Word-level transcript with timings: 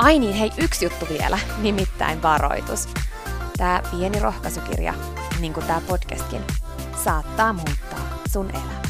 Ai 0.00 0.18
niin, 0.18 0.34
hei, 0.34 0.50
yksi 0.58 0.84
juttu 0.84 1.06
vielä, 1.08 1.38
nimittäin 1.62 2.22
varoitus. 2.22 2.88
Tämä 3.56 3.82
pieni 3.90 4.20
rohkaisukirja, 4.20 4.94
niin 5.40 5.52
kuin 5.52 5.66
tämä 5.66 5.80
podcastkin, 5.88 6.40
saattaa 7.04 7.52
muuttaa 7.52 8.18
sun 8.32 8.50
elämän. 8.50 8.82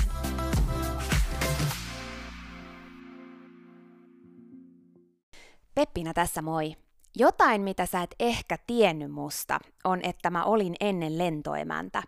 Peppina 5.74 6.14
tässä 6.14 6.42
moi. 6.42 6.74
Jotain, 7.16 7.62
mitä 7.62 7.86
sä 7.86 8.02
et 8.02 8.14
ehkä 8.20 8.58
tiennyt 8.66 9.10
musta, 9.10 9.58
on, 9.84 10.00
että 10.02 10.30
mä 10.30 10.44
olin 10.44 10.74
ennen 10.80 11.18
lentoemäntä. 11.18 12.02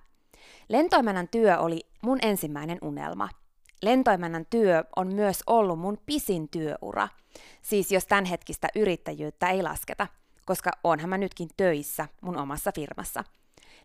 Lentoemännän 0.69 1.29
työ 1.29 1.59
oli 1.59 1.81
mun 2.03 2.19
ensimmäinen 2.23 2.79
unelma– 2.83 3.29
Lentoimännän 3.83 4.47
työ 4.51 4.85
on 4.97 5.15
myös 5.15 5.43
ollut 5.47 5.79
mun 5.79 5.99
pisin 6.07 6.49
työura, 6.49 7.09
siis 7.63 7.93
jos 7.93 8.07
tämänhetkistä 8.07 8.69
yrittäjyyttä 8.77 9.49
ei 9.49 9.63
lasketa, 9.63 10.07
koska 10.47 10.71
onhan 10.85 11.09
mä 11.09 11.19
nytkin 11.19 11.49
töissä 11.57 12.09
mun 12.21 12.37
omassa 12.37 12.73
firmassa. 12.75 13.25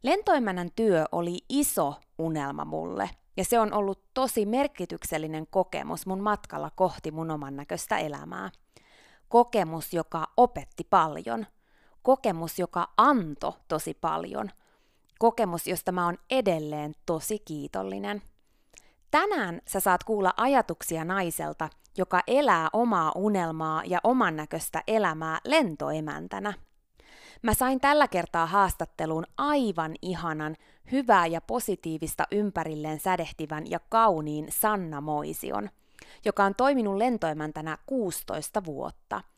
Lentoimännän 0.03 0.69
työ 0.75 1.05
oli 1.11 1.37
iso 1.49 1.95
unelma 2.17 2.65
mulle, 2.65 3.09
ja 3.37 3.45
se 3.45 3.59
on 3.59 3.73
ollut 3.73 4.03
tosi 4.13 4.45
merkityksellinen 4.45 5.47
kokemus 5.49 6.05
mun 6.05 6.21
matkalla 6.21 6.71
kohti 6.75 7.11
mun 7.11 7.31
oman 7.31 7.55
näköistä 7.55 7.97
elämää. 7.97 8.51
Kokemus, 9.29 9.93
joka 9.93 10.27
opetti 10.37 10.83
paljon. 10.89 11.45
Kokemus, 12.03 12.59
joka 12.59 12.93
antoi 12.97 13.53
tosi 13.67 13.93
paljon. 13.93 14.51
Kokemus, 15.19 15.67
josta 15.67 15.91
mä 15.91 16.05
oon 16.05 16.17
edelleen 16.29 16.93
tosi 17.05 17.39
kiitollinen. 17.39 18.21
Tänään 19.11 19.61
sä 19.67 19.79
saat 19.79 20.03
kuulla 20.03 20.33
ajatuksia 20.37 21.05
naiselta, 21.05 21.69
joka 21.97 22.21
elää 22.27 22.69
omaa 22.73 23.11
unelmaa 23.15 23.83
ja 23.85 23.99
oman 24.03 24.35
näköistä 24.35 24.83
elämää 24.87 25.39
lentoemäntänä. 25.45 26.53
Mä 27.41 27.53
sain 27.53 27.79
tällä 27.79 28.07
kertaa 28.07 28.45
haastatteluun 28.45 29.25
aivan 29.37 29.95
ihanan, 30.01 30.55
hyvää 30.91 31.25
ja 31.27 31.41
positiivista 31.41 32.23
ympärilleen 32.31 32.99
sädehtivän 32.99 33.71
ja 33.71 33.79
kauniin 33.89 34.47
Sanna 34.49 35.01
Moision, 35.01 35.69
joka 36.25 36.43
on 36.43 36.55
toiminut 36.55 36.97
lentoemäntänä 36.97 37.77
16 37.85 38.65
vuotta– 38.65 39.21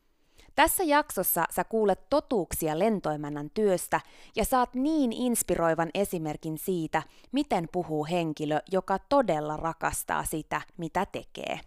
tässä 0.59 0.83
jaksossa 0.83 1.45
sä 1.51 1.63
kuulet 1.63 2.09
totuuksia 2.09 2.79
lentoimännän 2.79 3.49
työstä 3.53 4.01
ja 4.35 4.45
saat 4.45 4.73
niin 4.73 5.13
inspiroivan 5.13 5.89
esimerkin 5.93 6.57
siitä, 6.57 7.03
miten 7.31 7.69
puhuu 7.71 8.05
henkilö, 8.05 8.59
joka 8.71 8.99
todella 8.99 9.57
rakastaa 9.57 10.23
sitä, 10.23 10.61
mitä 10.77 11.05
tekee. 11.05 11.59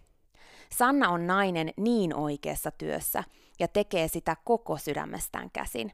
Sanna 0.77 1.09
on 1.09 1.27
nainen 1.27 1.73
niin 1.77 2.15
oikeassa 2.15 2.71
työssä 2.71 3.23
ja 3.59 3.67
tekee 3.67 4.07
sitä 4.07 4.37
koko 4.43 4.77
sydämestään 4.77 5.49
käsin. 5.51 5.91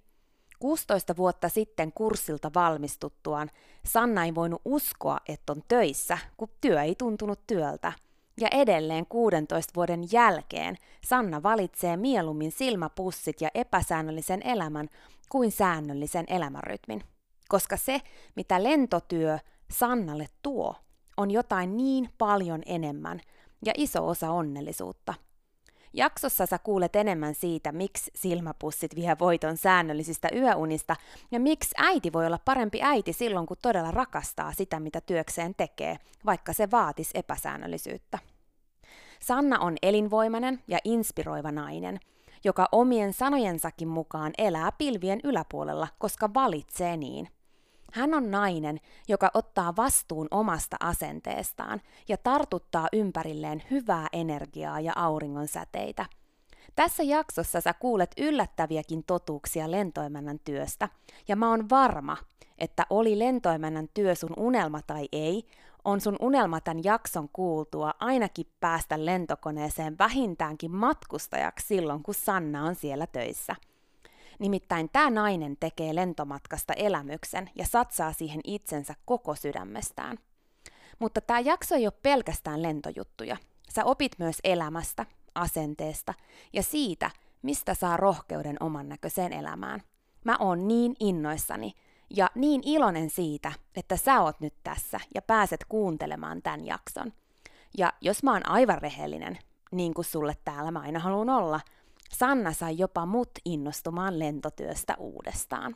16 0.59 1.17
vuotta 1.17 1.49
sitten 1.49 1.91
kurssilta 1.91 2.51
valmistuttuaan 2.55 3.51
Sanna 3.85 4.25
ei 4.25 4.35
voinut 4.35 4.61
uskoa, 4.65 5.17
että 5.27 5.51
on 5.51 5.61
töissä, 5.67 6.17
kun 6.37 6.49
työ 6.61 6.81
ei 6.81 6.95
tuntunut 6.95 7.39
työltä– 7.47 7.93
ja 8.39 8.47
edelleen 8.51 9.05
16 9.05 9.71
vuoden 9.75 10.03
jälkeen 10.11 10.77
Sanna 11.05 11.43
valitsee 11.43 11.97
mieluummin 11.97 12.51
silmäpussit 12.51 13.41
ja 13.41 13.49
epäsäännöllisen 13.53 14.41
elämän 14.43 14.89
kuin 15.29 15.51
säännöllisen 15.51 16.25
elämänrytmin. 16.27 17.03
Koska 17.47 17.77
se, 17.77 18.01
mitä 18.35 18.63
lentotyö 18.63 19.39
Sannalle 19.71 20.27
tuo, 20.41 20.75
on 21.17 21.31
jotain 21.31 21.77
niin 21.77 22.09
paljon 22.17 22.61
enemmän 22.65 23.21
ja 23.65 23.73
iso 23.77 24.07
osa 24.07 24.31
onnellisuutta– 24.31 25.13
Jaksossa 25.93 26.45
sä 26.45 26.59
kuulet 26.59 26.95
enemmän 26.95 27.35
siitä, 27.35 27.71
miksi 27.71 28.11
silmäpussit 28.15 28.95
vie 28.95 29.15
voiton 29.19 29.57
säännöllisistä 29.57 30.29
yöunista 30.35 30.95
ja 31.31 31.39
miksi 31.39 31.75
äiti 31.77 32.13
voi 32.13 32.25
olla 32.25 32.39
parempi 32.45 32.79
äiti 32.81 33.13
silloin, 33.13 33.45
kun 33.45 33.57
todella 33.61 33.91
rakastaa 33.91 34.53
sitä, 34.53 34.79
mitä 34.79 35.01
työkseen 35.01 35.55
tekee, 35.55 35.97
vaikka 36.25 36.53
se 36.53 36.71
vaatisi 36.71 37.11
epäsäännöllisyyttä. 37.13 38.19
Sanna 39.19 39.59
on 39.59 39.75
elinvoimainen 39.81 40.63
ja 40.67 40.79
inspiroiva 40.83 41.51
nainen, 41.51 41.99
joka 42.43 42.69
omien 42.71 43.13
sanojensakin 43.13 43.87
mukaan 43.87 44.31
elää 44.37 44.71
pilvien 44.71 45.19
yläpuolella, 45.23 45.87
koska 45.97 46.33
valitsee 46.33 46.97
niin– 46.97 47.27
hän 47.91 48.13
on 48.13 48.31
nainen, 48.31 48.79
joka 49.07 49.31
ottaa 49.33 49.75
vastuun 49.75 50.27
omasta 50.31 50.77
asenteestaan 50.79 51.81
ja 52.07 52.17
tartuttaa 52.17 52.87
ympärilleen 52.93 53.63
hyvää 53.71 54.07
energiaa 54.13 54.79
ja 54.79 54.93
auringon 54.95 55.47
säteitä. 55.47 56.05
Tässä 56.75 57.03
jaksossa 57.03 57.61
sä 57.61 57.73
kuulet 57.73 58.11
yllättäviäkin 58.17 59.03
totuuksia 59.03 59.71
lentoemännän 59.71 60.39
työstä, 60.39 60.89
ja 61.27 61.35
mä 61.35 61.49
oon 61.49 61.69
varma, 61.69 62.17
että 62.57 62.85
oli 62.89 63.19
lentoemännän 63.19 63.87
työ 63.93 64.15
sun 64.15 64.33
unelma 64.37 64.81
tai 64.81 65.07
ei, 65.11 65.43
on 65.85 66.01
sun 66.01 66.15
unelma 66.19 66.61
tämän 66.61 66.83
jakson 66.83 67.29
kuultua 67.33 67.93
ainakin 67.99 68.45
päästä 68.59 69.05
lentokoneeseen 69.05 69.97
vähintäänkin 69.97 70.71
matkustajaksi 70.71 71.67
silloin, 71.67 72.03
kun 72.03 72.13
Sanna 72.13 72.63
on 72.63 72.75
siellä 72.75 73.07
töissä– 73.07 73.55
Nimittäin 74.39 74.89
tämä 74.93 75.09
nainen 75.09 75.57
tekee 75.59 75.95
lentomatkasta 75.95 76.73
elämyksen 76.73 77.49
ja 77.55 77.65
satsaa 77.65 78.13
siihen 78.13 78.41
itsensä 78.43 78.93
koko 79.05 79.35
sydämestään. 79.35 80.17
Mutta 80.99 81.21
tämä 81.21 81.39
jakso 81.39 81.75
ei 81.75 81.87
ole 81.87 81.93
pelkästään 82.03 82.61
lentojuttuja. 82.61 83.37
Sä 83.69 83.85
opit 83.85 84.11
myös 84.19 84.37
elämästä, 84.43 85.05
asenteesta 85.35 86.13
ja 86.53 86.63
siitä, 86.63 87.11
mistä 87.41 87.73
saa 87.73 87.97
rohkeuden 87.97 88.57
oman 88.59 88.89
näköiseen 88.89 89.33
elämään. 89.33 89.81
Mä 90.25 90.37
oon 90.39 90.67
niin 90.67 90.95
innoissani 90.99 91.73
ja 92.15 92.29
niin 92.35 92.61
iloinen 92.65 93.09
siitä, 93.09 93.51
että 93.75 93.97
sä 93.97 94.21
oot 94.21 94.39
nyt 94.39 94.53
tässä 94.63 94.99
ja 95.15 95.21
pääset 95.21 95.65
kuuntelemaan 95.69 96.41
tämän 96.41 96.65
jakson. 96.65 97.13
Ja 97.77 97.93
jos 98.01 98.23
mä 98.23 98.31
oon 98.33 98.49
aivan 98.49 98.81
rehellinen, 98.81 99.37
niin 99.71 99.93
kuin 99.93 100.05
sulle 100.05 100.35
täällä 100.45 100.71
mä 100.71 100.79
aina 100.79 100.99
haluan 100.99 101.29
olla, 101.29 101.59
Sanna 102.09 102.53
sai 102.53 102.77
jopa 102.77 103.05
mut 103.05 103.29
innostumaan 103.45 104.19
lentotyöstä 104.19 104.95
uudestaan. 104.97 105.75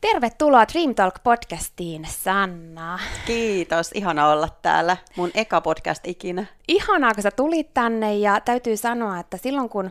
Tervetuloa 0.00 0.64
Dream 0.72 0.94
Talk 0.94 1.14
podcastiin, 1.22 2.06
Sanna. 2.10 2.98
Kiitos, 3.26 3.90
ihana 3.94 4.28
olla 4.28 4.48
täällä. 4.62 4.96
Mun 5.16 5.30
eka 5.34 5.60
podcast 5.60 6.06
ikinä. 6.06 6.46
Ihanaa, 6.68 7.14
kun 7.14 7.22
sä 7.22 7.30
tulit 7.30 7.74
tänne 7.74 8.16
ja 8.16 8.40
täytyy 8.40 8.76
sanoa, 8.76 9.18
että 9.18 9.36
silloin 9.36 9.68
kun 9.68 9.90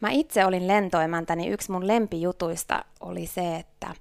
mä 0.00 0.10
itse 0.10 0.44
olin 0.44 0.68
lentoimäntä, 0.68 1.36
niin 1.36 1.52
yksi 1.52 1.72
mun 1.72 1.86
lempijutuista 1.86 2.84
oli 3.00 3.26
se, 3.26 3.56
että 3.56 3.94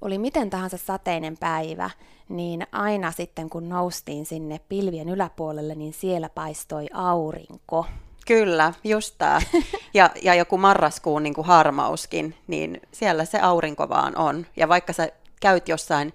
oli 0.00 0.18
miten 0.18 0.50
tahansa 0.50 0.76
sateinen 0.76 1.38
päivä, 1.38 1.90
niin 2.28 2.66
aina 2.72 3.10
sitten 3.12 3.50
kun 3.50 3.68
noustiin 3.68 4.26
sinne 4.26 4.60
pilvien 4.68 5.08
yläpuolelle, 5.08 5.74
niin 5.74 5.92
siellä 5.92 6.28
paistoi 6.28 6.86
aurinko. 6.92 7.86
Kyllä, 8.28 8.72
just 8.84 9.14
tämä. 9.18 9.40
Ja, 9.94 10.10
ja 10.22 10.34
joku 10.34 10.58
marraskuun 10.58 11.22
niin 11.22 11.34
kuin 11.34 11.46
harmauskin, 11.46 12.34
niin 12.46 12.80
siellä 12.92 13.24
se 13.24 13.40
aurinko 13.40 13.88
vaan 13.88 14.16
on. 14.16 14.46
Ja 14.56 14.68
vaikka 14.68 14.92
sä 14.92 15.08
käyt 15.40 15.68
jossain 15.68 16.14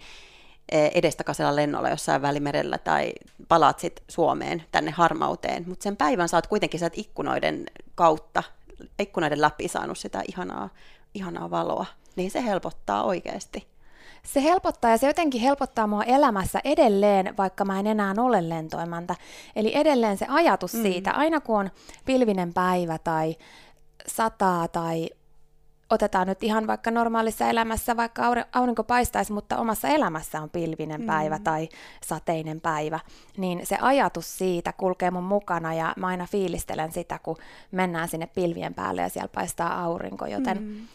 e, 0.71 0.89
edestakaisella 0.93 1.55
lennolla 1.55 1.89
jossain 1.89 2.21
välimerellä 2.21 2.77
tai 2.77 3.13
palaat 3.47 3.79
sit 3.79 4.03
Suomeen 4.07 4.63
tänne 4.71 4.91
harmauteen, 4.91 5.63
mutta 5.67 5.83
sen 5.83 5.97
päivän 5.97 6.29
saat 6.29 6.47
kuitenkin 6.47 6.79
sieltä 6.79 6.95
ikkunoiden 6.99 7.65
kautta, 7.95 8.43
ikkunoiden 8.99 9.41
läpi 9.41 9.67
saanut 9.67 9.97
sitä 9.97 10.21
ihanaa, 10.27 10.69
ihanaa 11.13 11.49
valoa, 11.49 11.85
niin 12.15 12.31
se 12.31 12.43
helpottaa 12.43 13.03
oikeasti 13.03 13.67
se 14.27 14.43
helpottaa 14.43 14.91
ja 14.91 14.97
se 14.97 15.07
jotenkin 15.07 15.41
helpottaa 15.41 15.87
mua 15.87 16.03
elämässä 16.03 16.59
edelleen, 16.63 17.37
vaikka 17.37 17.65
mä 17.65 17.79
en 17.79 17.87
enää 17.87 18.13
ole 18.17 18.49
lentoimanta. 18.49 19.15
Eli 19.55 19.75
edelleen 19.75 20.17
se 20.17 20.25
ajatus 20.29 20.73
mm. 20.73 20.81
siitä, 20.81 21.11
aina 21.11 21.41
kun 21.41 21.59
on 21.59 21.69
pilvinen 22.05 22.53
päivä 22.53 22.97
tai 22.97 23.35
sataa 24.07 24.67
tai 24.67 25.09
otetaan 25.89 26.27
nyt 26.27 26.43
ihan 26.43 26.67
vaikka 26.67 26.91
normaalissa 26.91 27.49
elämässä, 27.49 27.97
vaikka 27.97 28.23
aurinko 28.53 28.83
paistaisi, 28.83 29.33
mutta 29.33 29.57
omassa 29.57 29.87
elämässä 29.87 30.41
on 30.41 30.49
pilvinen 30.49 31.01
mm. 31.01 31.07
päivä 31.07 31.39
tai 31.39 31.69
sateinen 32.03 32.61
päivä, 32.61 32.99
niin 33.37 33.65
se 33.65 33.77
ajatus 33.81 34.37
siitä 34.37 34.73
kulkee 34.73 35.11
mun 35.11 35.23
mukana 35.23 35.73
ja 35.73 35.93
mä 35.97 36.07
aina 36.07 36.27
fiilistelen 36.31 36.91
sitä, 36.91 37.19
kun 37.23 37.37
mennään 37.71 38.09
sinne 38.09 38.27
pilvien 38.27 38.73
päälle 38.73 39.01
ja 39.01 39.09
siellä 39.09 39.29
paistaa 39.35 39.83
aurinko, 39.83 40.25
joten 40.25 40.63
mm. 40.63 40.87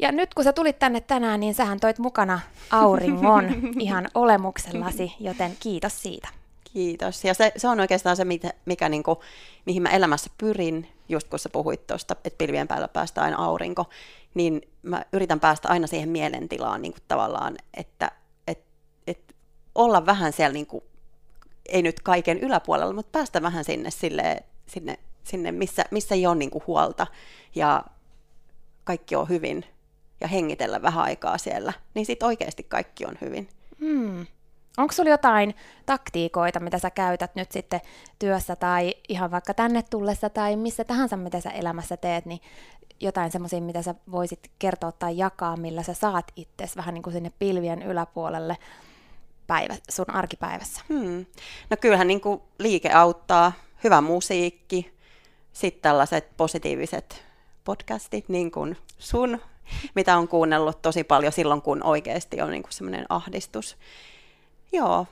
Ja 0.00 0.12
nyt 0.12 0.34
kun 0.34 0.44
sä 0.44 0.52
tulit 0.52 0.78
tänne 0.78 1.00
tänään, 1.00 1.40
niin 1.40 1.54
sähän 1.54 1.80
toit 1.80 1.98
mukana 1.98 2.40
auringon 2.70 3.44
ihan 3.78 4.08
olemuksellasi, 4.14 5.12
joten 5.20 5.56
kiitos 5.60 6.02
siitä. 6.02 6.28
Kiitos. 6.72 7.24
Ja 7.24 7.34
se, 7.34 7.52
se 7.56 7.68
on 7.68 7.80
oikeastaan 7.80 8.16
se, 8.16 8.24
mikä, 8.24 8.50
mikä 8.64 8.88
niin 8.88 9.02
kuin, 9.02 9.18
mihin 9.66 9.82
mä 9.82 9.88
elämässä 9.88 10.30
pyrin, 10.38 10.88
just 11.08 11.28
kun 11.28 11.38
sä 11.38 11.48
puhuit 11.48 11.86
tuosta, 11.86 12.16
että 12.24 12.38
pilvien 12.38 12.68
päällä 12.68 12.88
päästä 12.88 13.22
aina 13.22 13.44
aurinko, 13.44 13.84
niin 14.34 14.62
mä 14.82 15.04
yritän 15.12 15.40
päästä 15.40 15.68
aina 15.68 15.86
siihen 15.86 16.08
mielentilaan 16.08 16.82
niin 16.82 16.92
kuin 16.92 17.02
tavallaan, 17.08 17.56
että 17.74 18.10
et, 18.46 18.64
et 19.06 19.36
olla 19.74 20.06
vähän 20.06 20.32
siellä, 20.32 20.52
niin 20.52 20.66
kuin, 20.66 20.84
ei 21.68 21.82
nyt 21.82 22.00
kaiken 22.00 22.38
yläpuolella, 22.38 22.92
mutta 22.92 23.18
päästä 23.18 23.42
vähän 23.42 23.64
sinne, 23.64 23.90
sille, 23.90 24.44
sinne, 24.66 24.98
sinne 25.24 25.52
missä, 25.52 25.84
missä 25.90 26.14
ei 26.14 26.26
ole 26.26 26.34
niin 26.34 26.50
kuin 26.50 26.64
huolta 26.66 27.06
ja 27.54 27.84
kaikki 28.84 29.16
on 29.16 29.28
hyvin 29.28 29.64
ja 30.20 30.28
hengitellä 30.28 30.82
vähän 30.82 31.04
aikaa 31.04 31.38
siellä, 31.38 31.72
niin 31.94 32.06
sitten 32.06 32.26
oikeasti 32.26 32.62
kaikki 32.62 33.06
on 33.06 33.18
hyvin. 33.20 33.48
Hmm. 33.80 34.26
Onko 34.76 34.92
sulla 34.92 35.10
jotain 35.10 35.54
taktiikoita, 35.86 36.60
mitä 36.60 36.78
sä 36.78 36.90
käytät 36.90 37.34
nyt 37.34 37.52
sitten 37.52 37.80
työssä 38.18 38.56
tai 38.56 38.94
ihan 39.08 39.30
vaikka 39.30 39.54
tänne 39.54 39.82
tullessa 39.82 40.30
tai 40.30 40.56
missä 40.56 40.84
tahansa, 40.84 41.16
mitä 41.16 41.40
sä 41.40 41.50
elämässä 41.50 41.96
teet, 41.96 42.26
niin 42.26 42.40
jotain 43.00 43.30
semmoisia, 43.30 43.60
mitä 43.60 43.82
sä 43.82 43.94
voisit 44.10 44.50
kertoa 44.58 44.92
tai 44.92 45.18
jakaa, 45.18 45.56
millä 45.56 45.82
sä 45.82 45.94
saat 45.94 46.32
itsesi 46.36 46.76
vähän 46.76 46.94
niin 46.94 47.02
kuin 47.02 47.14
sinne 47.14 47.32
pilvien 47.38 47.82
yläpuolelle 47.82 48.56
päivä, 49.46 49.76
sun 49.90 50.10
arkipäivässä? 50.10 50.80
Hmm. 50.88 51.26
No 51.70 51.76
kyllähän 51.80 52.06
niin 52.06 52.20
kuin 52.20 52.40
liike 52.58 52.92
auttaa, 52.92 53.52
hyvä 53.84 54.00
musiikki, 54.00 54.94
sitten 55.52 55.82
tällaiset 55.82 56.36
positiiviset 56.36 57.24
podcastit, 57.64 58.28
niin 58.28 58.50
kuin 58.50 58.76
sun 58.98 59.40
mitä 59.94 60.16
on 60.16 60.28
kuunnellut 60.28 60.82
tosi 60.82 61.04
paljon 61.04 61.32
silloin, 61.32 61.62
kun 61.62 61.82
oikeasti 61.82 62.42
on 62.42 62.50
niin 62.50 62.62
semmoinen 62.70 63.06
ahdistus. 63.08 63.76
Joo, 64.72 65.06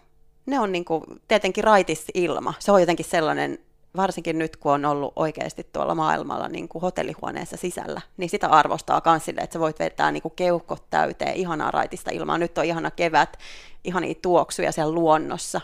ne 0.46 0.60
on 0.60 0.72
niin 0.72 0.84
kuin, 0.84 1.04
tietenkin 1.28 1.64
raitis 1.64 2.04
ilma. 2.14 2.54
Se 2.58 2.72
on 2.72 2.80
jotenkin 2.80 3.06
sellainen, 3.06 3.58
varsinkin 3.96 4.38
nyt 4.38 4.56
kun 4.56 4.72
on 4.72 4.84
ollut 4.84 5.12
oikeasti 5.16 5.66
tuolla 5.72 5.94
maailmalla 5.94 6.48
niin 6.48 6.68
kuin 6.68 6.82
hotellihuoneessa 6.82 7.56
sisällä, 7.56 8.00
niin 8.16 8.30
sitä 8.30 8.48
arvostaa 8.48 9.02
myös 9.04 9.24
sille, 9.24 9.40
että 9.40 9.52
sä 9.52 9.60
voit 9.60 9.78
vetää 9.78 10.12
niin 10.12 10.22
kuin 10.22 10.34
keuhkot 10.36 10.90
täyteen 10.90 11.34
ihanaa 11.34 11.70
raitista 11.70 12.10
ilmaa. 12.10 12.38
Nyt 12.38 12.58
on 12.58 12.64
ihana 12.64 12.90
kevät, 12.90 13.36
ihania 13.84 14.14
tuoksuja 14.22 14.72
siellä 14.72 14.92
luonnossa. 14.92 15.60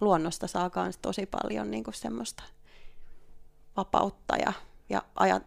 Luonnosta 0.00 0.46
saa 0.46 0.70
myös 0.74 0.98
tosi 0.98 1.26
paljon 1.26 1.70
niin 1.70 1.84
kuin 1.84 1.94
semmoista 1.94 2.42
vapautta 3.76 4.36
ja, 4.36 4.52
ja 4.88 5.02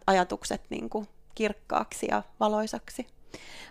ajatukset 0.08 0.62
niin 0.70 0.90
kuin 0.90 1.08
kirkkaaksi 1.36 2.08
ja 2.10 2.24
valoisaksi. 2.40 3.08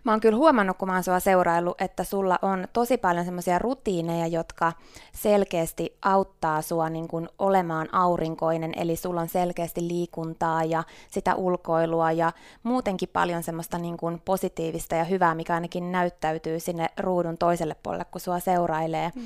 Mä 0.04 0.12
oon 0.12 0.20
kyllä 0.20 0.36
huomannut, 0.36 0.76
kun 0.76 0.88
mä 0.88 0.94
oon 0.94 1.02
sua 1.02 1.20
seuraillut, 1.20 1.80
että 1.80 2.04
sulla 2.04 2.38
on 2.42 2.68
tosi 2.72 2.96
paljon 2.96 3.24
semmoisia 3.24 3.58
rutiineja, 3.58 4.26
jotka 4.26 4.72
selkeästi 5.14 5.98
auttaa 6.02 6.62
sua 6.62 6.90
niin 6.90 7.08
kuin 7.08 7.28
olemaan 7.38 7.94
aurinkoinen, 7.94 8.72
eli 8.76 8.96
sulla 8.96 9.20
on 9.20 9.28
selkeästi 9.28 9.88
liikuntaa 9.88 10.64
ja 10.64 10.84
sitä 11.10 11.34
ulkoilua 11.34 12.12
ja 12.12 12.32
muutenkin 12.62 13.08
paljon 13.12 13.42
semmoista 13.42 13.78
niin 13.78 13.96
kuin 13.96 14.22
positiivista 14.24 14.94
ja 14.94 15.04
hyvää, 15.04 15.34
mikä 15.34 15.54
ainakin 15.54 15.92
näyttäytyy 15.92 16.60
sinne 16.60 16.86
ruudun 16.98 17.38
toiselle 17.38 17.76
puolelle, 17.82 18.04
kun 18.04 18.20
sua 18.20 18.40
seurailee. 18.40 19.12
Mm. 19.14 19.22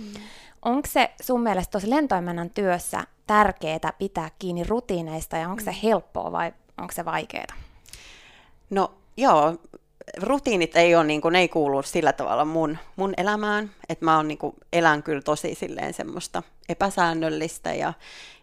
Onko 0.62 0.88
se 0.92 1.10
sun 1.22 1.42
mielestä 1.42 1.72
tosi 1.72 1.90
lentoimennan 1.90 2.50
työssä 2.50 3.04
tärkeää 3.26 3.92
pitää 3.98 4.30
kiinni 4.38 4.64
rutiineista 4.64 5.36
ja 5.36 5.48
onko 5.48 5.62
mm. 5.62 5.64
se 5.64 5.76
helppoa 5.82 6.32
vai 6.32 6.52
onko 6.80 6.92
se 6.92 7.04
vaikeaa? 7.04 7.67
No 8.70 8.94
joo, 9.16 9.56
rutiinit 10.16 10.76
ei, 10.76 10.94
ole, 10.94 11.04
niin 11.04 11.20
kuin, 11.20 11.36
ei 11.36 11.48
kuulu 11.48 11.82
sillä 11.82 12.12
tavalla 12.12 12.44
mun, 12.44 12.78
mun 12.96 13.14
elämään, 13.16 13.70
että 13.88 14.04
mä 14.04 14.16
oon, 14.16 14.28
niin 14.28 14.38
kuin, 14.38 14.54
elän 14.72 15.02
kyllä 15.02 15.22
tosi 15.22 15.54
silleen 15.54 15.94
semmoista 15.94 16.42
epäsäännöllistä 16.68 17.74
ja, 17.74 17.92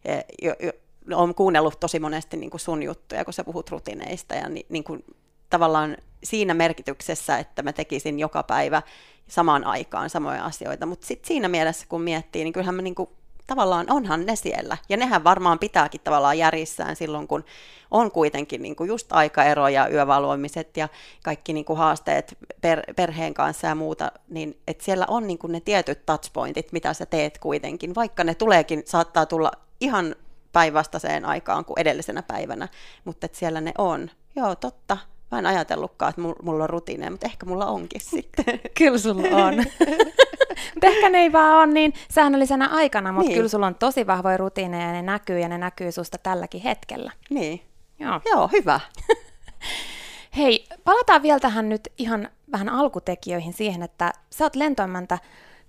ja 0.06 0.22
jo, 0.42 0.56
jo, 0.60 0.72
olen 1.14 1.36
kuunnellut 1.36 1.80
tosi 1.80 2.00
monesti 2.00 2.38
niin 2.38 2.50
kuin 2.50 2.62
sun 2.62 2.84
juttuja, 2.84 3.26
kun 3.26 3.34
sä 3.34 3.44
puhut 3.44 3.72
rutiineista 3.72 4.36
ja 4.36 4.50
ni, 4.50 4.66
niin 4.70 4.84
kuin, 4.84 5.04
tavallaan 5.50 5.98
siinä 6.24 6.54
merkityksessä, 6.54 7.38
että 7.38 7.64
mä 7.64 7.74
tekisin 7.74 8.20
joka 8.20 8.44
päivä 8.44 8.82
samaan 9.28 9.64
aikaan 9.64 10.10
samoja 10.10 10.46
asioita, 10.46 10.86
mutta 10.86 11.08
sitten 11.08 11.28
siinä 11.28 11.48
mielessä 11.48 11.86
kun 11.90 12.02
miettii, 12.02 12.44
niin 12.44 12.54
kyllähän 12.54 12.76
mä 12.76 12.82
niin 12.82 12.96
kuin 12.96 13.10
tavallaan 13.48 13.92
onhan 13.92 14.26
ne 14.26 14.36
siellä. 14.36 14.78
Ja 14.90 14.98
nehän 14.98 15.24
varmaan 15.24 15.60
pitääkin 15.60 16.02
tavallaan 16.04 16.38
järjissään 16.38 16.96
silloin, 16.96 17.28
kun 17.28 17.44
on 17.92 18.12
kuitenkin 18.12 18.62
niin 18.62 18.76
kuin 18.76 18.88
just 18.88 19.14
aikaero 19.14 19.68
ja 19.68 19.88
yövalvomiset 19.90 20.78
ja 20.78 20.90
kaikki 21.24 21.54
niin 21.54 21.66
kuin 21.66 21.78
haasteet 21.78 22.38
per, 22.62 22.94
perheen 22.96 23.34
kanssa 23.34 23.68
ja 23.68 23.76
muuta, 23.76 24.12
niin 24.30 24.60
että 24.68 24.84
siellä 24.84 25.06
on 25.10 25.28
niin 25.28 25.38
kuin 25.38 25.52
ne 25.52 25.60
tietyt 25.60 26.06
touchpointit, 26.06 26.72
mitä 26.72 26.94
sä 26.94 27.06
teet 27.06 27.38
kuitenkin, 27.38 27.96
vaikka 27.96 28.24
ne 28.24 28.36
tuleekin, 28.36 28.84
saattaa 28.86 29.26
tulla 29.26 29.52
ihan 29.80 30.16
päinvastaiseen 30.52 31.26
aikaan 31.26 31.66
kuin 31.66 31.80
edellisenä 31.80 32.24
päivänä, 32.24 32.68
mutta 33.06 33.26
että 33.26 33.38
siellä 33.38 33.62
ne 33.62 33.72
on. 33.78 34.10
Joo, 34.36 34.56
totta. 34.56 34.98
Mä 35.32 35.40
en 35.40 35.46
ajatellutkaan, 35.46 36.10
että 36.10 36.22
mulla 36.44 36.64
on 36.64 36.70
rutiineja, 36.70 37.12
mutta 37.12 37.26
ehkä 37.26 37.46
mulla 37.46 37.66
onkin 37.66 38.02
sitten. 38.02 38.46
Kyllä 38.78 38.98
sulla 38.98 39.46
on. 39.46 39.56
mutta 40.74 40.88
ehkä 40.88 41.10
ne 41.10 41.18
ei 41.18 41.32
vaan 41.32 41.58
ole 41.58 41.68
niin 41.68 41.94
säännöllisenä 42.12 42.68
aikana, 42.68 43.12
mutta 43.12 43.28
niin. 43.28 43.36
kyllä 43.36 43.50
sulla 43.50 43.68
on 43.68 43.76
tosi 43.76 44.08
vahvoja 44.08 44.38
rutiineja 44.38 44.88
ja 44.88 44.92
ne 44.92 45.02
näkyy 45.02 45.40
ja 45.40 45.48
ne 45.48 45.58
näkyy 45.58 45.92
susta 45.92 46.18
tälläkin 46.18 46.62
hetkellä. 46.62 47.12
Niin. 47.30 47.62
Joo, 48.00 48.22
Joo 48.32 48.50
hyvä. 48.52 48.80
Hei, 50.38 50.66
palataan 50.84 51.22
vielä 51.22 51.40
tähän 51.40 51.70
nyt 51.70 51.88
ihan 51.98 52.30
vähän 52.52 52.70
alkutekijöihin 52.70 53.54
siihen, 53.54 53.84
että 53.84 54.14
sä 54.30 54.46
oot 54.46 54.56
lentoimäntä. 54.56 55.20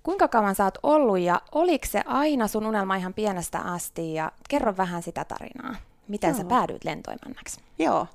Kuinka 0.03 0.27
kauan 0.27 0.55
sä 0.55 0.63
oot 0.63 0.77
ollut 0.83 1.19
ja 1.19 1.41
oliko 1.51 1.85
se 1.87 2.01
aina 2.05 2.47
sun 2.47 2.65
unelma 2.65 2.95
ihan 2.95 3.13
pienestä 3.13 3.59
asti 3.59 4.13
ja 4.13 4.31
kerro 4.49 4.77
vähän 4.77 5.03
sitä 5.03 5.25
tarinaa. 5.25 5.75
Miten 6.07 6.29
Joo. 6.29 6.37
sä 6.37 6.43
päädyit 6.43 6.83
lentoimännäksi? 6.83 7.61
Joo. 7.79 8.07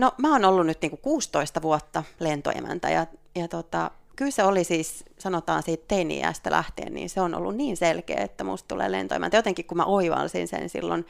No 0.00 0.14
mä 0.18 0.32
oon 0.32 0.44
ollut 0.44 0.66
nyt 0.66 0.78
niinku 0.82 0.96
16 0.96 1.62
vuotta 1.62 2.04
lentoemäntä 2.20 2.90
ja, 2.90 3.06
ja 3.34 3.48
tota, 3.48 3.90
kyllä 4.16 4.30
se 4.30 4.44
oli 4.44 4.64
siis, 4.64 5.04
sanotaan 5.18 5.62
siitä 5.62 5.84
teini-iästä 5.88 6.50
lähtien, 6.50 6.94
niin 6.94 7.10
se 7.10 7.20
on 7.20 7.34
ollut 7.34 7.56
niin 7.56 7.76
selkeä, 7.76 8.20
että 8.20 8.44
musta 8.44 8.68
tulee 8.68 8.92
lentoimäntä. 8.92 9.36
Jotenkin 9.36 9.64
kun 9.64 9.76
mä 9.76 9.84
oivalsin 9.84 10.48
sen 10.48 10.68
silloin 10.68 11.06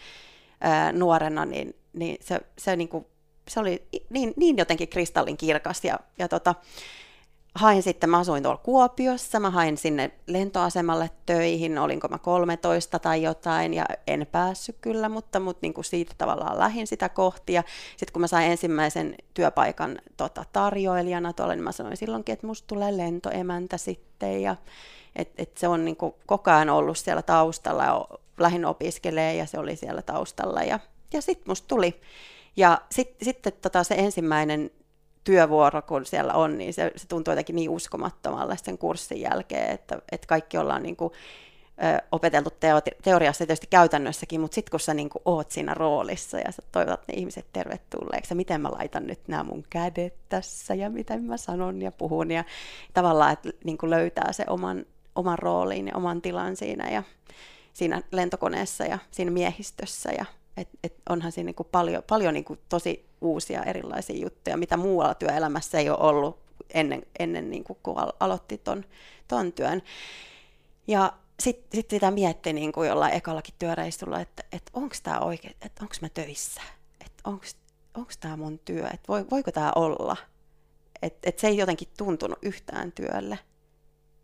ää, 0.61 0.93
nuorena, 0.93 1.45
niin, 1.45 1.77
niin 1.93 2.17
se, 2.21 2.41
se, 2.59 2.77
niin 2.77 2.89
kuin, 2.89 3.07
se 3.49 3.61
oli 3.61 3.83
niin, 4.11 4.33
niin 4.37 4.57
jotenkin 4.57 4.89
kristallin 4.89 5.37
kirkas. 5.37 5.85
Ja, 5.85 5.99
ja 6.19 6.29
tota, 6.29 6.55
hain 7.55 7.83
sitten, 7.83 8.11
mä 8.11 8.19
asuin 8.19 8.43
tuolla 8.43 8.61
Kuopiossa, 8.65 9.41
mä 9.41 9.51
hain 9.51 9.77
sinne 9.77 10.11
lentoasemalle 10.27 11.11
töihin, 11.27 11.79
olinko 11.79 12.09
mä 12.09 12.19
13 12.19 12.99
tai 12.99 13.23
jotain, 13.23 13.75
ja 13.75 13.85
en 14.07 14.27
päässyt 14.33 14.77
kyllä, 14.81 15.09
mutta, 15.09 15.41
niin 15.63 15.75
kuin 15.75 15.85
siitä 15.85 16.15
tavallaan 16.19 16.59
lähin 16.59 16.87
sitä 16.87 17.09
kohti, 17.09 17.53
ja 17.53 17.63
sitten 17.97 18.13
kun 18.13 18.21
mä 18.21 18.27
sain 18.27 18.51
ensimmäisen 18.51 19.17
työpaikan 19.35 19.99
tota, 20.17 20.45
tarjoilijana 20.53 21.33
tuolla, 21.33 21.55
niin 21.55 21.65
mä 21.65 21.73
sanoin 21.73 21.97
silloinkin, 21.97 22.33
että 22.33 22.47
musta 22.47 22.67
tulee 22.67 22.97
lentoemäntä 22.97 23.77
sitten, 23.77 24.43
ja 24.43 24.57
et, 25.17 25.33
et 25.39 25.57
se 25.57 25.69
on 25.69 25.85
niin 25.85 25.97
kuin 25.97 26.15
koko 26.27 26.51
ajan 26.51 26.71
ollut 26.71 26.99
siellä 26.99 27.23
taustalla, 27.23 27.85
ja 27.85 28.05
lähin 28.39 28.65
opiskelee, 28.65 29.35
ja 29.35 29.47
se 29.47 29.59
oli 29.59 29.77
siellä 29.77 30.03
taustalla, 30.03 30.63
ja, 30.63 30.79
ja 31.13 31.23
sitten 31.23 31.51
musta 31.51 31.69
tuli. 31.69 32.01
Ja 32.57 32.81
sitten 32.91 33.25
sit, 33.25 33.61
tota, 33.63 33.85
se 33.85 33.95
ensimmäinen 33.95 34.71
työvuoro, 35.25 35.83
kun 35.83 36.07
siellä 36.07 36.33
on, 36.33 36.59
niin 36.59 36.75
se, 36.75 36.93
se 36.97 37.09
tuntuu 37.09 37.33
jotenkin 37.33 37.57
niin 37.57 37.71
uskomattomalle 37.71 38.57
sen 38.57 38.79
kurssin 38.79 39.21
jälkeen, 39.21 39.71
että, 39.71 39.99
että 40.13 40.27
kaikki 40.27 40.59
ollaan 40.59 40.83
niin 40.83 40.97
kuin, 40.97 41.13
ö, 41.85 42.03
opeteltu 42.13 42.51
teo- 42.51 42.81
teoriassa 43.03 43.43
ja 43.43 43.47
tietysti 43.47 43.67
käytännössäkin, 43.67 44.41
mutta 44.41 44.55
sitten 44.55 44.71
kun 44.71 44.81
sä 44.81 44.95
niin 44.95 45.11
kuin 45.11 45.23
oot 45.25 45.51
siinä 45.51 45.75
roolissa 45.75 46.39
ja 46.39 46.53
sä 46.53 46.63
toivotat 46.73 47.09
ne 47.09 47.15
ihmiset 47.15 47.47
tervetulleeksi 47.53 48.33
ja 48.33 48.37
miten 48.37 48.61
mä 48.61 48.71
laitan 48.71 49.07
nyt 49.07 49.29
nämä 49.29 49.45
mun 49.45 49.65
kädet 49.71 50.15
tässä 50.29 50.75
ja 50.75 50.91
miten 50.91 51.23
mä 51.25 51.37
sanon 51.37 51.83
ja 51.83 51.93
puhun 51.93 52.31
ja 52.31 52.45
tavallaan, 52.95 53.33
että 53.33 53.51
niin 53.65 53.79
kuin 53.79 53.91
löytää 53.91 54.33
se 54.33 54.45
oman, 54.47 54.87
oman 55.15 55.39
roolin 55.39 55.87
ja 55.87 55.97
oman 55.97 56.23
tilan 56.23 56.57
siinä 56.57 56.91
ja 56.91 57.03
siinä 57.73 58.03
lentokoneessa 58.13 58.85
ja 58.85 58.99
siinä 59.11 59.31
miehistössä 59.31 60.11
ja 60.19 60.25
et, 60.57 60.69
et 60.85 60.95
onhan 61.09 61.33
siinä 61.33 61.47
niinku 61.47 61.65
paljon, 61.65 62.03
paljon 62.09 62.35
niinku 62.35 62.57
tosi 62.69 63.07
uusia 63.21 63.63
erilaisia 63.63 64.23
juttuja, 64.23 64.57
mitä 64.57 64.77
muualla 64.77 65.15
työelämässä 65.15 65.79
ei 65.79 65.91
ole 65.91 65.99
ollut 65.99 66.39
ennen, 66.75 67.03
ennen 67.19 67.51
niinku, 67.51 67.79
kun 67.83 67.95
aloitti 68.21 68.59
ton, 68.59 68.85
ton 69.29 69.53
työn. 69.53 69.83
Ja 70.87 71.13
sitten 71.41 71.69
sit 71.75 71.91
sitä 71.91 72.11
mietti 72.11 72.53
niin 72.53 72.73
kuin 72.73 72.89
jollain 72.89 73.15
ekallakin 73.15 73.55
työreissulla, 73.59 74.21
että, 74.21 74.43
että 74.53 74.71
onko 74.75 74.95
tämä 75.03 75.21
oikein, 75.21 75.57
että 75.63 75.83
onko 75.83 75.95
mä 76.03 76.09
töissä, 76.09 76.61
että 77.01 77.23
onko 77.95 78.13
tämä 78.21 78.37
mun 78.37 78.59
työ, 78.59 78.87
että 78.87 79.09
voi, 79.09 79.27
voiko 79.31 79.53
tämä 79.53 79.73
olla. 79.77 80.17
Että 81.03 81.31
et 81.31 81.39
se 81.39 81.49
ei 81.49 81.57
jotenkin 81.57 81.89
tuntunut 81.97 82.39
yhtään 82.43 82.93
työlle. 82.93 83.39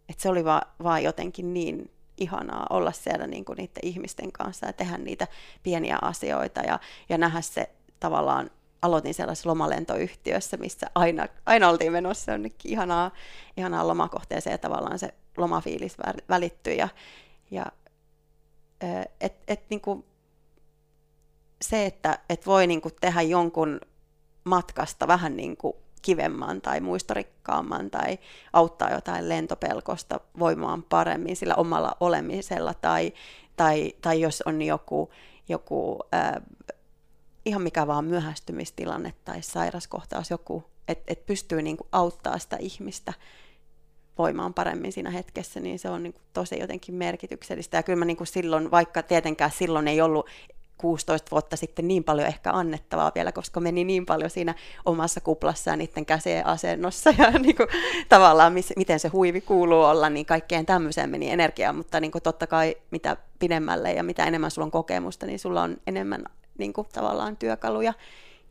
Että 0.08 0.22
se 0.22 0.28
oli 0.28 0.44
vaan, 0.44 0.62
vaan 0.82 1.02
jotenkin 1.02 1.54
niin 1.54 1.90
ihanaa 2.18 2.66
olla 2.70 2.92
siellä 2.92 3.26
niin 3.26 3.44
kuin 3.44 3.56
niiden 3.56 3.82
ihmisten 3.82 4.32
kanssa 4.32 4.66
ja 4.66 4.72
tehdä 4.72 4.98
niitä 4.98 5.26
pieniä 5.62 5.98
asioita 6.02 6.60
ja, 6.60 6.78
ja 7.08 7.18
nähdä 7.18 7.40
se 7.40 7.70
tavallaan, 8.00 8.50
aloitin 8.82 9.14
sellaisessa 9.14 9.48
lomalentoyhtiössä, 9.48 10.56
missä 10.56 10.86
aina, 10.94 11.26
aina 11.46 11.68
oltiin 11.68 11.92
menossa 11.92 12.32
jonnekin 12.32 12.72
ihanaa, 12.72 13.10
ihanaa 13.56 13.88
lomakohteeseen 13.88 14.54
ja 14.54 14.58
tavallaan 14.58 14.98
se 14.98 15.14
lomafiilis 15.36 15.96
välittyi 16.28 16.76
ja, 16.76 16.88
ja 17.50 17.66
et, 19.20 19.34
et, 19.48 19.60
niin 19.70 19.80
kuin 19.80 20.04
se, 21.62 21.86
että 21.86 22.18
et 22.30 22.46
voi 22.46 22.66
niin 22.66 22.80
kuin 22.80 22.94
tehdä 23.00 23.22
jonkun 23.22 23.80
matkasta 24.44 25.08
vähän 25.08 25.36
niin 25.36 25.56
kuin 25.56 25.76
kivemman 26.06 26.60
tai 26.60 26.80
muistorikkaamman 26.80 27.90
tai 27.90 28.18
auttaa 28.52 28.92
jotain 28.92 29.28
lentopelkosta 29.28 30.20
voimaan 30.38 30.82
paremmin 30.82 31.36
sillä 31.36 31.54
omalla 31.54 31.96
olemisella 32.00 32.74
tai, 32.74 33.12
tai, 33.56 33.92
tai 34.00 34.20
jos 34.20 34.42
on 34.46 34.62
joku, 34.62 35.10
joku 35.48 35.98
äh, 36.14 36.42
ihan 37.44 37.62
mikä 37.62 37.86
vaan 37.86 38.04
myöhästymistilanne 38.04 39.14
tai 39.24 39.42
sairaskohtaus 39.42 40.30
joku, 40.30 40.64
että 40.88 41.04
et 41.12 41.26
pystyy 41.26 41.62
niinku 41.62 41.86
auttaa 41.92 42.38
sitä 42.38 42.56
ihmistä 42.60 43.12
voimaan 44.18 44.54
paremmin 44.54 44.92
siinä 44.92 45.10
hetkessä, 45.10 45.60
niin 45.60 45.78
se 45.78 45.90
on 45.90 46.02
niin 46.02 46.12
kuin 46.12 46.24
tosi 46.32 46.58
jotenkin 46.58 46.94
merkityksellistä. 46.94 47.76
Ja 47.76 47.82
kyllä 47.82 47.98
mä 47.98 48.04
niin 48.04 48.16
kuin 48.16 48.26
silloin, 48.26 48.70
vaikka 48.70 49.02
tietenkään 49.02 49.50
silloin 49.50 49.88
ei 49.88 50.00
ollut 50.00 50.26
16 50.78 51.30
vuotta 51.30 51.56
sitten 51.56 51.88
niin 51.88 52.04
paljon 52.04 52.28
ehkä 52.28 52.52
annettavaa 52.52 53.12
vielä, 53.14 53.32
koska 53.32 53.60
meni 53.60 53.84
niin 53.84 54.06
paljon 54.06 54.30
siinä 54.30 54.54
omassa 54.84 55.20
kuplassa 55.20 55.70
ja 55.70 55.76
niiden 55.76 56.06
käsien 56.06 56.46
asennossa 56.46 57.14
ja 57.18 57.30
niin 57.38 57.56
kuin, 57.56 57.68
tavallaan 58.08 58.52
miss, 58.52 58.72
miten 58.76 59.00
se 59.00 59.08
huivi 59.08 59.40
kuuluu 59.40 59.82
olla, 59.82 60.10
niin 60.10 60.26
kaikkeen 60.26 60.66
tämmöiseen 60.66 61.10
meni 61.10 61.30
energiaa, 61.30 61.72
mutta 61.72 62.00
niin 62.00 62.12
kuin, 62.12 62.22
totta 62.22 62.46
kai 62.46 62.76
mitä 62.90 63.16
pidemmälle 63.38 63.92
ja 63.92 64.02
mitä 64.02 64.24
enemmän 64.24 64.50
sulla 64.50 64.64
on 64.64 64.70
kokemusta, 64.70 65.26
niin 65.26 65.38
sulla 65.38 65.62
on 65.62 65.76
enemmän 65.86 66.24
niin 66.58 66.72
kuin, 66.72 66.88
tavallaan 66.92 67.36
työkaluja 67.36 67.94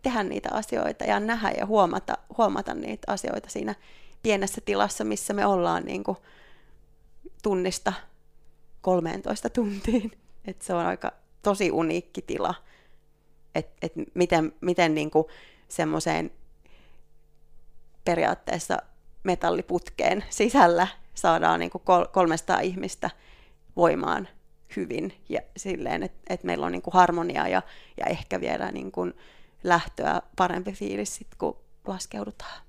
tehdä 0.01 0.23
niitä 0.23 0.49
asioita 0.51 1.03
ja 1.03 1.19
nähdä 1.19 1.51
ja 1.57 1.65
huomata, 1.65 2.17
huomata 2.37 2.73
niitä 2.73 3.11
asioita 3.11 3.49
siinä 3.49 3.75
pienessä 4.23 4.61
tilassa, 4.65 5.03
missä 5.03 5.33
me 5.33 5.45
ollaan 5.45 5.83
niin 5.85 6.03
kuin, 6.03 6.17
tunnista 7.43 7.93
13 8.81 9.49
tuntiin. 9.49 10.11
Et 10.45 10.61
se 10.61 10.73
on 10.73 10.85
aika 10.85 11.11
tosi 11.45 11.71
uniikki 11.71 12.21
tila, 12.21 12.55
että 13.55 13.73
et 13.81 13.93
miten, 14.13 14.53
miten 14.61 14.95
niinku 14.95 15.29
semmoiseen 15.67 16.31
periaatteessa 18.05 18.77
metalliputkeen 19.23 20.23
sisällä 20.29 20.87
saadaan 21.13 21.59
niinku 21.59 21.81
300 22.11 22.59
ihmistä 22.59 23.09
voimaan 23.75 24.27
hyvin 24.75 25.13
ja 25.29 25.41
silleen, 25.57 26.03
että 26.03 26.33
et 26.33 26.43
meillä 26.43 26.65
on 26.65 26.71
niinku 26.71 26.91
harmonia 26.91 27.47
ja, 27.47 27.61
ja 27.97 28.05
ehkä 28.05 28.41
vielä 28.41 28.71
niinku 28.71 29.11
lähtöä 29.63 30.21
parempi 30.35 30.71
fiilis 30.71 31.15
sit, 31.15 31.27
kun 31.37 31.57
laskeudutaan. 31.87 32.61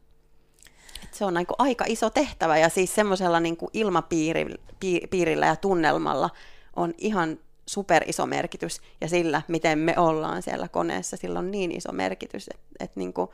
Et 1.05 1.15
se 1.15 1.25
on 1.25 1.35
niinku 1.35 1.55
aika 1.59 1.85
iso 1.89 2.11
tehtävä 2.11 2.59
ja 2.59 2.69
siis 2.69 2.95
semmoisella 2.95 3.41
niinku 3.41 3.71
ilmapiirillä 3.73 5.47
ja 5.47 5.57
tunnelmalla 5.57 6.31
on 6.77 6.95
ihan 6.99 7.39
super 7.67 8.05
iso 8.07 8.27
merkitys 8.27 8.81
ja 9.01 9.09
sillä, 9.09 9.43
miten 9.49 9.79
me 9.79 9.95
ollaan 9.97 10.43
siellä 10.43 10.69
koneessa, 10.69 11.17
sillä 11.17 11.39
on 11.39 11.51
niin 11.51 11.73
iso 11.73 11.93
merkitys, 11.93 12.49
että 12.49 12.85
et 12.85 12.97
niinku 12.97 13.33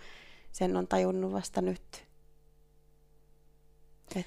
sen 0.53 0.77
on 0.77 0.87
tajunnut 0.87 1.33
vasta 1.33 1.61
nyt. 1.61 2.05
Et, 4.17 4.27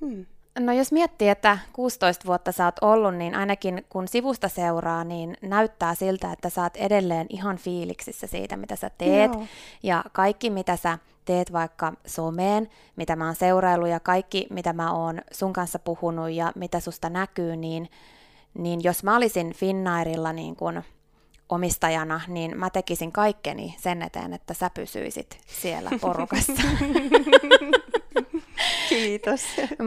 hmm. 0.00 0.26
No 0.58 0.72
jos 0.72 0.92
miettii, 0.92 1.28
että 1.28 1.58
16 1.72 2.26
vuotta 2.26 2.52
sä 2.52 2.64
oot 2.64 2.78
ollut, 2.80 3.14
niin 3.14 3.34
ainakin 3.34 3.84
kun 3.88 4.08
sivusta 4.08 4.48
seuraa, 4.48 5.04
niin 5.04 5.36
näyttää 5.42 5.94
siltä, 5.94 6.32
että 6.32 6.50
sä 6.50 6.62
oot 6.62 6.76
edelleen 6.76 7.26
ihan 7.30 7.56
fiiliksissä 7.56 8.26
siitä, 8.26 8.56
mitä 8.56 8.76
sä 8.76 8.90
teet. 8.98 9.34
Joo. 9.34 9.46
Ja 9.82 10.04
kaikki, 10.12 10.50
mitä 10.50 10.76
sä 10.76 10.98
teet 11.24 11.52
vaikka 11.52 11.92
someen, 12.06 12.68
mitä 12.96 13.16
mä 13.16 13.24
oon 13.26 13.34
seuraillut 13.34 13.88
ja 13.88 14.00
kaikki, 14.00 14.46
mitä 14.50 14.72
mä 14.72 14.92
oon 14.92 15.20
sun 15.30 15.52
kanssa 15.52 15.78
puhunut 15.78 16.30
ja 16.30 16.52
mitä 16.54 16.80
susta 16.80 17.10
näkyy, 17.10 17.56
niin 17.56 17.88
niin 18.58 18.84
jos 18.84 19.04
mä 19.04 19.16
olisin 19.16 19.52
Finnairilla 19.54 20.32
niin 20.32 20.56
kuin 20.56 20.82
omistajana, 21.48 22.20
niin 22.28 22.58
mä 22.58 22.70
tekisin 22.70 23.12
kaikkeni 23.12 23.74
sen 23.78 24.02
eteen, 24.02 24.32
että 24.32 24.54
sä 24.54 24.70
pysyisit 24.70 25.38
siellä 25.46 25.90
porukassa. 26.00 26.52
Kiitos. 28.88 29.40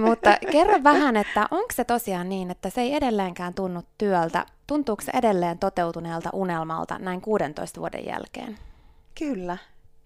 Mutta 0.06 0.38
kerro 0.52 0.84
vähän, 0.84 1.18
että 1.18 1.48
onko 1.52 1.68
se 1.74 1.84
tosiaan 1.84 2.30
niin, 2.30 2.52
että 2.52 2.70
se 2.70 2.82
ei 2.82 2.96
edelleenkään 2.96 3.54
tunnu 3.54 3.84
työltä, 3.98 4.46
tuntuuko 4.68 5.02
se 5.02 5.12
edelleen 5.16 5.60
toteutuneelta 5.60 6.30
unelmalta 6.34 7.00
näin 7.00 7.22
16 7.22 7.80
vuoden 7.80 8.06
jälkeen? 8.06 8.58
Kyllä, 9.20 9.58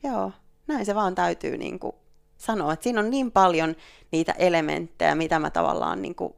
joo. 0.04 0.32
Näin 0.68 0.86
se 0.86 0.96
vaan 0.96 1.16
täytyy 1.16 1.58
niin 1.58 1.80
kuin 1.80 1.96
sanoa, 2.38 2.74
että 2.74 2.84
siinä 2.84 3.00
on 3.00 3.10
niin 3.10 3.32
paljon 3.32 3.76
niitä 4.12 4.32
elementtejä, 4.32 5.16
mitä 5.16 5.40
mä 5.40 5.50
tavallaan 5.50 6.02
niin 6.02 6.16
kuin 6.16 6.34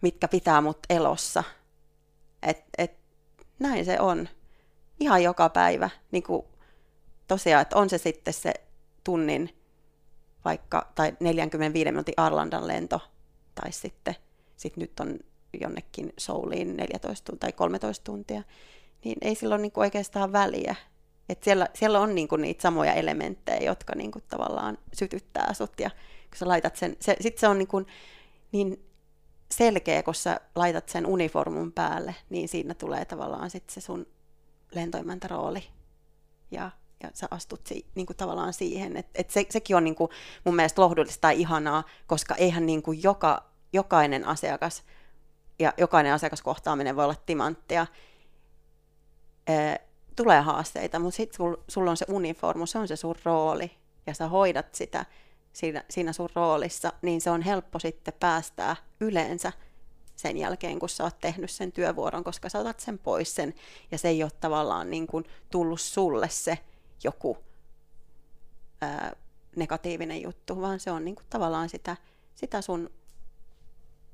mitkä 0.00 0.28
pitää 0.28 0.60
mut 0.60 0.78
elossa. 0.90 1.44
Et, 2.42 2.64
et, 2.78 2.92
näin 3.58 3.84
se 3.84 4.00
on. 4.00 4.28
Ihan 5.00 5.22
joka 5.22 5.48
päivä. 5.48 5.90
Niin 6.12 6.22
kuin, 6.22 6.46
tosiaan, 7.28 7.62
että 7.62 7.76
on 7.76 7.90
se 7.90 7.98
sitten 7.98 8.34
se 8.34 8.54
tunnin 9.04 9.56
vaikka, 10.44 10.92
tai 10.94 11.16
45 11.20 11.90
minuutin 11.90 12.14
Arlandan 12.16 12.66
lento, 12.66 13.00
tai 13.54 13.72
sitten 13.72 14.14
sit 14.56 14.76
nyt 14.76 15.00
on 15.00 15.18
jonnekin 15.60 16.12
Souliin 16.18 16.76
14 16.76 17.24
tuntia 17.24 17.40
tai 17.40 17.52
13 17.52 18.04
tuntia, 18.04 18.42
niin 19.04 19.16
ei 19.20 19.34
sillä 19.34 19.54
ole 19.54 19.62
niin 19.62 19.72
oikeastaan 19.76 20.32
väliä. 20.32 20.74
Et 21.28 21.42
siellä, 21.42 21.68
siellä 21.74 22.00
on 22.00 22.14
niin 22.14 22.28
kuin 22.28 22.42
niitä 22.42 22.62
samoja 22.62 22.94
elementtejä, 22.94 23.60
jotka 23.60 23.94
niin 23.94 24.10
kuin 24.10 24.24
tavallaan 24.28 24.78
sytyttää 24.92 25.54
sut, 25.54 25.80
ja 25.80 25.90
kun 25.90 26.38
sä 26.38 26.48
laitat 26.48 26.76
sen, 26.76 26.96
se, 27.00 27.16
sit 27.20 27.38
se 27.38 27.48
on 27.48 27.58
niin, 27.58 27.68
kuin 27.68 27.86
niin 28.52 28.84
selkeä, 29.50 30.02
kun 30.02 30.14
sä 30.14 30.40
laitat 30.54 30.88
sen 30.88 31.06
uniformun 31.06 31.72
päälle, 31.72 32.14
niin 32.30 32.48
siinä 32.48 32.74
tulee 32.74 33.04
tavallaan 33.04 33.50
sitten 33.50 33.74
se 33.74 33.80
sun 33.80 34.06
lentoimäntärooli. 34.74 35.64
Ja 36.50 36.70
ja 37.02 37.10
sä 37.14 37.26
astut 37.30 37.66
si, 37.66 37.86
niin 37.94 38.06
kuin 38.06 38.16
tavallaan 38.16 38.52
siihen. 38.52 38.96
Et, 38.96 39.06
et 39.14 39.30
se, 39.30 39.46
sekin 39.50 39.76
on 39.76 39.84
niin 39.84 39.94
kuin 39.94 40.10
mun 40.44 40.56
mielestä 40.56 40.82
lohdullista 40.82 41.32
ja 41.32 41.38
ihanaa, 41.38 41.84
koska 42.06 42.34
eihän 42.34 42.66
niin 42.66 42.82
kuin 42.82 43.02
joka, 43.02 43.44
jokainen 43.72 44.24
asiakas 44.24 44.82
ja 45.58 45.72
jokainen 45.78 46.12
asiakaskohtaaminen 46.12 46.96
voi 46.96 47.04
olla 47.04 47.14
timanttia. 47.26 47.86
Ee, 49.48 49.76
tulee 50.16 50.40
haasteita, 50.40 50.98
mutta 50.98 51.16
sitten 51.16 51.36
sul, 51.36 51.56
sulla 51.68 51.90
on 51.90 51.96
se 51.96 52.06
uniformu, 52.08 52.66
se 52.66 52.78
on 52.78 52.88
se 52.88 52.96
sun 52.96 53.14
rooli, 53.24 53.70
ja 54.06 54.14
sä 54.14 54.28
hoidat 54.28 54.74
sitä 54.74 55.06
siinä, 55.56 55.84
siinä 55.90 56.12
sun 56.12 56.28
roolissa, 56.34 56.92
niin 57.02 57.20
se 57.20 57.30
on 57.30 57.42
helppo 57.42 57.78
sitten 57.78 58.14
päästää 58.20 58.76
yleensä 59.00 59.52
sen 60.16 60.36
jälkeen, 60.36 60.78
kun 60.78 60.88
sä 60.88 61.04
oot 61.04 61.20
tehnyt 61.20 61.50
sen 61.50 61.72
työvuoron, 61.72 62.24
koska 62.24 62.48
sä 62.48 62.58
otat 62.58 62.80
sen 62.80 62.98
pois 62.98 63.34
sen, 63.34 63.54
ja 63.90 63.98
se 63.98 64.08
ei 64.08 64.22
ole 64.22 64.30
tavallaan 64.40 64.90
niin 64.90 65.06
kuin 65.06 65.24
tullut 65.50 65.80
sulle 65.80 66.28
se 66.28 66.58
joku 67.04 67.38
ää, 68.80 69.16
negatiivinen 69.56 70.22
juttu, 70.22 70.60
vaan 70.60 70.80
se 70.80 70.90
on 70.90 71.04
niin 71.04 71.14
kuin 71.14 71.26
tavallaan 71.30 71.68
sitä, 71.68 71.96
sitä 72.34 72.60
sun 72.60 72.90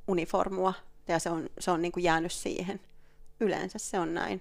uniformua, 0.09 0.75
ja 1.09 1.19
se 1.19 1.31
on, 1.31 1.51
se 1.59 1.71
on 1.71 1.83
niin 1.83 1.93
kuin 1.93 2.05
jäänyt 2.05 2.33
siihen. 2.33 2.81
Yleensä 3.41 3.79
se 3.79 3.99
on 3.99 4.15
näin. 4.15 4.41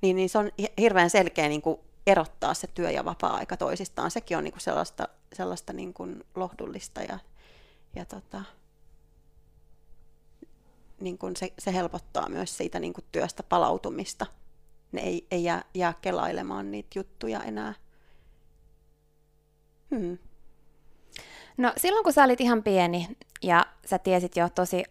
Niin, 0.00 0.16
niin 0.16 0.28
se 0.28 0.38
on 0.38 0.50
hirveän 0.78 1.10
selkeä 1.10 1.48
niin 1.48 1.62
kuin 1.62 1.80
erottaa 2.10 2.54
se 2.54 2.66
työ 2.66 2.90
ja 2.90 3.04
vapaa-aika 3.04 3.56
toisistaan. 3.56 4.10
Sekin 4.10 4.36
on 4.36 4.44
niin 4.44 4.52
kuin 4.52 4.60
sellaista, 4.60 5.08
sellaista 5.32 5.72
niin 5.72 5.94
kuin 5.94 6.24
lohdullista 6.34 7.02
ja, 7.02 7.18
ja 7.96 8.04
tota, 8.04 8.42
niin 11.00 11.18
kuin 11.18 11.36
se, 11.36 11.52
se 11.58 11.74
helpottaa 11.74 12.28
myös 12.28 12.56
siitä 12.56 12.80
niin 12.80 12.92
kuin 12.92 13.04
työstä 13.12 13.42
palautumista. 13.42 14.26
Ne 14.92 15.00
ei, 15.00 15.26
ei 15.30 15.44
jää, 15.44 15.64
jää 15.74 15.94
kelailemaan 16.00 16.70
niitä 16.70 16.98
juttuja 16.98 17.42
enää. 17.42 17.74
Hmm. 19.90 20.18
No 21.56 21.72
silloin 21.76 22.04
kun 22.04 22.12
sä 22.12 22.24
olit 22.24 22.40
ihan 22.40 22.62
pieni 22.62 23.16
ja 23.42 23.66
sä 23.86 23.98
tiesit 23.98 24.36
jo 24.36 24.48
tosi 24.48 24.84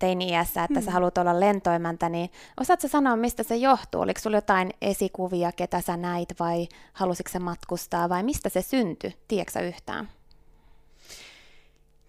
teini-iässä, 0.00 0.64
että 0.64 0.80
mm. 0.80 0.84
sä 0.84 0.90
haluat 0.90 1.18
olla 1.18 1.40
lentoimäntä, 1.40 2.08
niin 2.08 2.30
osaatko 2.60 2.88
sanoa, 2.88 3.16
mistä 3.16 3.42
se 3.42 3.56
johtuu? 3.56 4.00
Oliko 4.00 4.20
sulla 4.20 4.36
jotain 4.36 4.70
esikuvia, 4.82 5.52
ketä 5.52 5.80
sä 5.80 5.96
näit, 5.96 6.28
vai 6.40 6.68
halusitko 6.92 7.32
sä 7.32 7.38
matkustaa, 7.38 8.08
vai 8.08 8.22
mistä 8.22 8.48
se 8.48 8.62
syntyi? 8.62 9.14
Tiedätkö 9.28 9.60
yhtään? 9.60 10.08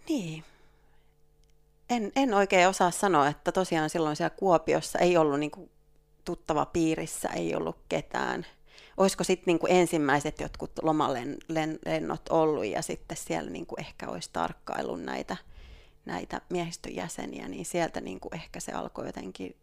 Niin. 0.09 0.43
En, 1.89 2.11
en 2.15 2.33
oikein 2.33 2.67
osaa 2.67 2.91
sanoa, 2.91 3.27
että 3.27 3.51
tosiaan 3.51 3.89
silloin 3.89 4.15
siellä 4.15 4.35
Kuopiossa 4.35 4.99
ei 4.99 5.17
ollut 5.17 5.39
niinku 5.39 5.69
tuttava 6.25 6.65
piirissä, 6.65 7.29
ei 7.29 7.55
ollut 7.55 7.77
ketään. 7.89 8.45
Olisiko 8.97 9.23
sitten 9.23 9.43
niinku 9.47 9.67
ensimmäiset 9.69 10.39
jotkut 10.39 10.71
lomalennot 10.81 12.29
ollut 12.29 12.65
ja 12.65 12.81
sitten 12.81 13.17
siellä 13.17 13.49
niinku 13.49 13.75
ehkä 13.79 14.09
olisi 14.09 14.29
tarkkailun 14.33 15.05
näitä– 15.05 15.37
näitä 16.05 16.41
miehistön 16.49 16.95
jäseniä, 16.95 17.47
niin 17.47 17.65
sieltä 17.65 18.01
niin 18.01 18.19
kuin 18.19 18.35
ehkä 18.35 18.59
se 18.59 18.71
alkoi 18.71 19.05
jotenkin 19.05 19.55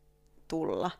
tulla. 0.49 0.91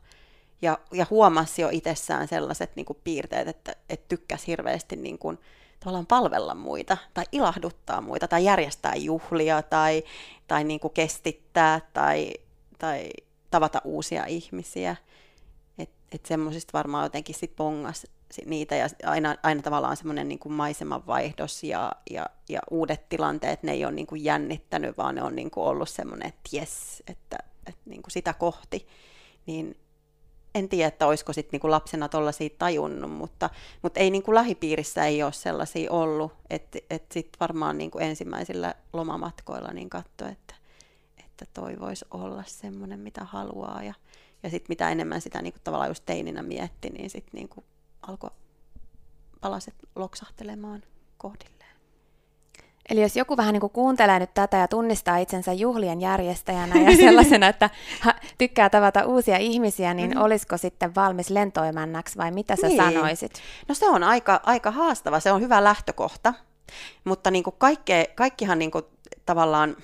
Ja, 0.63 0.79
ja 0.93 1.07
huomasi 1.11 1.63
jo 1.63 1.69
itsessään 1.73 2.29
sellaiset 2.29 2.77
niin 2.77 2.87
kuin 2.87 2.99
piirteet, 3.05 3.49
että, 3.49 3.77
että 3.89 4.09
tykkäsi 4.09 4.47
hirveästi 4.47 4.97
niin 4.97 5.19
kuin, 5.19 5.39
tavallaan 5.81 6.07
palvella 6.07 6.55
muita 6.55 6.97
tai 7.15 7.25
ilahduttaa 7.33 8.01
muita 8.01 8.29
tai 8.29 8.45
järjestää 8.45 8.95
juhlia 8.95 9.63
tai, 9.63 10.03
tai 10.47 10.65
niin 10.65 10.81
kuin 10.81 10.95
kestittää 10.95 11.81
tai, 11.93 12.33
tai 12.79 13.11
tavata 13.51 13.81
uusia 13.85 14.27
ihmisiä. 14.27 14.97
Että 15.79 15.97
et 16.13 16.27
semmoisista 16.27 16.79
varmaan 16.79 17.05
jotenkin 17.05 17.35
sit 17.35 17.57
pongas 17.57 18.07
niitä 18.47 18.77
ja 18.77 18.89
aina, 19.05 19.37
aina 19.43 19.63
tavallaan 19.63 19.97
semmoinen 19.97 20.29
niin 20.29 20.39
kuin 20.39 20.53
maisemanvaihdos 20.53 21.65
ja, 21.65 21.93
ja, 22.11 22.27
ja 22.49 22.61
uudet 22.71 23.09
tilanteet, 23.09 23.63
ne 23.63 23.73
ei 23.73 23.85
ole 23.85 23.93
niin 23.93 24.07
kuin 24.07 24.25
jännittänyt, 24.25 24.99
vaan 24.99 25.15
ne 25.15 25.23
on 25.23 25.37
niin 25.37 25.51
kuin 25.51 25.67
ollut 25.67 25.89
semmoinen, 25.89 26.29
että 26.29 26.57
jes, 26.57 27.03
että, 27.07 27.39
että 27.67 27.91
niin 27.91 28.03
kuin 28.03 28.13
sitä 28.13 28.33
kohti. 28.33 28.87
Niin 29.47 29.77
en 30.55 30.69
tiedä, 30.69 30.89
että 30.89 31.07
olisiko 31.07 31.33
sitten 31.33 31.51
niin 31.53 31.61
kuin 31.61 31.71
lapsena 31.71 32.09
tuollaisia 32.09 32.49
tajunnut, 32.59 33.11
mutta, 33.11 33.51
mutta 33.83 34.01
ei 34.01 34.11
niin 34.11 34.23
kuin 34.23 34.35
lähipiirissä 34.35 35.05
ei 35.05 35.23
ole 35.23 35.33
sellaisia 35.33 35.93
ollut, 35.93 36.33
että, 36.51 36.79
että 36.91 37.15
sitten 37.15 37.41
varmaan 37.41 37.79
niin 37.79 37.91
kuin 37.91 38.05
ensimmäisillä 38.05 38.75
lomamatkoilla 38.93 39.73
niin 39.73 39.91
katsoi, 39.91 40.29
että, 40.29 40.55
että 41.19 41.47
toi 41.55 41.81
voisi 41.81 42.05
olla 42.11 42.43
semmoinen, 42.47 43.01
mitä 43.01 43.25
haluaa 43.25 43.83
ja, 43.83 43.95
ja 44.43 44.51
sitten 44.51 44.69
mitä 44.69 44.91
enemmän 44.91 45.21
sitä 45.21 45.43
niin 45.43 45.53
kuin 45.53 45.63
tavallaan 45.65 45.91
just 45.91 46.03
teininä 46.07 46.43
mietti, 46.43 46.91
niin 46.91 47.11
sitten 47.11 47.33
niin 47.35 47.49
kuin 47.49 47.65
alkoi 48.03 48.31
palaset 49.41 49.75
loksahtelemaan 49.97 50.83
kohdilleen. 51.19 51.59
Eli 52.91 53.03
jos 53.03 53.17
joku 53.17 53.37
vähän 53.37 53.53
niin 53.53 53.61
kuin 53.61 53.73
kuuntelee 53.73 54.19
nyt 54.19 54.35
tätä 54.35 54.57
ja 54.57 54.69
tunnistaa 54.69 55.17
itsensä 55.17 55.53
juhlien 55.53 56.01
järjestäjänä 56.01 56.81
ja 56.81 56.97
sellaisena, 57.07 57.49
että 57.49 57.71
tykkää 58.39 58.71
tavata 58.71 59.07
uusia 59.07 59.37
ihmisiä, 59.37 59.95
niin 59.95 60.11
mm-hmm. 60.11 60.23
olisiko 60.23 60.57
sitten 60.57 60.95
valmis 60.95 61.31
lentoimännäksi 61.31 62.19
vai 62.19 62.31
mitä 62.31 62.57
sä 62.57 62.67
niin. 62.67 62.77
sanoisit? 62.77 63.43
No 63.69 63.75
se 63.75 63.89
on 63.89 64.03
aika, 64.03 64.41
aika 64.43 64.71
haastava, 64.71 65.21
se 65.21 65.33
on 65.33 65.41
hyvä 65.41 65.65
lähtökohta, 65.65 66.35
mutta 67.05 67.31
niin 67.31 67.45
kuin 67.45 67.57
kaikke, 67.59 68.13
kaikkihan 68.15 68.59
niin 68.59 68.71
kuin 68.71 68.85
tavallaan 69.27 69.77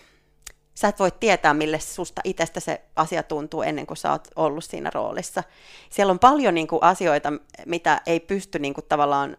sä 0.75 0.89
et 0.89 0.99
voi 0.99 1.11
tietää, 1.21 1.55
mille 1.55 1.81
susta 1.81 2.21
itsestä 2.25 2.61
se 2.61 2.81
asia 2.97 3.23
tuntuu 3.23 3.63
ennen 3.63 3.87
kuin 3.87 3.97
sä 3.97 4.11
oot 4.13 4.29
ollut 4.37 4.65
siinä 4.65 4.91
roolissa. 4.95 5.43
Siellä 5.91 6.11
on 6.11 6.19
paljon 6.19 6.55
niin 6.55 6.67
kuin, 6.67 6.83
asioita, 6.83 7.33
mitä 7.67 8.01
ei 8.07 8.21
pysty 8.21 8.59
niin 8.59 8.75
kuin, 8.75 8.85
tavallaan 8.89 9.37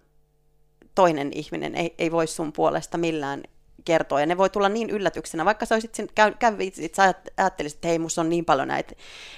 toinen 0.96 1.32
ihminen, 1.34 1.76
ei, 1.76 1.96
ei 1.98 2.12
voi 2.12 2.28
sun 2.28 2.54
puolesta 2.54 2.98
millään 2.98 3.44
kertoa. 3.86 4.20
Ja 4.20 4.26
ne 4.26 4.38
voi 4.38 4.50
tulla 4.50 4.70
niin 4.70 4.90
yllätyksenä, 4.90 5.46
vaikka 5.46 5.66
sä 5.66 5.76
olisit 5.76 5.96
sen, 5.96 6.08
käy, 6.16 6.34
kävisit, 6.40 6.96
sä 6.96 7.14
ajattelisit, 7.38 7.78
että 7.78 7.88
hei, 7.88 8.00
musta 8.00 8.22
on 8.22 8.30
niin 8.30 8.46
paljon 8.46 8.68
näitä 8.68 8.94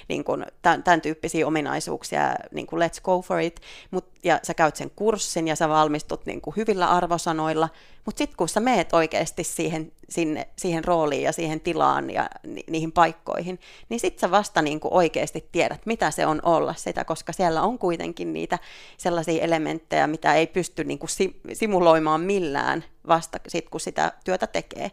niin 0.08 0.24
kuin, 0.24 0.46
tämän, 0.62 0.82
tämän 0.82 1.00
tyyppisiä 1.00 1.46
ominaisuuksia, 1.46 2.34
niin 2.52 2.66
kuin 2.66 2.82
let's 2.82 3.00
go 3.02 3.22
for 3.22 3.40
it, 3.40 3.60
Mut, 3.90 4.04
ja 4.24 4.40
sä 4.42 4.54
käyt 4.54 4.76
sen 4.76 4.90
kurssin 4.96 5.48
ja 5.48 5.56
sä 5.56 5.68
valmistut 5.68 6.26
niin 6.26 6.40
kuin 6.40 6.56
hyvillä 6.56 6.86
arvosanoilla, 6.86 7.68
mutta 8.04 8.18
sitten 8.18 8.36
kun 8.36 8.48
sä 8.48 8.60
meet 8.60 8.92
oikeasti 8.92 9.44
siihen, 9.44 9.92
sinne, 10.08 10.48
siihen 10.56 10.84
rooliin 10.84 11.22
ja 11.22 11.32
siihen 11.32 11.60
tilaan 11.60 12.10
ja 12.10 12.30
ni, 12.46 12.64
niihin 12.70 12.92
paikkoihin, 12.92 13.60
niin 13.88 14.00
sitten 14.00 14.20
sä 14.20 14.30
vasta 14.30 14.62
niin 14.62 14.80
kuin 14.80 14.94
oikeasti 14.94 15.48
tiedät, 15.52 15.86
mitä 15.86 16.10
se 16.10 16.26
on 16.26 16.40
olla 16.42 16.74
sitä, 16.74 17.04
koska 17.04 17.32
siellä 17.32 17.62
on 17.62 17.78
kuitenkin 17.78 18.32
niitä 18.32 18.58
sellaisia 18.96 19.42
elementtejä, 19.42 20.06
mitä 20.06 20.34
ei 20.34 20.46
pysty 20.46 20.84
niin 20.84 20.98
kuin 20.98 21.10
simuloimaan 21.52 22.20
millään 22.20 22.84
vasta 23.08 23.38
sit, 23.48 23.68
kun 23.68 23.80
sitä 23.80 24.12
työtä 24.24 24.46
tekee. 24.46 24.90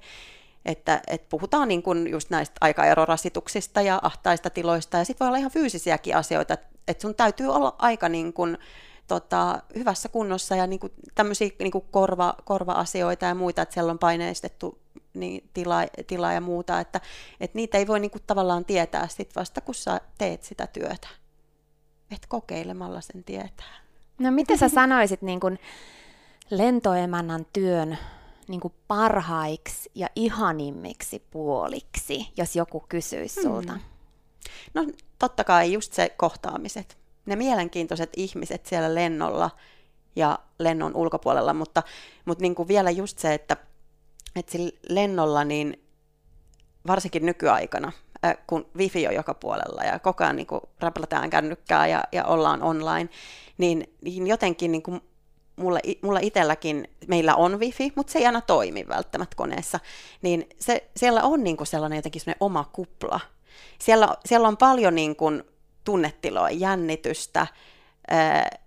Että, 0.66 1.02
et 1.08 1.30
puhutaan 1.30 1.68
niin 1.68 1.84
kuin 1.84 2.12
just 2.12 2.30
näistä 2.30 2.56
aikaerorasituksista 2.62 3.82
ja 3.82 4.00
ahtaista 4.04 4.50
tiloista, 4.50 4.98
ja 4.98 5.06
sitten 5.06 5.26
voi 5.26 5.28
olla 5.28 5.38
ihan 5.38 5.52
fyysisiäkin 5.52 6.16
asioita, 6.16 6.58
että 6.88 7.02
sun 7.02 7.16
täytyy 7.16 7.48
olla 7.48 7.76
aika 7.78 8.10
niin 8.10 8.34
kuin, 8.34 8.58
tota, 9.08 9.62
hyvässä 9.76 10.10
kunnossa 10.10 10.56
ja 10.56 10.68
niin 10.68 10.80
kuin, 10.80 10.94
tämmöisiä 11.16 11.50
niin 11.60 11.72
kuin 11.72 11.86
korva, 11.92 12.36
korva-asioita 12.46 13.26
ja 13.26 13.36
muita, 13.36 13.62
että 13.62 13.74
siellä 13.74 13.92
on 13.92 14.00
paineistettu 14.00 14.80
niin, 15.14 15.50
tila, 15.54 15.76
tila 16.08 16.34
ja 16.34 16.42
muuta, 16.42 16.80
että, 16.80 17.02
että 17.40 17.56
niitä 17.56 17.78
ei 17.78 17.88
voi 17.88 18.00
niin 18.00 18.12
kuin, 18.12 18.24
tavallaan 18.28 18.66
tietää 18.66 19.08
sit 19.08 19.36
vasta, 19.36 19.62
kun 19.62 19.76
sä 19.76 20.02
teet 20.18 20.44
sitä 20.44 20.68
työtä. 20.68 21.08
Et 22.12 22.26
kokeilemalla 22.28 23.02
sen 23.02 23.24
tietää. 23.24 23.76
No 24.20 24.32
mitä 24.32 24.58
sä 24.58 24.70
sanoisit 24.70 25.22
niin 25.22 25.40
kuin 25.40 25.60
lentoemännan 26.50 27.46
työn 27.54 27.98
niin 28.48 28.62
kuin 28.62 28.74
parhaiksi 28.88 29.92
ja 29.96 30.10
ihanimmiksi 30.16 31.20
puoliksi, 31.32 32.28
jos 32.38 32.56
joku 32.56 32.86
kysyisi 32.90 33.42
sulta? 33.42 33.74
Hmm. 33.74 33.82
No 34.74 34.86
totta 35.20 35.44
kai 35.44 35.74
just 35.74 35.94
se 35.94 36.10
kohtaamiset 36.10 36.98
ne 37.26 37.36
mielenkiintoiset 37.36 38.10
ihmiset 38.18 38.66
siellä 38.66 38.96
lennolla 38.96 39.50
ja 40.16 40.40
lennon 40.60 40.96
ulkopuolella, 40.96 41.54
mutta, 41.54 41.84
mutta 42.26 42.42
niin 42.42 42.56
kuin 42.56 42.68
vielä 42.68 42.90
just 42.90 43.20
se, 43.20 43.34
että, 43.34 43.58
että 44.36 44.52
sillä 44.52 44.72
lennolla 44.90 45.44
niin 45.44 45.84
varsinkin 46.88 47.26
nykyaikana, 47.26 47.92
kun 48.48 48.66
wifi 48.78 49.08
on 49.08 49.16
joka 49.16 49.34
puolella 49.34 49.84
ja 49.84 50.00
koko 50.00 50.24
ajan 50.24 50.36
niin 50.36 50.48
räplätään 50.80 51.30
kännykkää 51.30 51.88
ja, 51.88 52.04
ja 52.12 52.26
ollaan 52.26 52.64
online, 52.64 53.10
niin, 53.58 53.94
niin 54.02 54.28
jotenkin 54.28 54.72
niin 54.72 54.84
kuin 54.84 55.02
mulla, 55.56 55.80
mulla 56.02 56.20
itselläkin, 56.20 56.88
meillä 57.08 57.36
on 57.36 57.60
wifi, 57.60 57.94
mutta 57.96 58.14
se 58.14 58.20
ei 58.20 58.26
aina 58.26 58.42
toimi 58.42 58.88
välttämättä 58.88 59.36
koneessa, 59.36 59.80
niin 60.22 60.50
se, 60.60 60.90
siellä 60.98 61.24
on 61.24 61.44
niin 61.44 61.58
kuin 61.58 61.68
sellainen 61.68 61.98
jotenkin 61.98 62.22
sellainen 62.22 62.44
oma 62.44 62.70
kupla. 62.74 63.20
Siellä, 63.80 64.08
siellä 64.26 64.48
on 64.48 64.58
paljon 64.58 64.96
niin 64.96 65.16
kuin 65.16 65.44
tunnetiloa, 65.86 66.50
jännitystä 66.50 67.48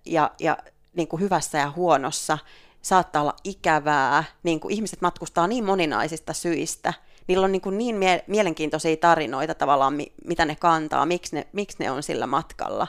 ja, 0.05 0.31
ja 0.39 0.57
niin 0.93 1.07
kuin 1.07 1.21
hyvässä 1.21 1.57
ja 1.57 1.71
huonossa. 1.71 2.37
Saattaa 2.81 3.21
olla 3.21 3.35
ikävää, 3.43 4.23
niin 4.43 4.59
kuin 4.59 4.73
ihmiset 4.73 5.01
matkustaa 5.01 5.47
niin 5.47 5.65
moninaisista 5.65 6.33
syistä. 6.33 6.93
Niillä 7.27 7.45
on 7.45 7.51
niin, 7.51 7.61
kuin 7.61 7.77
niin 7.77 7.95
mie- 7.95 8.23
mielenkiintoisia 8.27 8.97
tarinoita 8.97 9.55
tavallaan, 9.55 9.93
mi- 9.93 10.13
mitä 10.25 10.45
ne 10.45 10.55
kantaa, 10.55 11.05
miksi 11.05 11.35
ne, 11.35 11.47
miksi 11.53 11.77
ne 11.79 11.91
on 11.91 12.03
sillä 12.03 12.27
matkalla. 12.27 12.87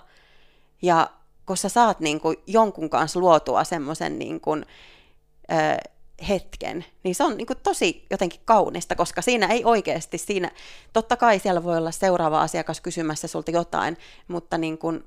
Ja 0.82 1.10
kun 1.46 1.56
sä 1.56 1.68
saat 1.68 2.00
niin 2.00 2.20
kuin 2.20 2.36
jonkun 2.46 2.90
kanssa 2.90 3.20
luotua 3.20 3.64
semmoisen 3.64 4.18
niin 4.18 4.40
kuin, 4.40 4.66
hetken, 6.28 6.84
niin 7.04 7.14
se 7.14 7.24
on 7.24 7.36
niin 7.36 7.46
kuin 7.46 7.58
tosi 7.62 8.06
jotenkin 8.10 8.40
kaunista, 8.44 8.96
koska 8.96 9.22
siinä 9.22 9.46
ei 9.46 9.64
oikeasti, 9.64 10.18
siinä, 10.18 10.50
totta 10.92 11.16
kai 11.16 11.38
siellä 11.38 11.64
voi 11.64 11.76
olla 11.76 11.90
seuraava 11.90 12.40
asiakas 12.40 12.80
kysymässä 12.80 13.28
sulta 13.28 13.50
jotain, 13.50 13.96
mutta 14.28 14.58
niin 14.58 14.78
kuin 14.78 15.04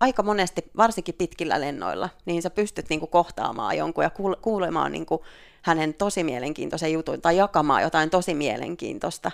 aika 0.00 0.22
monesti, 0.22 0.70
varsinkin 0.76 1.14
pitkillä 1.14 1.60
lennoilla, 1.60 2.08
niin 2.26 2.42
sä 2.42 2.50
pystyt 2.50 2.88
niin 2.88 3.00
kuin 3.00 3.10
kohtaamaan 3.10 3.76
jonkun 3.76 4.04
ja 4.04 4.10
kuulemaan 4.42 4.92
niin 4.92 5.06
kuin 5.06 5.20
hänen 5.62 5.94
tosi 5.94 6.24
mielenkiintoisen 6.24 6.92
jutun 6.92 7.20
tai 7.20 7.36
jakamaan 7.36 7.82
jotain 7.82 8.10
tosi 8.10 8.34
mielenkiintoista. 8.34 9.30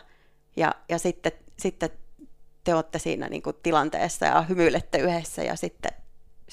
Ja, 0.57 0.75
ja 0.89 0.99
sitten, 0.99 1.33
sitten 1.59 1.91
te 2.65 2.75
olette 2.75 2.99
siinä 2.99 3.29
niin 3.29 3.43
kuin 3.43 3.57
tilanteessa 3.63 4.27
ja 4.27 4.43
hymyilette 4.43 4.99
yhdessä 4.99 5.43
ja 5.43 5.57
sitten 5.57 6.02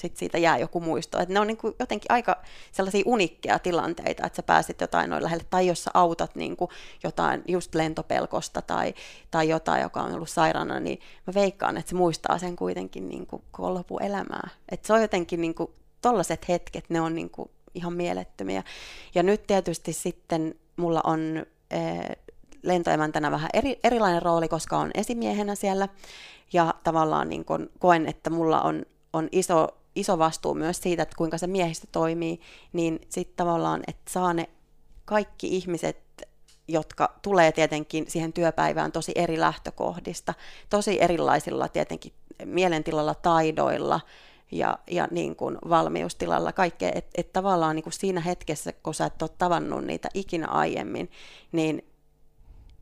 sit 0.00 0.16
siitä 0.16 0.38
jää 0.38 0.58
joku 0.58 0.80
muisto. 0.80 1.18
Et 1.18 1.28
ne 1.28 1.40
on 1.40 1.46
niin 1.46 1.56
kuin 1.56 1.74
jotenkin 1.78 2.12
aika 2.12 2.36
sellaisia 2.72 3.02
unikkeja 3.06 3.58
tilanteita, 3.58 4.26
että 4.26 4.36
sä 4.36 4.42
pääsit 4.42 4.80
jotain 4.80 5.10
noin 5.10 5.22
lähelle, 5.22 5.44
tai 5.50 5.66
jos 5.66 5.84
sä 5.84 5.90
autat 5.94 6.34
niin 6.34 6.56
kuin 6.56 6.70
jotain 7.02 7.42
just 7.48 7.74
lentopelkosta 7.74 8.62
tai, 8.62 8.94
tai 9.30 9.48
jotain, 9.48 9.82
joka 9.82 10.02
on 10.02 10.14
ollut 10.14 10.30
sairaana, 10.30 10.80
niin 10.80 11.00
mä 11.26 11.34
veikkaan, 11.34 11.76
että 11.76 11.90
se 11.90 11.96
muistaa 11.96 12.38
sen 12.38 12.56
kuitenkin 12.56 13.08
niin 13.08 13.26
kuin 13.26 13.42
koko 13.50 13.74
lopuelämää. 13.74 14.48
Et 14.68 14.84
se 14.84 14.92
on 14.92 15.02
jotenkin 15.02 15.40
niin 15.40 15.54
kuin, 15.54 15.70
tollaset 16.02 16.48
hetket, 16.48 16.84
ne 16.88 17.00
on 17.00 17.14
niin 17.14 17.30
kuin 17.30 17.50
ihan 17.74 17.92
mielettömiä. 17.92 18.62
Ja 19.14 19.22
nyt 19.22 19.46
tietysti 19.46 19.92
sitten 19.92 20.54
mulla 20.76 21.00
on 21.04 21.46
eh, 21.70 22.16
lentoemäntänä 22.62 23.30
vähän 23.30 23.50
eri, 23.54 23.80
erilainen 23.84 24.22
rooli, 24.22 24.48
koska 24.48 24.78
on 24.78 24.90
esimiehenä 24.94 25.54
siellä, 25.54 25.88
ja 26.52 26.74
tavallaan 26.84 27.28
niin 27.28 27.44
kun 27.44 27.70
koen, 27.78 28.06
että 28.06 28.30
mulla 28.30 28.60
on, 28.60 28.86
on 29.12 29.28
iso, 29.32 29.68
iso 30.00 30.18
vastuu 30.18 30.54
myös 30.54 30.82
siitä, 30.82 31.02
että 31.02 31.16
kuinka 31.16 31.38
se 31.38 31.46
miehistö 31.46 31.86
toimii, 31.92 32.40
niin 32.72 33.00
sitten 33.08 33.36
tavallaan, 33.36 33.82
että 33.86 34.10
saa 34.12 34.34
ne 34.34 34.48
kaikki 35.04 35.56
ihmiset, 35.56 35.98
jotka 36.68 37.18
tulee 37.22 37.52
tietenkin 37.52 38.04
siihen 38.08 38.32
työpäivään 38.32 38.92
tosi 38.92 39.12
eri 39.14 39.40
lähtökohdista, 39.40 40.34
tosi 40.70 41.02
erilaisilla 41.02 41.68
tietenkin 41.68 42.12
mielentilalla, 42.44 43.14
taidoilla, 43.14 44.00
ja, 44.52 44.78
ja 44.90 45.08
niin 45.10 45.36
kuin 45.36 45.58
valmiustilalla 45.68 46.52
kaikkea, 46.52 46.92
että 46.94 47.10
et 47.14 47.32
tavallaan 47.32 47.76
niin 47.76 47.82
kuin 47.82 47.92
siinä 47.92 48.20
hetkessä, 48.20 48.72
kun 48.72 48.94
sä 48.94 49.06
et 49.06 49.22
ole 49.22 49.30
tavannut 49.38 49.84
niitä 49.84 50.08
ikinä 50.14 50.46
aiemmin, 50.46 51.10
niin 51.52 51.89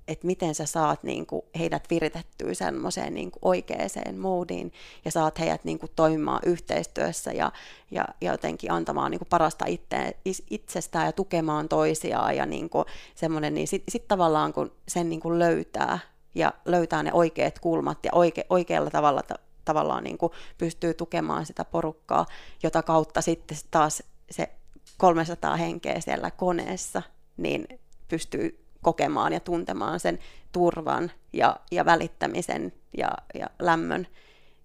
että 0.08 0.26
miten 0.26 0.54
sä 0.54 0.66
saat 0.66 1.02
niin 1.02 1.26
kuin, 1.26 1.42
heidät 1.58 1.90
viritettyä 1.90 2.54
semmoiseen 2.54 3.14
niin 3.14 3.30
oikeaan 3.42 4.18
moodiin 4.18 4.72
ja 5.04 5.10
saat 5.10 5.38
heidät 5.38 5.64
niin 5.64 5.78
kuin, 5.78 5.92
toimimaan 5.96 6.40
yhteistyössä 6.46 7.32
ja, 7.32 7.52
ja, 7.90 8.04
ja 8.20 8.32
jotenkin 8.32 8.72
antamaan 8.72 9.10
niin 9.10 9.18
kuin, 9.18 9.28
parasta 9.28 9.64
itse, 9.68 10.16
itsestään 10.50 11.06
ja 11.06 11.12
tukemaan 11.12 11.68
toisiaan 11.68 12.36
ja 12.36 12.46
niin 12.46 12.70
kuin, 12.70 12.84
semmoinen, 13.14 13.54
niin 13.54 13.68
sitten 13.68 13.92
sit 13.92 14.08
tavallaan 14.08 14.52
kun 14.52 14.72
sen 14.88 15.08
niin 15.08 15.20
kuin, 15.20 15.38
löytää 15.38 15.98
ja 16.34 16.52
löytää 16.64 17.02
ne 17.02 17.12
oikeat 17.12 17.58
kulmat 17.58 17.98
ja 18.04 18.10
oike, 18.14 18.46
oikealla 18.50 18.90
tavalla 18.90 19.22
tavallaan 19.64 20.04
niin 20.04 20.18
kuin 20.18 20.32
pystyy 20.58 20.94
tukemaan 20.94 21.46
sitä 21.46 21.64
porukkaa, 21.64 22.26
jota 22.62 22.82
kautta 22.82 23.20
sitten 23.20 23.58
taas 23.70 24.02
se 24.30 24.50
300 24.96 25.56
henkeä 25.56 26.00
siellä 26.00 26.30
koneessa, 26.30 27.02
niin 27.36 27.80
pystyy 28.08 28.67
kokemaan 28.82 29.32
ja 29.32 29.40
tuntemaan 29.40 30.00
sen 30.00 30.18
turvan 30.52 31.12
ja, 31.32 31.56
ja 31.70 31.84
välittämisen 31.84 32.72
ja, 32.96 33.10
ja 33.34 33.46
lämmön, 33.58 34.06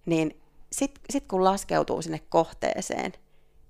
niin 0.06 0.40
sitten 0.72 1.04
sit 1.10 1.24
kun 1.28 1.44
laskeutuu 1.44 2.02
sinne 2.02 2.20
kohteeseen 2.28 3.12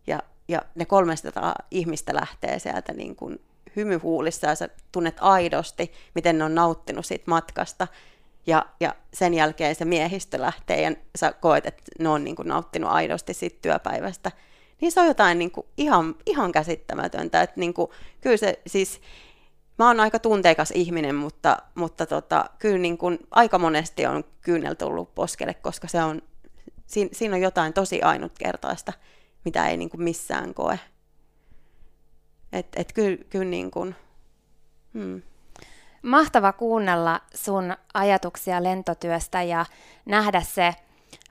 ja, 0.06 0.22
ja 0.48 0.62
ne 0.74 0.84
300 0.84 1.54
ihmistä 1.70 2.14
lähtee 2.14 2.58
sieltä 2.58 2.92
niin 2.92 3.16
kuin 3.16 3.40
hymyhuulissa 3.76 4.46
ja 4.46 4.54
sä 4.54 4.68
tunnet 4.92 5.16
aidosti, 5.20 5.92
miten 6.14 6.38
ne 6.38 6.44
on 6.44 6.54
nauttinut 6.54 7.06
siitä 7.06 7.24
matkasta, 7.26 7.88
ja, 8.46 8.66
ja 8.80 8.94
sen 9.14 9.34
jälkeen 9.34 9.74
se 9.74 9.84
miehistö 9.84 10.40
lähtee 10.40 10.82
ja 10.82 10.92
sä 11.16 11.32
koet, 11.32 11.66
että 11.66 11.82
ne 11.98 12.08
on 12.08 12.24
niin 12.24 12.36
kuin 12.36 12.48
nauttinut 12.48 12.90
aidosti 12.90 13.34
siitä 13.34 13.58
työpäivästä, 13.62 14.32
niin 14.80 14.92
se 14.92 15.00
on 15.00 15.06
jotain 15.06 15.38
niin 15.38 15.50
kuin 15.50 15.66
ihan, 15.76 16.14
ihan 16.26 16.52
käsittämätöntä. 16.52 17.42
Että 17.42 17.60
niin 17.60 17.74
kuin, 17.74 17.90
kyllä 18.20 18.36
se 18.36 18.60
siis, 18.66 19.00
mä 19.78 19.86
oon 19.86 20.00
aika 20.00 20.18
tunteikas 20.18 20.70
ihminen, 20.70 21.14
mutta, 21.14 21.56
mutta 21.74 22.06
tota, 22.06 22.50
kyllä 22.58 22.78
niin 22.78 22.98
kuin 22.98 23.18
aika 23.30 23.58
monesti 23.58 24.06
on 24.06 24.24
kyynel 24.40 24.74
tullut 24.74 25.14
poskelle, 25.14 25.54
koska 25.54 25.88
se 25.88 26.02
on, 26.02 26.22
siinä, 26.86 27.10
siinä 27.12 27.34
on 27.34 27.42
jotain 27.42 27.72
tosi 27.72 28.02
ainutkertaista, 28.02 28.92
mitä 29.44 29.68
ei 29.68 29.76
niin 29.76 29.90
kuin 29.90 30.02
missään 30.02 30.54
koe. 30.54 30.78
Että 32.52 32.80
et 32.80 32.92
kyllä, 32.92 33.16
kyllä 33.30 33.50
niin 33.50 33.70
kuin, 33.70 33.96
hmm. 34.94 35.22
Mahtava 36.02 36.52
kuunnella 36.52 37.20
sun 37.34 37.76
ajatuksia 37.94 38.62
lentotyöstä 38.62 39.42
ja 39.42 39.66
nähdä 40.06 40.40
se 40.40 40.74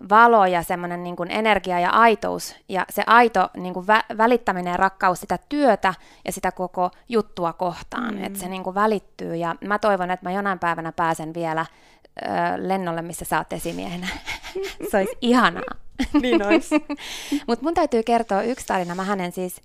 valo 0.10 0.46
ja 0.46 0.64
semmoinen 0.64 1.04
niin 1.04 1.16
kuin 1.16 1.32
energia 1.32 1.80
ja 1.80 1.90
aitous 1.90 2.56
ja 2.70 2.86
se 2.90 3.04
aito 3.08 3.50
niin 3.58 3.74
kuin 3.74 3.86
vä- 3.86 4.18
välittäminen 4.18 4.72
ja 4.72 4.78
rakkaus 4.78 5.20
sitä 5.20 5.40
työtä 5.50 5.94
ja 6.26 6.32
sitä 6.32 6.52
koko 6.52 6.92
juttua 7.10 7.54
kohtaan, 7.54 8.16
mm. 8.16 8.24
että 8.24 8.40
se 8.40 8.50
niin 8.50 8.64
kuin 8.64 8.76
välittyy 8.76 9.36
ja 9.36 9.56
mä 9.62 9.80
toivon, 9.80 10.12
että 10.12 10.30
mä 10.30 10.36
jonain 10.36 10.60
päivänä 10.60 10.92
pääsen 10.92 11.34
vielä 11.34 11.66
ö, 12.22 12.28
lennolle, 12.58 13.02
missä 13.02 13.26
sä 13.26 13.38
oot 13.38 13.54
esimiehenä. 13.54 14.08
se 14.92 14.98
olisi 14.98 15.18
ihanaa. 15.22 15.76
niin 16.22 16.48
olisi. 16.48 16.86
Mutta 17.48 17.64
mun 17.64 17.74
täytyy 17.74 18.04
kertoa 18.04 18.42
yksi 18.42 18.68
tarina. 18.68 18.96
Mä 18.96 19.04
hänen 19.04 19.32
siis, 19.32 19.62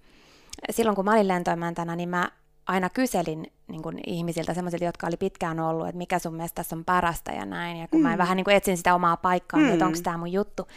silloin 0.70 0.96
kun 0.96 1.04
mä 1.04 1.12
olin 1.12 1.28
lentoimäntänä, 1.28 1.96
niin 1.96 2.08
mä 2.08 2.30
aina 2.68 2.90
kyselin 2.90 3.52
niin 3.68 3.82
kuin 3.82 4.00
ihmisiltä, 4.06 4.54
semmoisilta, 4.54 4.84
jotka 4.84 5.06
oli 5.06 5.16
pitkään 5.16 5.60
ollut, 5.60 5.88
että 5.88 5.98
mikä 5.98 6.18
sun 6.18 6.34
mielestä 6.34 6.54
tässä 6.54 6.76
on 6.76 6.84
parasta 6.84 7.32
ja 7.32 7.44
näin. 7.44 7.76
Ja 7.76 7.88
kun 7.88 8.00
mm. 8.00 8.08
mä 8.08 8.18
vähän 8.18 8.36
niin 8.36 8.44
kuin 8.44 8.56
etsin 8.56 8.76
sitä 8.76 8.94
omaa 8.94 9.16
paikkaa, 9.16 9.60
mm. 9.60 9.72
että 9.72 9.86
onko 9.86 9.98
tämä 10.02 10.16
mun 10.16 10.32
juttu. 10.32 10.68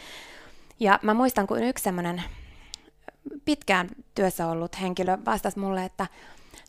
Ja 0.80 0.98
mä 1.02 1.14
muistan, 1.14 1.46
kun 1.46 1.62
yksi 1.62 1.84
semmoinen 1.84 2.22
pitkään 3.44 3.88
työssä 4.14 4.46
ollut 4.46 4.80
henkilö 4.80 5.18
vastasi 5.26 5.58
mulle, 5.58 5.84
että 5.84 6.06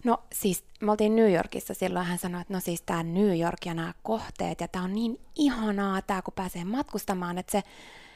no 0.04 0.24
siis 0.34 0.64
me 0.82 0.92
oltiin 0.92 1.16
New 1.16 1.34
Yorkissa 1.34 1.74
silloin, 1.74 2.06
hän 2.06 2.18
sanoi, 2.18 2.42
että 2.42 2.54
no 2.54 2.60
siis 2.60 2.82
tämä 2.82 3.04
New 3.04 3.40
York 3.40 3.66
ja 3.66 3.74
nämä 3.74 3.94
kohteet 4.04 4.62
ja 4.62 4.68
tämä 4.68 4.86
on 4.86 4.94
niin 4.94 5.20
ihanaa 5.36 6.02
tämä, 6.02 6.22
kun 6.22 6.34
pääsee 6.34 6.66
matkustamaan, 6.66 7.38
että 7.38 7.52
se, 7.52 7.64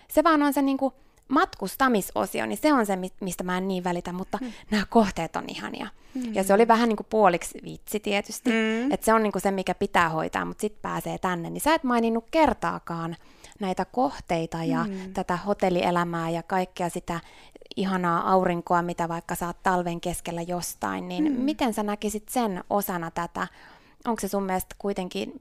se 0.10 0.24
vaan 0.24 0.44
on 0.44 0.54
se 0.54 0.62
niin 0.62 0.78
kuin 0.78 0.94
matkustamisosio, 1.28 2.46
niin 2.46 2.58
se 2.58 2.74
on 2.74 2.86
se, 2.86 2.98
mistä 3.22 3.44
mä 3.44 3.58
en 3.58 3.68
niin 3.68 3.84
välitä, 3.84 4.14
mutta 4.14 4.38
mm. 4.42 4.52
nämä 4.72 4.86
kohteet 4.90 5.36
on 5.36 5.44
ihania. 5.48 5.88
Mm. 6.14 6.34
Ja 6.34 6.44
se 6.44 6.54
oli 6.54 6.68
vähän 6.68 6.90
niin 6.90 6.98
kuin 6.98 7.08
puoliksi 7.10 7.60
vitsi 7.64 8.00
tietysti, 8.00 8.50
mm. 8.50 8.92
että 8.92 9.06
se 9.06 9.14
on 9.14 9.24
niin 9.24 9.32
kuin 9.32 9.42
se, 9.42 9.52
mikä 9.52 9.76
pitää 9.76 10.10
hoitaa, 10.10 10.46
mutta 10.46 10.62
sitten 10.62 10.82
pääsee 10.82 11.18
tänne. 11.18 11.50
Niin 11.50 11.62
sä 11.62 11.74
et 11.74 11.84
maininnut 11.84 12.26
kertaakaan 12.32 13.16
näitä 13.60 13.86
kohteita 13.86 14.64
ja 14.64 14.84
mm. 14.84 15.14
tätä 15.14 15.38
hotellielämää 15.38 16.30
ja 16.30 16.44
kaikkea 16.44 16.90
sitä 16.90 17.20
ihanaa 17.76 18.32
aurinkoa, 18.32 18.82
mitä 18.82 19.08
vaikka 19.08 19.36
saat 19.36 19.58
talven 19.64 20.02
keskellä 20.02 20.42
jostain, 20.42 21.08
niin 21.08 21.32
mm. 21.32 21.42
miten 21.42 21.74
sä 21.74 21.84
näkisit 21.84 22.30
sen 22.30 22.64
osana 22.70 23.12
tätä? 23.12 23.48
Onko 24.06 24.20
se 24.20 24.28
sun 24.28 24.44
mielestä 24.44 24.76
kuitenkin 24.78 25.32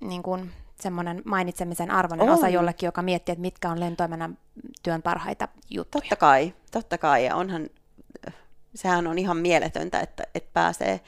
niin 0.00 0.22
kuin 0.22 0.50
semmoinen 0.80 1.22
mainitsemisen 1.24 1.90
arvoinen 1.90 2.28
on. 2.28 2.34
osa 2.34 2.48
jollekin, 2.48 2.86
joka 2.86 3.02
miettii, 3.02 3.32
että 3.32 3.40
mitkä 3.40 3.70
on 3.70 3.80
lentoimennan 3.80 4.38
työn 4.82 5.02
parhaita 5.02 5.48
juttuja. 5.70 6.02
Totta 6.02 6.16
kai, 6.16 6.54
totta 6.70 6.98
kai. 6.98 7.24
Ja 7.24 7.36
onhan, 7.36 7.68
sehän 8.74 9.06
on 9.06 9.18
ihan 9.18 9.36
mieletöntä, 9.36 10.00
että, 10.00 10.24
että 10.34 10.50
pääsee, 10.52 11.00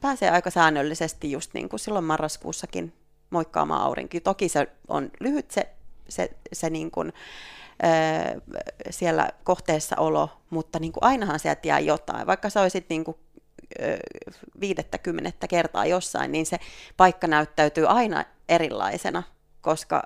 pääsee 0.00 0.30
aika 0.30 0.50
säännöllisesti 0.50 1.32
just 1.32 1.54
niin 1.54 1.68
kuin 1.68 1.80
silloin 1.80 2.04
marraskuussakin 2.04 2.92
moikkaamaan 3.30 3.82
aurinki. 3.82 4.20
Toki 4.20 4.48
se 4.48 4.68
on 4.88 5.10
lyhyt 5.20 5.50
se, 5.50 5.68
se, 6.08 6.30
se 6.52 6.70
niin 6.70 6.90
kuin, 6.90 7.12
siellä 8.90 9.28
kohteessa 9.44 9.96
olo, 9.98 10.28
mutta 10.50 10.78
niin 10.78 10.92
kuin 10.92 11.04
ainahan 11.04 11.38
sieltä 11.38 11.68
jää 11.68 11.80
jotain. 11.80 12.26
Vaikka 12.26 12.50
sä 12.50 12.60
olisit 12.60 12.86
niin 12.88 13.04
kuin 13.04 13.16
viidettä, 14.60 14.98
kertaa 15.48 15.86
jossain, 15.86 16.32
niin 16.32 16.46
se 16.46 16.58
paikka 16.96 17.26
näyttäytyy 17.26 17.86
aina 17.86 18.24
erilaisena, 18.48 19.22
koska 19.60 20.02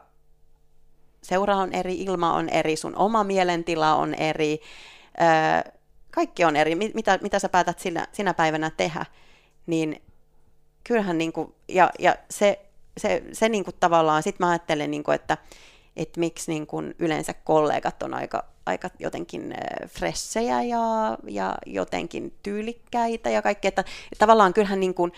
seura 1.22 1.56
on 1.56 1.74
eri, 1.74 1.94
ilma 1.94 2.32
on 2.32 2.48
eri, 2.48 2.76
sun 2.76 2.96
oma 2.96 3.24
mielentila 3.24 3.94
on 3.94 4.14
eri, 4.14 4.60
kaikki 6.10 6.44
on 6.44 6.56
eri, 6.56 6.74
mitä, 6.74 7.18
mitä 7.22 7.38
sä 7.38 7.48
päätät 7.48 7.78
sinä, 7.78 8.06
sinä 8.12 8.34
päivänä 8.34 8.70
tehdä, 8.70 9.06
niin 9.66 10.02
kyllähän 10.84 11.18
niin 11.18 11.32
kuin, 11.32 11.54
ja, 11.68 11.90
ja 11.98 12.16
se, 12.30 12.60
se, 12.96 13.22
se 13.32 13.48
niin 13.48 13.64
kuin 13.64 13.76
tavallaan, 13.80 14.22
sit 14.22 14.38
mä 14.38 14.48
ajattelen, 14.48 14.90
niin 14.90 15.02
kuin, 15.02 15.14
että, 15.14 15.38
että 15.96 16.20
miksi 16.20 16.50
niin 16.52 16.66
kuin 16.66 16.94
yleensä 16.98 17.34
kollegat 17.34 18.02
on 18.02 18.14
aika, 18.14 18.44
aika 18.66 18.90
jotenkin 18.98 19.54
fressejä 19.88 20.62
ja, 20.62 21.18
ja 21.26 21.54
jotenkin 21.66 22.34
tyylikkäitä 22.42 23.30
ja 23.30 23.42
kaikkea, 23.42 23.68
että, 23.68 23.84
tavallaan 24.18 24.54
kyllähän 24.54 24.80
niin 24.80 24.94
kuin, 24.94 25.12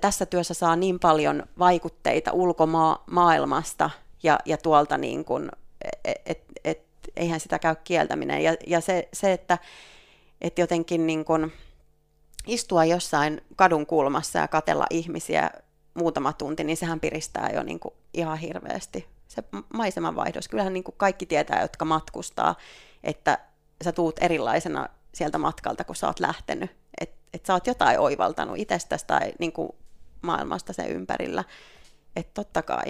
tässä 0.00 0.26
työssä 0.26 0.54
saa 0.54 0.76
niin 0.76 0.98
paljon 0.98 1.42
vaikutteita 1.58 2.32
ulkomaailmasta 2.32 3.90
ja, 4.22 4.38
ja 4.44 4.56
tuolta 4.56 4.98
niin 4.98 5.24
kuin, 5.24 5.50
et, 6.04 6.20
et, 6.26 6.44
et, 6.64 6.80
eihän 7.16 7.40
sitä 7.40 7.58
käy 7.58 7.76
kieltäminen. 7.84 8.42
Ja, 8.42 8.56
ja 8.66 8.80
se, 8.80 9.08
se, 9.12 9.32
että 9.32 9.58
et 10.40 10.58
jotenkin 10.58 11.06
niin 11.06 11.24
kun 11.24 11.52
istua 12.46 12.84
jossain 12.84 13.40
kadun 13.56 13.86
kulmassa 13.86 14.38
ja 14.38 14.48
katella 14.48 14.86
ihmisiä 14.90 15.50
muutama 15.94 16.32
tunti, 16.32 16.64
niin 16.64 16.76
sehän 16.76 17.00
piristää 17.00 17.50
jo 17.54 17.62
niin 17.62 17.80
kuin 17.80 17.94
ihan 18.14 18.38
hirveästi. 18.38 19.06
Se 19.28 19.44
maisemanvaihdos, 19.74 20.48
kyllähän 20.48 20.72
niin 20.72 20.84
kuin 20.84 20.94
kaikki 20.98 21.26
tietää, 21.26 21.62
jotka 21.62 21.84
matkustaa, 21.84 22.54
että 23.04 23.38
sä 23.84 23.92
tuut 23.92 24.16
erilaisena 24.20 24.88
sieltä 25.14 25.38
matkalta, 25.38 25.84
kun 25.84 25.96
sä 25.96 26.06
oot 26.06 26.20
lähtenyt. 26.20 26.70
Että 27.00 27.18
et 27.32 27.46
sä 27.46 27.52
oot 27.52 27.66
jotain 27.66 28.00
oivaltanut 28.00 28.58
itsestäsi 28.58 29.06
tai 29.06 29.32
niin 29.38 29.52
kuin 29.52 29.68
maailmasta 30.22 30.72
sen 30.72 30.90
ympärillä. 30.90 31.44
Että 32.16 32.34
totta 32.34 32.62
kai. 32.62 32.88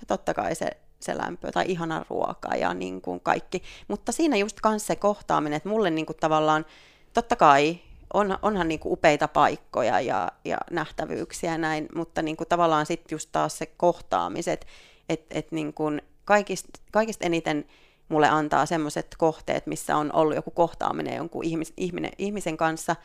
Ja 0.00 0.06
totta 0.06 0.34
kai 0.34 0.54
se, 0.54 0.70
se 1.00 1.18
lämpö 1.18 1.52
tai 1.52 1.64
ihana 1.68 2.04
ruoka 2.10 2.54
ja 2.54 2.74
niin 2.74 3.02
kuin 3.02 3.20
kaikki. 3.20 3.62
Mutta 3.88 4.12
siinä 4.12 4.36
just 4.36 4.60
kanssa 4.60 4.86
se 4.86 4.96
kohtaaminen, 4.96 5.56
että 5.56 5.68
mulle 5.68 5.90
niin 5.90 6.06
kuin 6.06 6.16
tavallaan, 6.20 6.66
totta 7.12 7.36
kai 7.36 7.78
on, 8.14 8.38
onhan 8.42 8.68
niin 8.68 8.80
kuin 8.80 8.92
upeita 8.92 9.28
paikkoja 9.28 10.00
ja, 10.00 10.32
ja 10.44 10.58
nähtävyyksiä 10.70 11.52
ja 11.52 11.58
näin, 11.58 11.88
mutta 11.94 12.22
niin 12.22 12.36
kuin 12.36 12.48
tavallaan 12.48 12.86
sitten 12.86 13.14
just 13.14 13.28
taas 13.32 13.58
se 13.58 13.66
kohtaamiset, 13.66 14.66
että 15.12 15.38
et 15.38 15.52
niin 15.52 15.72
kuin 15.72 16.02
kaikista, 16.24 16.80
kaikista 16.92 17.26
eniten 17.26 17.66
mulle 18.08 18.28
antaa 18.28 18.66
semmoiset 18.66 19.14
kohteet, 19.18 19.66
missä 19.66 19.96
on 19.96 20.12
ollut 20.14 20.34
joku 20.34 20.50
kohtaaminen 20.50 21.16
jonkun 21.16 21.44
ihmis, 21.44 21.72
ihminen, 21.76 22.12
ihmisen 22.18 22.56
kanssa, 22.56 22.96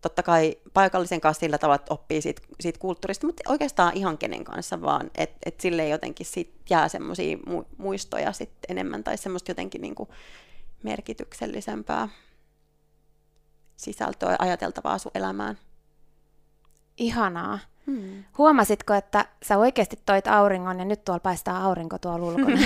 totta 0.00 0.22
kai 0.22 0.56
paikallisen 0.74 1.20
kanssa 1.20 1.40
sillä 1.40 1.58
tavalla, 1.58 1.76
että 1.76 1.94
oppii 1.94 2.22
siitä, 2.22 2.42
siitä 2.60 2.78
kulttuurista, 2.78 3.26
mutta 3.26 3.50
oikeastaan 3.50 3.96
ihan 3.96 4.18
kenen 4.18 4.44
kanssa 4.44 4.80
vaan, 4.80 5.10
että 5.14 5.38
et 5.46 5.60
sille 5.60 5.88
jotenkin 5.88 6.26
sit 6.26 6.54
jää 6.70 6.88
semmoisia 6.88 7.38
muistoja 7.78 8.32
sit 8.32 8.50
enemmän 8.68 9.04
tai 9.04 9.16
semmoista 9.16 9.50
jotenkin 9.50 9.80
niinku 9.80 10.08
merkityksellisempää 10.82 12.08
sisältöä 13.76 14.36
ajateltavaa 14.38 14.98
sun 14.98 15.12
elämään. 15.14 15.58
Ihanaa. 16.96 17.58
Hmm. 17.88 18.24
Huomasitko, 18.38 18.94
että 18.94 19.24
sä 19.42 19.58
oikeasti 19.58 19.98
toit 20.06 20.26
auringon 20.26 20.78
ja 20.78 20.84
nyt 20.84 21.04
tuolla 21.04 21.20
paistaa 21.20 21.64
aurinko 21.64 21.98
tuolla 21.98 22.26
ulkona? 22.26 22.56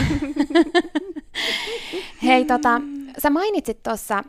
Hei, 2.24 2.44
tota, 2.44 2.80
sä 3.18 3.30
mainitsit 3.30 3.82
tuossa 3.82 4.24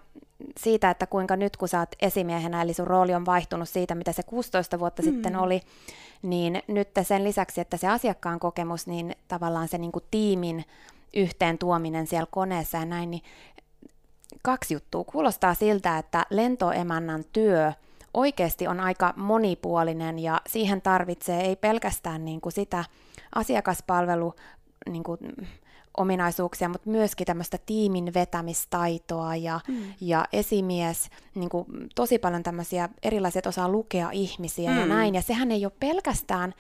siitä, 0.57 0.89
että 0.89 1.07
kuinka 1.07 1.35
nyt 1.35 1.57
kun 1.57 1.67
sä 1.67 1.79
oot 1.79 1.89
esimiehenä, 2.01 2.61
eli 2.61 2.73
sun 2.73 2.87
rooli 2.87 3.13
on 3.13 3.25
vaihtunut 3.25 3.69
siitä, 3.69 3.95
mitä 3.95 4.11
se 4.11 4.23
16 4.23 4.79
vuotta 4.79 5.01
hmm. 5.01 5.11
sitten 5.11 5.35
oli, 5.35 5.61
niin 6.21 6.61
nyt 6.67 6.89
sen 7.03 7.23
lisäksi, 7.23 7.61
että 7.61 7.77
se 7.77 7.87
asiakkaan 7.87 8.39
kokemus, 8.39 8.87
niin 8.87 9.15
tavallaan 9.27 9.67
se 9.67 9.77
niin 9.77 9.91
kuin 9.91 10.05
tiimin 10.11 10.65
yhteen 11.13 11.57
tuominen 11.57 12.07
siellä 12.07 12.27
koneessa 12.31 12.77
ja 12.77 12.85
näin, 12.85 13.11
niin 13.11 13.23
kaksi 14.41 14.73
juttua. 14.73 15.03
Kuulostaa 15.03 15.53
siltä, 15.53 15.97
että 15.97 16.25
lentoemännan 16.29 17.23
työ 17.33 17.73
oikeasti 18.13 18.67
on 18.67 18.79
aika 18.79 19.13
monipuolinen 19.17 20.19
ja 20.19 20.41
siihen 20.47 20.81
tarvitsee 20.81 21.41
ei 21.41 21.55
pelkästään 21.55 22.25
niin 22.25 22.41
kuin 22.41 22.53
sitä 22.53 22.85
asiakaspalvelu 23.35 24.33
niin 24.89 25.03
kuin, 25.03 25.19
ominaisuuksia, 25.97 26.69
mutta 26.69 26.89
myöskin 26.89 27.27
tämmöistä 27.27 27.57
tiimin 27.65 28.13
vetämistaitoa 28.13 29.35
ja, 29.35 29.59
mm. 29.67 29.93
ja 30.01 30.25
esimies, 30.33 31.09
niin 31.35 31.49
kuin, 31.49 31.65
tosi 31.95 32.19
paljon 32.19 32.43
tämmöisiä 32.43 32.89
erilaisia, 33.03 33.41
osaa 33.45 33.69
lukea 33.69 34.09
ihmisiä 34.11 34.71
mm. 34.71 34.79
ja 34.79 34.85
näin. 34.85 35.15
Ja 35.15 35.21
sehän 35.21 35.51
ei 35.51 35.65
ole 35.65 35.73
pelkästään 35.79 36.53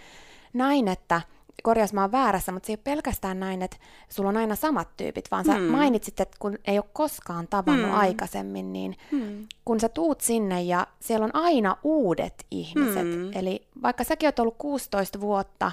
näin, 0.53 0.87
että 0.87 1.21
korjaus 1.63 1.93
mä 1.93 2.01
oon 2.01 2.11
väärässä, 2.11 2.51
mutta 2.51 2.67
se 2.67 2.73
ei 2.73 2.75
ole 2.75 2.95
pelkästään 2.95 3.39
näin, 3.39 3.61
että 3.61 3.77
sulla 4.09 4.29
on 4.29 4.37
aina 4.37 4.55
samat 4.55 4.87
tyypit, 4.97 5.31
vaan 5.31 5.45
sä 5.45 5.53
hmm. 5.53 5.63
mainitsit, 5.63 6.19
että 6.19 6.37
kun 6.39 6.57
ei 6.65 6.77
ole 6.77 6.85
koskaan 6.93 7.47
tavannut 7.47 7.89
hmm. 7.89 7.99
aikaisemmin, 7.99 8.73
niin 8.73 8.97
hmm. 9.11 9.47
kun 9.65 9.79
sä 9.79 9.89
tuut 9.89 10.21
sinne 10.21 10.63
ja 10.63 10.87
siellä 10.99 11.25
on 11.25 11.35
aina 11.35 11.77
uudet 11.83 12.45
ihmiset, 12.51 13.03
hmm. 13.03 13.31
eli 13.33 13.67
vaikka 13.81 14.03
säkin 14.03 14.27
oot 14.27 14.39
ollut 14.39 14.55
16 14.57 15.21
vuotta, 15.21 15.71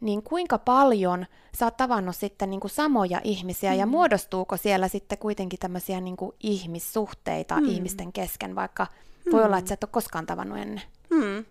niin 0.00 0.22
kuinka 0.22 0.58
paljon 0.58 1.26
sä 1.58 1.66
oot 1.66 1.76
tavannut 1.76 2.16
sitten 2.16 2.50
niin 2.50 2.60
kuin 2.60 2.70
samoja 2.70 3.20
ihmisiä 3.24 3.70
hmm. 3.70 3.80
ja 3.80 3.86
muodostuuko 3.86 4.56
siellä 4.56 4.88
sitten 4.88 5.18
kuitenkin 5.18 5.58
tämmöisiä 5.58 6.00
niin 6.00 6.16
kuin 6.16 6.34
ihmissuhteita 6.40 7.54
hmm. 7.54 7.68
ihmisten 7.68 8.12
kesken, 8.12 8.54
vaikka 8.54 8.86
voi 9.32 9.40
hmm. 9.40 9.46
olla, 9.46 9.58
että 9.58 9.68
sä 9.68 9.74
et 9.74 9.84
ole 9.84 9.90
koskaan 9.92 10.26
tavannut 10.26 10.58
ennen? 10.58 10.82
Hmm. 11.14 11.44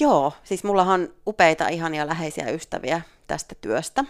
Joo, 0.00 0.32
siis 0.44 0.64
mullahan 0.64 1.00
on 1.00 1.14
upeita, 1.26 1.68
ihania 1.68 2.06
läheisiä 2.06 2.50
ystäviä 2.50 3.00
tästä 3.26 3.54
työstä, 3.60 4.04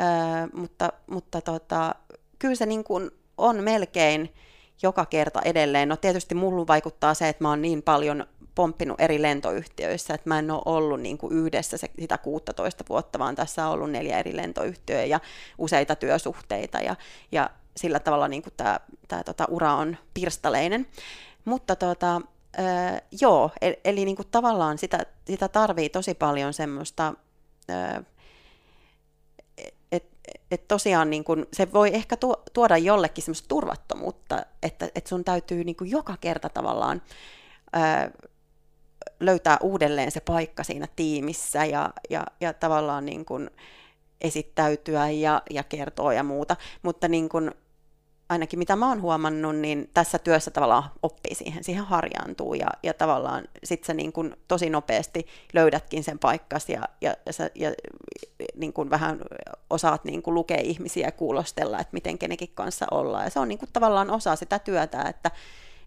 öö, 0.00 0.06
mutta, 0.52 0.92
mutta 1.06 1.40
tota, 1.40 1.94
kyllä 2.38 2.54
se 2.54 2.66
niin 2.66 2.84
kuin 2.84 3.10
on 3.38 3.62
melkein 3.62 4.34
joka 4.82 5.06
kerta 5.06 5.40
edelleen. 5.44 5.88
No 5.88 5.96
tietysti 5.96 6.34
mulla 6.34 6.66
vaikuttaa 6.66 7.14
se, 7.14 7.28
että 7.28 7.44
mä 7.44 7.48
oon 7.48 7.62
niin 7.62 7.82
paljon 7.82 8.26
pomppinut 8.54 9.00
eri 9.00 9.22
lentoyhtiöissä, 9.22 10.14
että 10.14 10.28
mä 10.28 10.38
en 10.38 10.50
ole 10.50 10.62
ollut 10.64 11.00
niin 11.00 11.18
kuin 11.18 11.32
yhdessä 11.32 11.76
se, 11.76 11.90
sitä 12.00 12.18
16 12.18 12.84
vuotta, 12.88 13.18
vaan 13.18 13.34
tässä 13.34 13.66
on 13.66 13.72
ollut 13.72 13.90
neljä 13.90 14.18
eri 14.18 14.36
lentoyhtiöä 14.36 15.04
ja 15.04 15.20
useita 15.58 15.96
työsuhteita 15.96 16.80
ja, 16.80 16.96
ja 17.32 17.50
sillä 17.76 18.00
tavalla 18.00 18.28
niin 18.28 18.42
tämä 18.56 18.78
tota, 19.24 19.44
ura 19.48 19.74
on 19.74 19.96
pirstaleinen. 20.14 20.86
Mutta 21.44 21.76
tota, 21.76 22.20
Öö, 22.58 22.98
joo, 23.20 23.50
eli, 23.60 23.80
eli 23.84 24.04
niin 24.04 24.16
kuin 24.16 24.28
tavallaan 24.30 24.78
sitä, 24.78 25.06
sitä 25.26 25.48
tarvii 25.48 25.88
tosi 25.88 26.14
paljon 26.14 26.52
semmoista, 26.52 27.14
öö, 27.70 28.02
että 29.92 30.30
et 30.50 30.68
tosiaan 30.68 31.10
niin 31.10 31.24
kuin, 31.24 31.46
se 31.52 31.72
voi 31.72 31.94
ehkä 31.94 32.16
tuoda 32.52 32.76
jollekin 32.76 33.24
semmoista 33.24 33.48
turvattomuutta, 33.48 34.42
että 34.62 34.88
et 34.94 35.06
sun 35.06 35.24
täytyy 35.24 35.64
niin 35.64 35.76
kuin 35.76 35.90
joka 35.90 36.16
kerta 36.20 36.48
tavallaan 36.48 37.02
öö, 37.76 38.26
löytää 39.20 39.56
uudelleen 39.60 40.10
se 40.10 40.20
paikka 40.20 40.64
siinä 40.64 40.86
tiimissä 40.96 41.64
ja, 41.64 41.90
ja, 42.10 42.26
ja 42.40 42.52
tavallaan 42.52 43.06
niin 43.06 43.24
kuin 43.24 43.50
esittäytyä 44.20 45.10
ja, 45.10 45.42
ja 45.50 45.62
kertoa 45.62 46.14
ja 46.14 46.22
muuta, 46.22 46.56
mutta 46.82 47.08
niin 47.08 47.28
kuin, 47.28 47.50
ainakin 48.28 48.58
mitä 48.58 48.76
mä 48.76 48.88
oon 48.88 49.02
huomannut, 49.02 49.56
niin 49.56 49.90
tässä 49.94 50.18
työssä 50.18 50.50
tavallaan 50.50 50.84
oppii 51.02 51.34
siihen, 51.34 51.64
siihen 51.64 51.84
harjaantuu 51.84 52.54
ja, 52.54 52.66
ja 52.82 52.94
tavallaan 52.94 53.44
sit 53.64 53.84
sä 53.84 53.94
niin 53.94 54.12
kun 54.12 54.36
tosi 54.48 54.70
nopeasti 54.70 55.26
löydätkin 55.52 56.04
sen 56.04 56.18
paikkas 56.18 56.68
ja, 56.68 56.82
ja, 57.00 57.14
ja, 57.26 57.32
sä, 57.32 57.50
ja 57.54 57.72
niin 58.54 58.72
kun 58.72 58.90
vähän 58.90 59.20
osaat 59.70 60.04
niin 60.04 60.22
kun 60.22 60.34
lukea 60.34 60.60
ihmisiä 60.60 61.06
ja 61.06 61.12
kuulostella, 61.12 61.78
että 61.78 61.92
miten 61.92 62.18
kenenkin 62.18 62.50
kanssa 62.54 62.86
ollaan. 62.90 63.24
Ja 63.24 63.30
se 63.30 63.40
on 63.40 63.48
niin 63.48 63.58
tavallaan 63.72 64.10
osa 64.10 64.36
sitä 64.36 64.58
työtä, 64.58 65.02
että, 65.02 65.30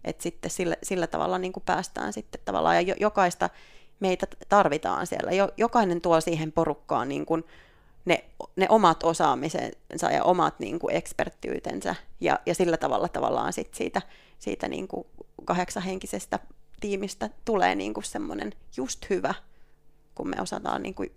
että 0.04 0.22
sitten 0.22 0.50
sillä, 0.50 0.76
sillä 0.82 1.06
tavalla 1.06 1.38
niin 1.38 1.52
päästään 1.64 2.12
sitten 2.12 2.40
tavallaan, 2.44 2.86
ja 2.86 2.94
jokaista 3.00 3.50
meitä 4.00 4.26
tarvitaan 4.48 5.06
siellä. 5.06 5.30
Jokainen 5.56 6.00
tuo 6.00 6.20
siihen 6.20 6.52
porukkaan 6.52 7.08
niin 7.08 7.26
kun 7.26 7.44
ne, 8.06 8.24
ne 8.56 8.66
omat 8.68 9.02
osaamisensa 9.02 10.10
ja 10.12 10.24
omat 10.24 10.58
niin 10.58 10.78
kuin 10.78 10.96
eksperttiytensä. 10.96 11.94
Ja, 12.20 12.40
ja 12.46 12.54
sillä 12.54 12.76
tavalla 12.76 13.08
tavallaan 13.08 13.52
sit 13.52 13.74
siitä, 13.74 14.02
siitä 14.38 14.68
niin 14.68 14.88
kuin 14.88 15.06
kahdeksahenkisestä 15.44 16.38
tiimistä 16.80 17.30
tulee 17.44 17.74
niin 17.74 17.94
kuin 17.94 18.04
semmoinen 18.04 18.52
just 18.76 19.10
hyvä, 19.10 19.34
kun 20.14 20.28
me 20.28 20.36
osataan 20.40 20.82
niin 20.82 20.94
kuin 20.94 21.12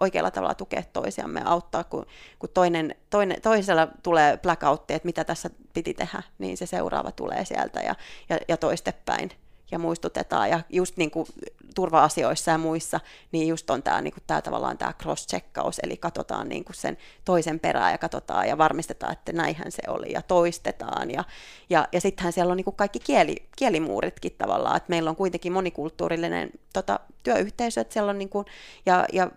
oikealla 0.00 0.30
tavalla 0.30 0.54
tukea 0.54 0.82
toisiamme 0.92 1.40
ja 1.40 1.48
auttaa, 1.48 1.84
kun, 1.84 2.06
kun 2.38 2.48
toinen, 2.54 2.94
toinen, 3.10 3.42
toisella 3.42 3.88
tulee 4.02 4.36
blackoutti, 4.36 4.94
että 4.94 5.06
mitä 5.06 5.24
tässä 5.24 5.50
piti 5.74 5.94
tehdä, 5.94 6.22
niin 6.38 6.56
se 6.56 6.66
seuraava 6.66 7.12
tulee 7.12 7.44
sieltä 7.44 7.80
ja, 7.80 7.94
ja, 8.28 8.38
ja 8.48 8.56
toistepäin 8.56 9.30
ja 9.70 9.78
muistutetaan. 9.78 10.50
Ja 10.50 10.60
just 10.70 10.96
niin 10.96 11.10
kuin 11.10 11.26
turva-asioissa 11.74 12.50
ja 12.50 12.58
muissa, 12.58 13.00
niin 13.32 13.48
just 13.48 13.70
on 13.70 13.82
tämä, 13.82 14.00
niin 14.00 14.12
kuin, 14.12 14.22
tämä 14.26 14.42
tavallaan 14.42 14.78
tämä 14.78 14.92
cross-checkaus, 15.02 15.78
eli 15.82 15.96
katsotaan 15.96 16.48
niin 16.48 16.64
kuin 16.64 16.76
sen 16.76 16.98
toisen 17.24 17.60
perään 17.60 17.92
ja 17.92 17.98
katsotaan 17.98 18.48
ja 18.48 18.58
varmistetaan, 18.58 19.12
että 19.12 19.32
näinhän 19.32 19.72
se 19.72 19.82
oli 19.88 20.12
ja 20.12 20.22
toistetaan. 20.22 21.10
Ja, 21.10 21.24
ja, 21.70 21.88
ja 21.92 22.00
sittenhän 22.00 22.32
siellä 22.32 22.50
on 22.50 22.56
niin 22.56 22.64
kuin 22.64 22.76
kaikki 22.76 22.98
kieli, 22.98 23.36
kielimuuritkin 23.56 24.34
tavallaan, 24.38 24.76
että 24.76 24.90
meillä 24.90 25.10
on 25.10 25.16
kuitenkin 25.16 25.52
monikulttuurillinen 25.52 26.50
tota, 26.72 27.00
työyhteisö, 27.22 27.80
että 27.80 27.92
siellä 27.92 28.10
on 28.10 28.18
niin 28.18 28.28
kuin, 28.28 28.46
ja, 28.86 29.04
ja 29.12 29.30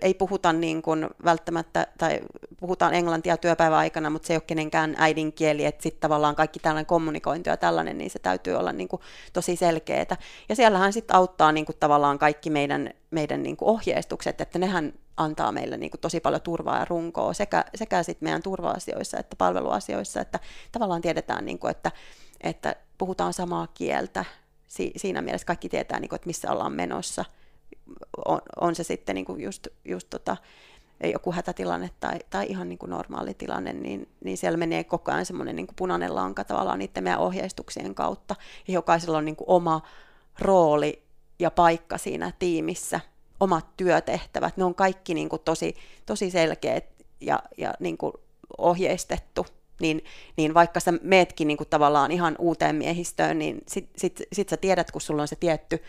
ei 0.00 0.14
puhuta 0.14 0.52
niin 0.52 0.82
kuin 0.82 1.08
välttämättä, 1.24 1.86
tai 1.98 2.20
puhutaan 2.60 2.94
englantia 2.94 3.36
työpäivän 3.36 3.78
aikana, 3.78 4.10
mutta 4.10 4.26
se 4.26 4.32
ei 4.32 4.36
ole 4.36 4.42
kenenkään 4.46 4.94
äidinkieli, 4.98 5.64
että 5.64 5.82
sitten 5.82 6.00
tavallaan 6.00 6.36
kaikki 6.36 6.58
tällainen 6.58 6.86
kommunikointi 6.86 7.50
ja 7.50 7.56
tällainen, 7.56 7.98
niin 7.98 8.10
se 8.10 8.18
täytyy 8.18 8.54
olla 8.54 8.72
niin 8.72 8.88
kuin 8.88 9.02
tosi 9.32 9.56
selkeää. 9.56 10.16
Ja 10.48 10.56
siellähän 10.56 10.92
sitten 10.92 11.16
auttaa 11.16 11.52
niin 11.52 11.66
kuin 11.66 11.76
tavallaan 11.80 12.18
kaikki 12.18 12.50
meidän, 12.50 12.90
meidän 13.10 13.42
niin 13.42 13.56
kuin 13.56 13.68
ohjeistukset, 13.68 14.40
että 14.40 14.58
nehän 14.58 14.92
antaa 15.16 15.52
meille 15.52 15.76
niin 15.76 15.90
kuin 15.90 16.00
tosi 16.00 16.20
paljon 16.20 16.42
turvaa 16.42 16.78
ja 16.78 16.86
runkoa 16.88 17.32
sekä, 17.32 17.64
sekä 17.74 18.02
sit 18.02 18.20
meidän 18.20 18.42
turva-asioissa 18.42 19.18
että 19.18 19.36
palveluasioissa, 19.36 20.20
että 20.20 20.38
tavallaan 20.72 21.02
tiedetään, 21.02 21.44
niin 21.44 21.58
kuin, 21.58 21.70
että, 21.70 21.92
että 22.40 22.76
puhutaan 22.98 23.32
samaa 23.32 23.66
kieltä. 23.66 24.24
Si- 24.66 24.92
siinä 24.96 25.22
mielessä 25.22 25.46
kaikki 25.46 25.68
tietää, 25.68 26.00
niin 26.00 26.08
kuin, 26.08 26.16
että 26.16 26.26
missä 26.26 26.52
ollaan 26.52 26.72
menossa– 26.72 27.24
on, 28.24 28.40
on 28.60 28.74
se 28.74 28.82
sitten 28.82 29.14
niin 29.14 29.24
kuin 29.24 29.40
just, 29.40 29.66
just 29.84 30.10
tota, 30.10 30.36
joku 31.04 31.32
hätätilanne 31.32 31.90
tai, 32.00 32.18
tai 32.30 32.46
ihan 32.48 32.68
niin 32.68 32.78
kuin 32.78 32.90
normaali 32.90 33.34
tilanne, 33.34 33.72
niin, 33.72 34.08
niin 34.24 34.36
siellä 34.36 34.56
menee 34.56 34.84
koko 34.84 35.12
ajan 35.12 35.26
semmoinen 35.26 35.56
niin 35.56 35.66
kuin 35.66 35.76
punainen 35.76 36.14
lanka 36.14 36.44
tavallaan 36.44 36.78
niiden 36.78 37.04
meidän 37.04 37.20
ohjeistuksien 37.20 37.94
kautta. 37.94 38.36
Ja 38.68 38.74
jokaisella 38.74 39.18
on 39.18 39.24
niin 39.24 39.36
kuin 39.36 39.48
oma 39.48 39.82
rooli 40.38 41.02
ja 41.38 41.50
paikka 41.50 41.98
siinä 41.98 42.32
tiimissä, 42.38 43.00
omat 43.40 43.66
työtehtävät, 43.76 44.56
ne 44.56 44.64
on 44.64 44.74
kaikki 44.74 45.14
niin 45.14 45.28
kuin 45.28 45.42
tosi, 45.44 45.76
tosi 46.06 46.30
selkeät 46.30 46.84
ja, 47.20 47.42
ja 47.58 47.74
niin 47.80 47.98
kuin 47.98 48.12
ohjeistettu 48.58 49.46
niin, 49.80 50.04
niin 50.36 50.54
vaikka 50.54 50.80
sä 50.80 50.92
meetkin 51.02 51.48
niin 51.48 51.56
kuin 51.56 51.68
tavallaan 51.68 52.10
ihan 52.10 52.36
uuteen 52.38 52.76
miehistöön, 52.76 53.38
niin 53.38 53.60
sit, 53.68 53.90
sit, 53.96 54.22
sit 54.32 54.48
sä 54.48 54.56
tiedät, 54.56 54.90
kun 54.90 55.00
sulla 55.00 55.22
on 55.22 55.28
se 55.28 55.36
tietty 55.36 55.82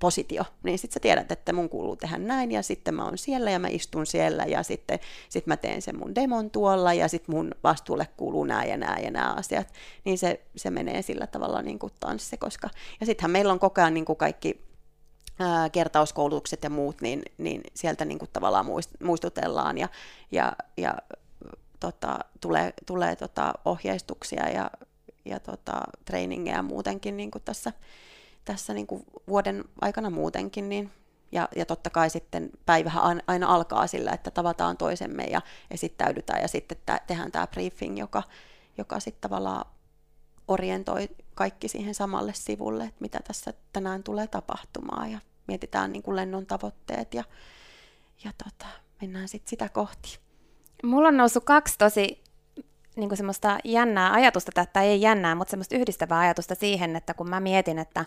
positio, 0.00 0.42
niin 0.62 0.78
sitten 0.78 0.94
sä 0.94 1.00
tiedät, 1.00 1.32
että 1.32 1.52
mun 1.52 1.68
kuuluu 1.68 1.96
tehdä 1.96 2.18
näin, 2.18 2.52
ja 2.52 2.62
sitten 2.62 2.94
mä 2.94 3.04
oon 3.04 3.18
siellä, 3.18 3.50
ja 3.50 3.58
mä 3.58 3.68
istun 3.68 4.06
siellä, 4.06 4.44
ja 4.44 4.62
sitten 4.62 4.98
sit 5.28 5.46
mä 5.46 5.56
teen 5.56 5.82
sen 5.82 5.98
mun 5.98 6.14
demon 6.14 6.50
tuolla, 6.50 6.92
ja 6.92 7.08
sitten 7.08 7.34
mun 7.34 7.54
vastuulle 7.64 8.08
kuuluu 8.16 8.44
nämä 8.44 8.64
ja 8.64 8.76
nämä 8.76 8.96
ja 9.02 9.10
nämä 9.10 9.32
asiat, 9.32 9.72
niin 10.04 10.18
se, 10.18 10.40
se 10.56 10.70
menee 10.70 11.02
sillä 11.02 11.26
tavalla 11.26 11.62
niin 11.62 11.78
kuin 11.78 11.92
tanssi, 12.00 12.36
koska, 12.36 12.70
ja 13.00 13.06
sittenhän 13.06 13.30
meillä 13.30 13.52
on 13.52 13.58
koko 13.58 13.80
ajan 13.80 13.94
niin 13.94 14.04
kuin 14.04 14.16
kaikki 14.16 14.60
ää, 15.38 15.70
kertauskoulutukset 15.70 16.62
ja 16.62 16.70
muut, 16.70 17.00
niin, 17.00 17.22
niin 17.38 17.62
sieltä 17.74 18.04
niin 18.04 18.18
kuin 18.18 18.30
tavallaan 18.32 18.66
muistutellaan, 19.02 19.78
ja, 19.78 19.88
ja, 20.32 20.52
ja 20.76 20.94
tota, 21.80 22.18
tulee, 22.40 22.72
tulee 22.86 23.16
tota, 23.16 23.52
ohjeistuksia 23.64 24.48
ja, 24.48 24.70
ja 25.24 25.40
tota, 25.40 25.80
trainingeja 26.04 26.62
muutenkin 26.62 27.16
niin 27.16 27.30
kuin 27.30 27.42
tässä, 27.44 27.72
tässä 28.52 28.74
niin 28.74 28.86
kuin 28.86 29.04
vuoden 29.28 29.64
aikana 29.80 30.10
muutenkin, 30.10 30.68
niin 30.68 30.90
ja, 31.32 31.48
ja 31.56 31.66
totta 31.66 31.90
kai 31.90 32.10
sitten 32.10 32.50
päivähän 32.66 33.22
aina 33.26 33.54
alkaa 33.54 33.86
sillä, 33.86 34.12
että 34.12 34.30
tavataan 34.30 34.76
toisemme 34.76 35.24
ja 35.24 35.40
esittäydytään 35.70 36.42
ja 36.42 36.48
sitten 36.48 36.78
tehdään 37.06 37.32
tämä 37.32 37.46
briefing, 37.46 37.98
joka, 37.98 38.22
joka 38.78 39.00
sitten 39.00 39.20
tavallaan 39.20 39.64
orientoi 40.48 41.08
kaikki 41.34 41.68
siihen 41.68 41.94
samalle 41.94 42.32
sivulle, 42.34 42.84
että 42.84 43.00
mitä 43.00 43.20
tässä 43.26 43.52
tänään 43.72 44.02
tulee 44.02 44.26
tapahtumaan 44.26 45.10
ja 45.10 45.18
mietitään 45.46 45.92
niin 45.92 46.02
kuin 46.02 46.16
lennon 46.16 46.46
tavoitteet 46.46 47.14
ja, 47.14 47.24
ja 48.24 48.32
tota, 48.44 48.66
mennään 49.00 49.28
sitten 49.28 49.50
sitä 49.50 49.68
kohti. 49.68 50.18
Mulla 50.82 51.08
on 51.08 51.16
noussut 51.16 51.44
kaksi 51.44 51.78
tosi 51.78 52.22
niin 52.96 53.08
kuin 53.08 53.16
semmoista 53.16 53.58
jännää 53.64 54.12
ajatusta, 54.12 54.66
tai 54.72 54.86
ei 54.86 55.00
jännää, 55.00 55.34
mutta 55.34 55.50
semmoista 55.50 55.76
yhdistävää 55.76 56.18
ajatusta 56.18 56.54
siihen, 56.54 56.96
että 56.96 57.14
kun 57.14 57.28
mä 57.28 57.40
mietin, 57.40 57.78
että 57.78 58.04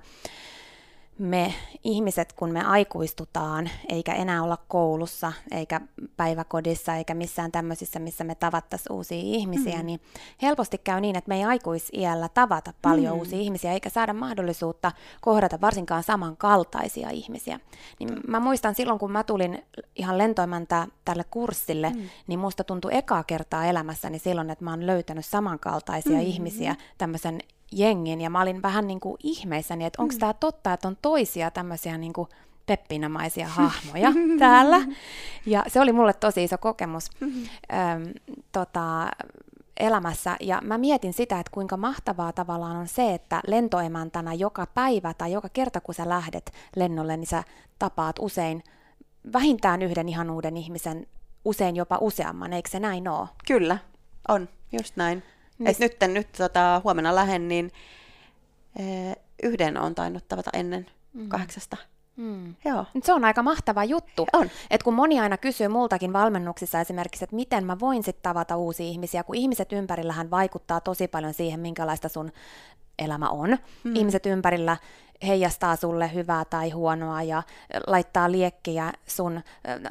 me 1.17 1.54
ihmiset, 1.84 2.34
kun 2.34 2.52
me 2.52 2.63
aikuistutaan, 2.63 3.69
eikä 3.89 4.13
enää 4.13 4.43
olla 4.43 4.58
koulussa, 4.67 5.34
eikä 5.52 5.82
päiväkodissa, 6.17 6.95
eikä 6.95 7.13
missään 7.13 7.52
tämmöisissä, 7.52 7.99
missä 7.99 8.23
me 8.23 8.36
tavattaisiin 8.36 8.93
uusia 8.93 9.17
ihmisiä, 9.17 9.78
mm. 9.78 9.86
niin 9.86 10.02
helposti 10.41 10.78
käy 10.78 11.02
niin, 11.02 11.15
että 11.15 11.30
me 11.30 11.36
ei 11.36 11.43
aikuisiällä 11.43 12.30
tavata 12.30 12.73
paljon 12.82 13.13
mm. 13.13 13.19
uusia 13.19 13.39
ihmisiä, 13.39 13.71
eikä 13.73 13.89
saada 13.89 14.13
mahdollisuutta 14.13 14.91
kohdata 15.21 15.62
varsinkaan 15.62 16.04
samankaltaisia 16.04 17.10
ihmisiä. 17.10 17.60
Niin 17.99 18.10
mä 18.28 18.39
muistan 18.39 18.76
silloin, 18.76 18.99
kun 18.99 19.12
mä 19.12 19.23
tulin 19.23 19.63
ihan 19.95 20.17
lentoimanta 20.17 20.88
tälle 21.06 21.23
kurssille, 21.23 21.89
mm. 21.89 22.10
niin 22.28 22.39
musta 22.39 22.63
tuntui 22.63 22.95
ekaa 22.95 23.23
kertaa 23.23 23.65
elämässäni 23.65 24.19
silloin, 24.19 24.49
että 24.49 24.63
mä 24.63 24.71
oon 24.71 24.88
löytänyt 24.88 25.26
samankaltaisia 25.26 26.17
mm. 26.17 26.19
ihmisiä 26.19 26.76
tämmöisen 26.97 27.39
jengin 27.78 28.22
ja 28.22 28.30
mä 28.30 28.42
olin 28.42 28.62
vähän 28.62 28.88
niin 28.88 29.00
kuin 29.00 29.18
ihmeissäni, 29.24 29.86
että 29.86 30.02
onko 30.02 30.14
mm. 30.14 30.20
tämä 30.20 30.34
totta, 30.34 30.74
että 30.74 30.88
on 30.88 30.98
toisia 31.02 31.52
tämmöisiä 31.52 31.98
niin 31.98 32.14
kuin 32.14 32.28
peppinamaisia 32.66 33.48
hahmoja 33.48 34.12
täällä. 34.40 34.82
Ja 35.46 35.64
se 35.68 35.82
oli 35.82 35.92
mulle 35.92 36.14
tosi 36.14 36.44
iso 36.44 36.58
kokemus 36.58 37.10
mm-hmm. 37.20 37.44
öm, 37.74 38.14
tota, 38.52 39.08
elämässä. 39.80 40.38
Ja 40.40 40.62
mä 40.64 40.78
mietin 40.78 41.14
sitä, 41.14 41.40
että 41.40 41.52
kuinka 41.54 41.78
mahtavaa 41.78 42.34
tavallaan 42.34 42.76
on 42.76 42.88
se, 42.88 43.14
että 43.14 43.42
lentoemäntänä 43.48 44.34
joka 44.34 44.68
päivä 44.74 45.14
tai 45.14 45.32
joka 45.32 45.50
kerta, 45.50 45.82
kun 45.82 45.96
sä 45.96 46.10
lähdet 46.10 46.52
lennolle, 46.76 47.18
niin 47.18 47.28
sä 47.28 47.44
tapaat 47.80 48.16
usein 48.20 48.64
vähintään 49.34 49.82
yhden 49.82 50.10
ihan 50.10 50.30
uuden 50.30 50.58
ihmisen, 50.58 51.08
usein 51.46 51.76
jopa 51.76 51.98
useamman, 52.02 52.54
eikö 52.54 52.70
se 52.70 52.80
näin 52.80 53.08
ole? 53.08 53.28
Kyllä, 53.48 53.78
on, 54.28 54.50
just 54.72 54.96
näin. 54.96 55.24
Niin. 55.60 55.68
Et 55.68 55.80
nyt, 55.80 55.98
nyt 56.08 56.32
tota, 56.32 56.82
huomenna 56.84 57.16
lähden, 57.16 57.48
niin 57.48 57.72
e, 58.80 58.84
yhden 59.44 59.78
on 59.78 59.96
tainnut 59.96 60.28
tavata 60.28 60.50
ennen 60.54 60.86
mm. 61.13 61.30
kahdeksasta. 61.30 61.78
Mm. 62.16 62.56
Joo. 62.66 62.86
Se 63.04 63.13
on 63.13 63.26
aika 63.26 63.44
mahtava 63.44 63.84
juttu. 63.84 64.28
On. 64.34 64.50
Et 64.70 64.84
kun 64.84 64.94
moni 64.94 65.20
aina 65.20 65.38
kysyy 65.38 65.68
multakin 65.68 66.13
valmennuksissa 66.13 66.80
esimerkiksi, 66.80 67.24
että 67.24 67.36
miten 67.36 67.66
mä 67.66 67.80
voin 67.80 68.04
sitten 68.04 68.24
tavata 68.24 68.58
uusia 68.58 68.86
ihmisiä, 68.86 69.24
kun 69.24 69.36
ihmiset 69.36 69.74
ympärillähän 69.74 70.32
vaikuttaa 70.32 70.82
tosi 70.82 71.08
paljon 71.08 71.34
siihen, 71.34 71.60
minkälaista 71.60 72.10
sun 72.10 72.32
elämä 73.00 73.30
on. 73.30 73.58
Mm. 73.84 73.96
Ihmiset 73.96 74.26
ympärillä 74.26 74.78
heijastaa 75.28 75.76
sulle 75.76 76.14
hyvää 76.14 76.46
tai 76.46 76.70
huonoa 76.70 77.24
ja 77.24 77.44
laittaa 77.88 78.32
liekkejä 78.32 78.94
sun, 79.08 79.42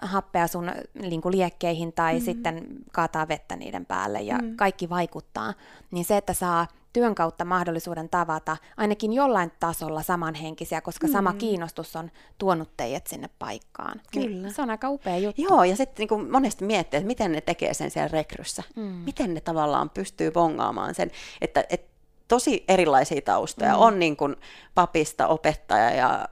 happea 0.03 0.47
sun 0.47 0.73
niin 0.95 1.23
kuin 1.23 1.37
liekkeihin 1.37 1.93
tai 1.93 2.13
mm-hmm. 2.13 2.25
sitten 2.25 2.67
kaataa 2.93 3.29
vettä 3.29 3.57
niiden 3.57 3.87
päälle 3.87 4.21
ja 4.21 4.39
mm-hmm. 4.39 4.57
kaikki 4.57 4.89
vaikuttaa. 4.89 5.55
Niin 5.91 6.05
se, 6.05 6.17
että 6.17 6.33
saa 6.33 6.67
työn 6.93 7.15
kautta 7.15 7.45
mahdollisuuden 7.45 8.09
tavata 8.09 8.57
ainakin 8.77 9.13
jollain 9.13 9.53
tasolla 9.61 10.03
samanhenkisiä, 10.03 10.81
koska 10.81 11.07
mm. 11.07 11.13
sama 11.13 11.33
kiinnostus 11.33 11.97
on 11.97 12.11
tuonut 12.39 12.77
teidät 12.77 13.07
sinne 13.07 13.31
paikkaan. 13.39 14.01
Niin 14.15 14.29
Kyllä. 14.29 14.51
Se 14.51 14.63
on 14.63 14.71
aika 14.71 14.91
upea 14.91 15.19
juttu. 15.19 15.43
Joo, 15.43 15.65
ja 15.65 15.77
sitten 15.77 16.07
niin 16.11 16.31
monesti 16.31 16.65
miettii, 16.65 16.99
että 16.99 17.07
miten 17.07 17.33
ne 17.33 17.41
tekee 17.41 17.75
sen 17.75 17.91
siellä 17.91 18.09
rekryssä. 18.09 18.63
Mm. 18.77 18.83
Miten 18.83 19.35
ne 19.35 19.41
tavallaan 19.41 19.91
pystyy 19.91 20.31
bongaamaan 20.31 20.95
sen, 20.95 21.11
että, 21.41 21.65
että 21.71 21.92
tosi 22.33 22.65
erilaisia 22.69 23.21
taustoja. 23.23 23.75
Mm. 23.75 23.81
On 23.81 23.99
niin 23.99 24.17
kuin 24.17 24.37
papista 24.75 25.27
opettaja 25.27 25.91
ja 25.91 26.29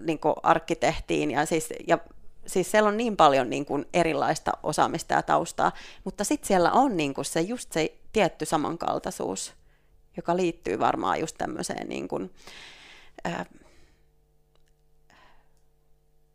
niin 0.00 0.18
kuin 0.18 0.34
arkkitehtiin 0.42 1.30
ja 1.30 1.46
siis, 1.46 1.68
ja 1.86 1.98
siis 2.46 2.70
siellä 2.70 2.88
on 2.88 2.96
niin 2.96 3.16
paljon 3.16 3.50
niin 3.50 3.66
kuin 3.66 3.86
erilaista 3.94 4.52
osaamista 4.62 5.14
ja 5.14 5.22
taustaa, 5.22 5.72
mutta 6.04 6.24
sitten 6.24 6.48
siellä 6.48 6.72
on 6.72 6.96
niin 6.96 7.14
kuin 7.14 7.24
se 7.24 7.40
just 7.40 7.72
se 7.72 7.94
tietty 8.12 8.44
samankaltaisuus, 8.44 9.54
joka 10.16 10.36
liittyy 10.36 10.78
varmaan 10.78 11.20
just 11.20 11.36
tämmöiseen 11.38 11.88
niin 11.88 12.08
kuin, 12.08 12.30
äh, 13.26 13.46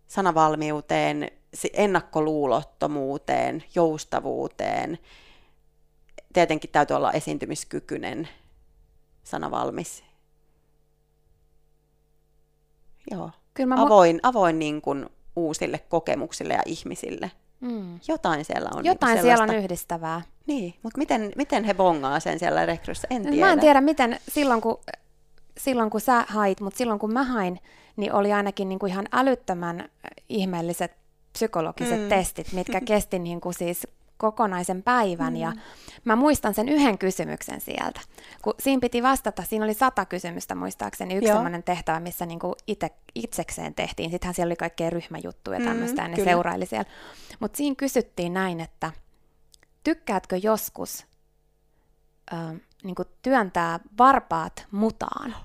sanavalmiuteen, 0.08 1.32
ennakkoluulottomuuteen, 1.74 3.64
joustavuuteen. 3.76 5.00
Tietenkin 6.34 6.70
täytyy 6.70 6.96
olla 6.96 7.12
esiintymiskykyinen, 7.12 8.30
sana 9.26 9.52
valmis. 9.52 10.04
Joo. 13.12 13.32
Kyllä 13.54 13.76
mä 13.76 13.84
avoin, 13.84 14.16
mu- 14.16 14.20
avoin 14.24 14.60
niin 14.60 14.82
kuin 14.82 15.06
uusille 15.36 15.80
kokemuksille 15.80 16.54
ja 16.54 16.62
ihmisille. 16.66 17.32
Mm. 17.60 18.00
Jotain 18.08 18.46
siellä 18.46 18.70
on. 18.76 18.86
Jotain 18.86 19.14
niin 19.14 19.24
siellä 19.24 19.44
on 19.44 19.56
yhdistävää. 19.56 20.22
Niin, 20.48 20.74
mutta 20.84 20.98
miten, 20.98 21.32
miten 21.36 21.64
he 21.64 21.74
bongaa 21.74 22.20
sen 22.20 22.40
siellä 22.40 22.66
rekryssä? 22.66 23.08
En 23.12 23.22
tiedä. 23.22 23.46
Mä 23.46 23.54
en 23.54 23.60
tiedä, 23.60 23.82
miten 23.82 24.20
silloin 24.28 24.62
kun, 24.62 24.80
silloin 25.58 25.90
kun 25.90 26.02
sä 26.02 26.26
hait, 26.28 26.62
mutta 26.62 26.78
silloin 26.78 27.00
kun 27.00 27.14
mä 27.14 27.24
hain, 27.24 27.60
niin 27.96 28.14
oli 28.14 28.34
ainakin 28.34 28.70
niin 28.70 28.80
kuin 28.80 28.92
ihan 28.92 29.08
älyttömän 29.12 29.90
ihmeelliset 30.30 30.92
psykologiset 31.34 32.02
mm. 32.02 32.10
testit, 32.10 32.54
mitkä 32.54 32.82
kesti 32.92 33.20
niin 33.20 33.42
kuin 33.42 33.54
siis 33.54 33.88
kokonaisen 34.18 34.84
päivän 34.84 35.34
mm. 35.34 35.40
ja 35.40 35.54
mä 36.06 36.16
muistan 36.16 36.54
sen 36.54 36.70
yhden 36.70 36.98
kysymyksen 36.98 37.62
sieltä. 37.62 38.02
Kun 38.42 38.54
siinä 38.60 38.80
piti 38.80 39.04
vastata, 39.04 39.44
siinä 39.44 39.66
oli 39.66 39.74
sata 39.74 40.06
kysymystä 40.06 40.56
muistaakseni, 40.56 41.16
yksi 41.16 41.28
sellainen 41.28 41.64
tehtävä, 41.64 42.00
missä 42.00 42.26
niinku 42.26 42.56
ite, 42.68 42.90
itsekseen 43.16 43.76
tehtiin. 43.76 44.12
Sittenhän 44.12 44.34
siellä 44.34 44.50
oli 44.50 44.56
kaikkea 44.56 44.90
ryhmäjuttuja 44.90 45.60
ja 45.60 45.66
tämmöistä, 45.66 46.02
mm, 46.02 46.06
ja 46.06 46.08
ne 46.08 46.16
kyllä. 46.16 46.32
seuraili 46.32 46.66
siellä. 46.66 46.90
Mutta 47.40 47.58
siinä 47.58 47.76
kysyttiin 47.76 48.34
näin, 48.34 48.60
että 48.60 48.92
tykkäätkö 49.84 50.38
joskus 50.38 51.06
äh, 52.34 52.56
niinku 52.84 53.04
työntää 53.22 53.80
varpaat 53.98 54.68
mutaan? 54.72 55.36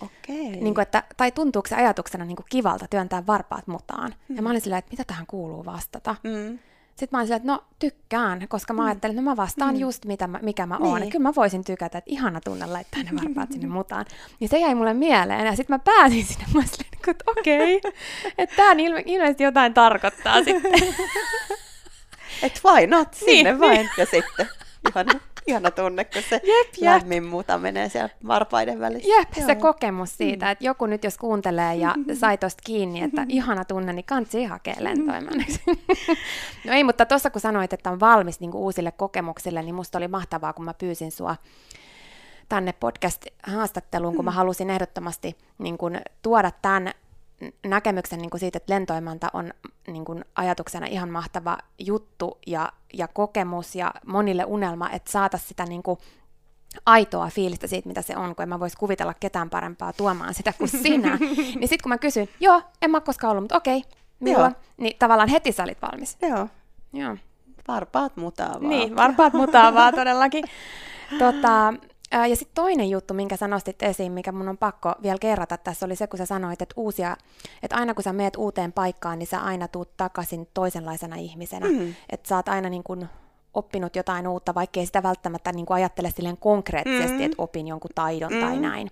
Okei. 0.00 0.50
Niin 0.50 0.74
kuin, 0.74 0.82
että, 0.82 1.02
tai 1.16 1.32
tuntuuko 1.32 1.68
se 1.68 1.74
ajatuksena 1.74 2.24
niin 2.24 2.36
kuin 2.36 2.46
kivalta 2.48 2.86
työntää 2.88 3.26
varpaat 3.26 3.66
mutaan? 3.66 4.14
Mm. 4.28 4.36
Ja 4.36 4.42
mä 4.42 4.50
olin 4.50 4.60
silleen, 4.60 4.78
että 4.78 4.90
mitä 4.90 5.04
tähän 5.04 5.26
kuuluu 5.26 5.64
vastata? 5.64 6.16
Mm. 6.24 6.58
Sitten 6.96 7.08
mä 7.12 7.18
olin 7.18 7.26
sillä, 7.26 7.36
että 7.36 7.48
no 7.48 7.64
tykkään, 7.78 8.46
koska 8.48 8.74
mä 8.74 8.82
mm. 8.82 8.86
ajattelin, 8.86 9.14
että 9.18 9.22
no 9.22 9.30
mä 9.30 9.36
vastaan 9.36 9.74
mm. 9.74 9.80
just 9.80 10.04
mitä 10.04 10.26
mä, 10.26 10.38
mikä 10.42 10.66
mä 10.66 10.76
oon. 10.80 11.00
Niin. 11.00 11.10
Kyllä 11.10 11.22
mä 11.22 11.34
voisin 11.36 11.64
tykätä, 11.64 11.98
että 11.98 12.10
ihana 12.10 12.40
tunne 12.40 12.66
laittaa 12.66 13.02
ne 13.02 13.10
varpaat 13.22 13.52
sinne 13.52 13.68
mutaan. 13.68 14.04
Niin 14.40 14.48
se 14.48 14.58
jäi 14.58 14.74
mulle 14.74 14.94
mieleen 14.94 15.46
ja 15.46 15.56
sitten 15.56 15.74
mä 15.74 15.78
pääsin 15.78 16.26
sinne. 16.26 16.44
Mä 16.54 16.58
olin 16.58 16.70
että 17.08 17.24
okei, 17.26 17.76
okay. 17.76 17.92
että 18.38 18.56
tämä 18.56 18.72
ilme- 18.72 19.02
ilmeisesti 19.06 19.44
jotain 19.44 19.74
tarkoittaa 19.74 20.44
sitten. 20.44 20.72
Että 22.42 22.60
why 22.64 22.86
not, 22.86 23.14
sinne 23.14 23.50
niin, 23.50 23.60
vain. 23.60 23.76
Niin. 23.76 23.90
Ja 23.98 24.06
sitten, 24.06 24.46
ihana. 24.88 25.20
Ihana 25.46 25.70
tunne, 25.70 26.04
kun 26.04 26.22
se 26.28 26.34
Jep, 26.34 26.74
jep. 26.80 26.82
lämmin 26.82 27.24
muta 27.24 27.58
menee 27.58 27.88
siellä 27.88 28.08
varpaiden 28.26 28.80
välissä. 28.80 29.08
Jep, 29.18 29.28
Joo. 29.36 29.46
se 29.46 29.54
kokemus 29.54 30.16
siitä, 30.16 30.50
että 30.50 30.64
joku 30.64 30.86
nyt 30.86 31.04
jos 31.04 31.18
kuuntelee 31.18 31.74
ja 31.74 31.94
sai 32.20 32.38
tosta 32.38 32.62
kiinni, 32.64 33.02
että 33.02 33.26
ihana 33.28 33.64
tunne, 33.64 33.92
niin 33.92 34.04
kansi 34.04 34.44
hakee 34.44 34.76
lentoimanneksi. 34.78 35.60
no 36.66 36.72
ei, 36.72 36.84
mutta 36.84 37.06
tuossa 37.06 37.30
kun 37.30 37.40
sanoit, 37.40 37.72
että 37.72 37.90
on 37.90 38.00
valmis 38.00 38.40
niin 38.40 38.54
uusille 38.54 38.92
kokemuksille, 38.92 39.62
niin 39.62 39.74
musta 39.74 39.98
oli 39.98 40.08
mahtavaa, 40.08 40.52
kun 40.52 40.64
mä 40.64 40.74
pyysin 40.74 41.12
sua 41.12 41.36
tänne 42.48 42.72
podcast-haastatteluun, 42.72 44.16
kun 44.16 44.24
mä 44.24 44.30
halusin 44.30 44.70
ehdottomasti 44.70 45.36
niin 45.58 45.78
kun, 45.78 46.00
tuoda 46.22 46.50
tämän 46.62 46.92
näkemyksen 47.66 48.18
niin 48.18 48.30
kuin 48.30 48.40
siitä, 48.40 48.56
että 48.56 48.74
lentoimanta 48.74 49.28
on 49.32 49.52
niin 49.86 50.04
kuin 50.04 50.24
ajatuksena 50.34 50.86
ihan 50.86 51.08
mahtava 51.10 51.58
juttu 51.78 52.38
ja, 52.46 52.72
ja 52.92 53.08
kokemus 53.08 53.74
ja 53.74 53.94
monille 54.06 54.44
unelma, 54.44 54.90
että 54.90 55.10
saataisiin 55.10 55.48
sitä 55.48 55.64
niin 55.64 55.82
kuin 55.82 55.98
aitoa 56.86 57.28
fiilistä 57.28 57.66
siitä, 57.66 57.88
mitä 57.88 58.02
se 58.02 58.16
on, 58.16 58.36
kun 58.36 58.42
en 58.42 58.48
mä 58.48 58.60
vois 58.60 58.76
kuvitella 58.76 59.14
ketään 59.14 59.50
parempaa 59.50 59.92
tuomaan 59.92 60.34
sitä 60.34 60.52
kuin 60.52 60.68
sinä. 60.82 61.16
niin 61.16 61.68
sitten 61.68 61.82
kun 61.82 61.90
mä 61.90 61.98
kysyn, 61.98 62.28
joo, 62.40 62.62
en 62.82 62.90
mä 62.90 63.00
koskaan 63.00 63.30
ollut, 63.30 63.42
mutta 63.42 63.56
okei, 63.56 63.82
milloin? 64.20 64.52
Joo. 64.52 64.62
Niin 64.76 64.96
tavallaan 64.98 65.28
heti 65.28 65.52
sä 65.52 65.62
olit 65.62 65.82
valmis. 65.82 66.16
Joo, 66.22 66.48
Joo. 66.92 67.16
varpaat 67.68 68.16
mutaa 68.16 68.52
vaan. 68.52 68.68
Niin, 68.68 68.96
varpaat 68.96 69.32
mutaavaa 69.32 69.92
todellakin. 69.92 70.44
Tota, 71.18 71.74
ää, 72.12 72.26
ja 72.26 72.36
sitten 72.36 72.54
toinen 72.54 72.90
juttu, 72.90 73.14
minkä 73.14 73.36
sä 73.36 73.48
nostit 73.48 73.82
esiin, 73.82 74.12
mikä 74.12 74.32
mun 74.32 74.48
on 74.48 74.58
pakko 74.58 74.94
vielä 75.02 75.18
kerrata 75.20 75.56
tässä, 75.56 75.86
oli 75.86 75.96
se, 75.96 76.06
kun 76.06 76.18
sä 76.18 76.26
sanoit, 76.26 76.62
että 76.62 76.74
uusia, 76.76 77.16
että 77.62 77.76
aina 77.76 77.94
kun 77.94 78.02
sä 78.04 78.12
meet 78.12 78.36
uuteen 78.36 78.72
paikkaan, 78.72 79.18
niin 79.18 79.26
sä 79.26 79.40
aina 79.40 79.68
tuut 79.68 79.96
takaisin 79.96 80.48
toisenlaisena 80.54 81.16
ihmisenä. 81.16 81.68
Mm. 81.68 81.94
Että 82.10 82.28
sä 82.28 82.36
oot 82.36 82.48
aina 82.48 82.68
niin 82.68 82.82
kuin 82.84 83.08
oppinut 83.54 83.96
jotain 83.96 84.28
uutta, 84.28 84.54
vaikkei 84.54 84.86
sitä 84.86 85.02
välttämättä 85.02 85.52
niin 85.52 85.66
kuin 85.66 85.74
ajattele 85.74 86.10
silleen 86.10 86.36
konkreettisesti, 86.36 87.16
Mm. 87.18 87.22
että 87.24 87.42
opin 87.42 87.68
jonkun 87.68 87.90
taidon 87.94 88.30
tai 88.40 88.56
Mm. 88.56 88.62
näin. 88.62 88.90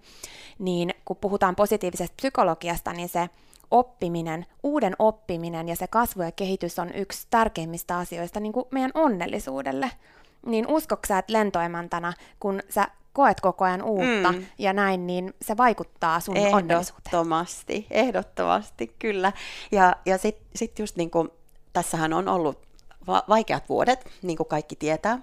Niin 0.58 0.94
kun 1.04 1.16
puhutaan 1.16 1.56
positiivisesta 1.56 2.14
psykologiasta, 2.16 2.92
niin 2.92 3.08
se 3.08 3.28
oppiminen, 3.70 4.46
uuden 4.62 4.96
oppiminen 4.98 5.68
ja 5.68 5.76
se 5.76 5.86
kasvu 5.86 6.22
ja 6.22 6.32
kehitys 6.32 6.78
on 6.78 6.94
yksi 6.94 7.26
tärkeimmistä 7.30 7.98
asioista 7.98 8.40
niin 8.40 8.52
kuin 8.52 8.66
meidän 8.70 8.90
onnellisuudelle. 8.94 9.90
Niin 10.46 10.66
uskoksa, 10.66 11.14
sä, 11.14 11.18
että 11.18 11.32
lentoemäntänä, 11.32 12.12
kun 12.40 12.60
sä 12.68 12.88
koet 13.14 13.40
koko 13.40 13.64
ajan 13.64 13.82
uutta 13.82 14.32
Mm. 14.32 14.46
ja 14.58 14.72
näin, 14.72 15.06
niin 15.06 15.34
se 15.42 15.56
vaikuttaa 15.56 16.20
sun. 16.20 16.36
Ehdottomasti, 17.06 17.86
ehdottomasti, 17.90 18.94
kyllä. 18.98 19.32
Ja, 19.72 19.96
ja 20.06 20.18
sitten 20.18 20.46
sit 20.56 20.78
just 20.78 20.96
niin 20.96 21.10
kuin, 21.10 21.28
tässähän 21.72 22.12
on 22.12 22.28
ollut 22.28 22.58
va- 23.06 23.24
vaikeat 23.28 23.68
vuodet, 23.68 24.10
niin 24.22 24.36
kuin 24.36 24.48
kaikki 24.48 24.76
tietää 24.76 25.18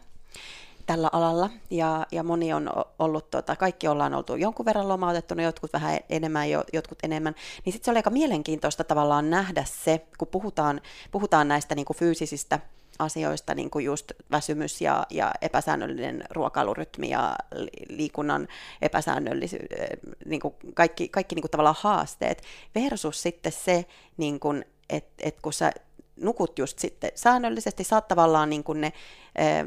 tällä 0.86 1.10
alalla, 1.12 1.50
ja, 1.70 2.06
ja 2.12 2.24
moni 2.24 2.54
on 2.54 2.70
ollut, 3.00 3.30
tota, 3.32 3.56
kaikki 3.56 3.88
ollaan 3.88 4.14
oltu 4.14 4.36
jonkun 4.36 4.66
verran 4.66 4.88
lomautettuna, 4.90 5.44
jotkut 5.44 5.74
vähän 5.74 6.00
enemmän, 6.10 6.50
jo, 6.50 6.64
jotkut 6.74 7.00
enemmän, 7.04 7.36
niin 7.66 7.74
sitten 7.74 7.86
se 7.86 7.92
oli 7.92 8.00
aika 8.00 8.10
mielenkiintoista 8.10 8.84
tavallaan 8.84 9.30
nähdä 9.30 9.64
se, 9.68 10.06
kun 10.18 10.28
puhutaan, 10.28 10.82
puhutaan 11.12 11.48
näistä 11.48 11.76
niin 11.76 11.86
kuin 11.86 11.98
fyysisistä 11.98 12.60
asioista, 13.02 13.56
niin 13.56 13.70
kuin 13.70 13.86
just 13.86 14.12
väsymys 14.32 14.82
ja, 14.82 15.06
ja 15.10 15.32
epäsäännöllinen 15.42 16.24
ruokailurytmi 16.30 17.10
ja 17.10 17.36
li- 17.56 17.98
liikunnan 17.98 18.48
epäsäännöllisyys, 18.82 19.70
niin 20.26 20.42
kuin 20.42 20.54
kaikki, 20.74 21.10
kaikki 21.10 21.36
niin 21.36 21.44
kuin 21.44 21.52
tavallaan 21.52 21.76
haasteet, 21.80 22.44
versus 22.76 23.22
sitten 23.22 23.52
se, 23.52 23.86
niin 24.18 24.40
kuin, 24.40 24.66
että 24.90 25.24
et 25.24 25.42
kun 25.42 25.54
sä 25.54 25.72
nukut 26.16 26.60
just 26.60 26.80
sitten 26.80 27.12
säännöllisesti, 27.16 27.84
saat 27.84 28.08
tavallaan 28.08 28.50
niin 28.50 28.64
kuin 28.64 28.82
ne 28.82 28.94
ää, 29.38 29.66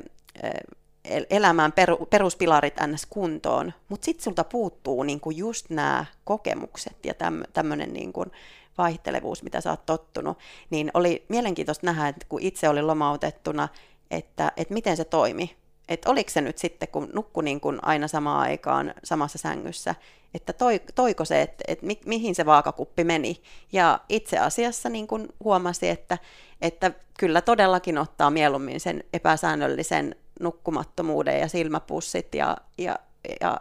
el- 1.04 1.26
elämään 1.30 1.72
peru, 1.72 2.06
peruspilarit 2.06 2.74
ns. 2.86 3.06
kuntoon, 3.06 3.72
mutta 3.88 4.04
sitten 4.04 4.24
sulta 4.24 4.44
puuttuu 4.44 5.02
niin 5.02 5.20
kuin 5.20 5.36
just 5.36 5.70
nämä 5.70 6.04
kokemukset 6.24 6.96
ja 7.04 7.14
tämmöinen 7.52 7.92
niin 7.92 8.12
kuin 8.12 8.30
vaihtelevuus, 8.78 9.42
mitä 9.42 9.60
sä 9.60 9.70
oot 9.70 9.86
tottunut, 9.86 10.38
niin 10.70 10.90
oli 10.94 11.24
mielenkiintoista 11.28 11.86
nähdä, 11.86 12.08
että 12.08 12.26
kun 12.28 12.42
itse 12.42 12.68
oli 12.68 12.82
lomautettuna, 12.82 13.68
että, 14.10 14.52
että 14.56 14.74
miten 14.74 14.96
se 14.96 15.04
toimi. 15.04 15.56
Että 15.88 16.10
oliko 16.10 16.30
se 16.30 16.40
nyt 16.40 16.58
sitten, 16.58 16.88
kun 16.88 17.10
nukku 17.12 17.40
niin 17.40 17.60
kuin 17.60 17.78
aina 17.82 18.08
samaan 18.08 18.40
aikaan 18.40 18.94
samassa 19.04 19.38
sängyssä, 19.38 19.94
että 20.34 20.52
toi, 20.52 20.80
toiko 20.94 21.24
se, 21.24 21.42
että, 21.42 21.64
että 21.68 21.86
mi, 21.86 22.00
mihin 22.06 22.34
se 22.34 22.46
vaakakuppi 22.46 23.04
meni. 23.04 23.42
Ja 23.72 24.00
itse 24.08 24.38
asiassa 24.38 24.88
niin 24.88 25.06
kuin 25.06 25.28
huomasi, 25.44 25.88
että, 25.88 26.18
että 26.62 26.90
kyllä 27.18 27.40
todellakin 27.40 27.98
ottaa 27.98 28.30
mieluummin 28.30 28.80
sen 28.80 29.04
epäsäännöllisen 29.12 30.16
nukkumattomuuden 30.40 31.40
ja 31.40 31.48
silmäpussit 31.48 32.34
ja, 32.34 32.56
ja, 32.78 32.98
ja 33.40 33.60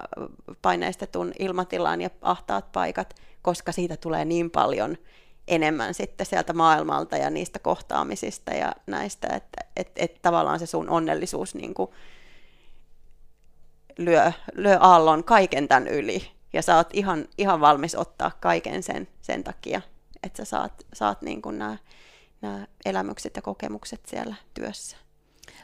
paineistetun 0.61 1.33
ilmatilan 1.39 2.01
ja 2.01 2.09
ahtaat 2.21 2.71
paikat, 2.71 3.15
koska 3.43 3.71
siitä 3.71 3.97
tulee 3.97 4.25
niin 4.25 4.51
paljon 4.51 4.97
enemmän 5.47 5.93
sitten 5.93 6.25
sieltä 6.25 6.53
maailmalta 6.53 7.17
ja 7.17 7.29
niistä 7.29 7.59
kohtaamisista 7.59 8.53
ja 8.53 8.71
näistä, 8.87 9.27
että 9.27 9.65
et, 9.75 9.91
et 9.95 10.21
tavallaan 10.21 10.59
se 10.59 10.65
sun 10.65 10.89
onnellisuus 10.89 11.55
niin 11.55 11.73
kuin 11.73 11.89
lyö, 13.97 14.31
lyö 14.53 14.77
aallon 14.79 15.23
kaiken 15.23 15.67
tämän 15.67 15.87
yli. 15.87 16.31
Ja 16.53 16.61
sä 16.61 16.75
oot 16.75 16.89
ihan, 16.93 17.27
ihan 17.37 17.61
valmis 17.61 17.95
ottaa 17.95 18.31
kaiken 18.39 18.83
sen, 18.83 19.07
sen 19.21 19.43
takia, 19.43 19.81
että 20.23 20.37
sä 20.37 20.49
saat, 20.49 20.85
saat 20.93 21.21
niin 21.21 21.41
kuin 21.41 21.59
nämä, 21.59 21.77
nämä 22.41 22.67
elämykset 22.85 23.35
ja 23.35 23.41
kokemukset 23.41 24.05
siellä 24.05 24.35
työssä. 24.53 24.97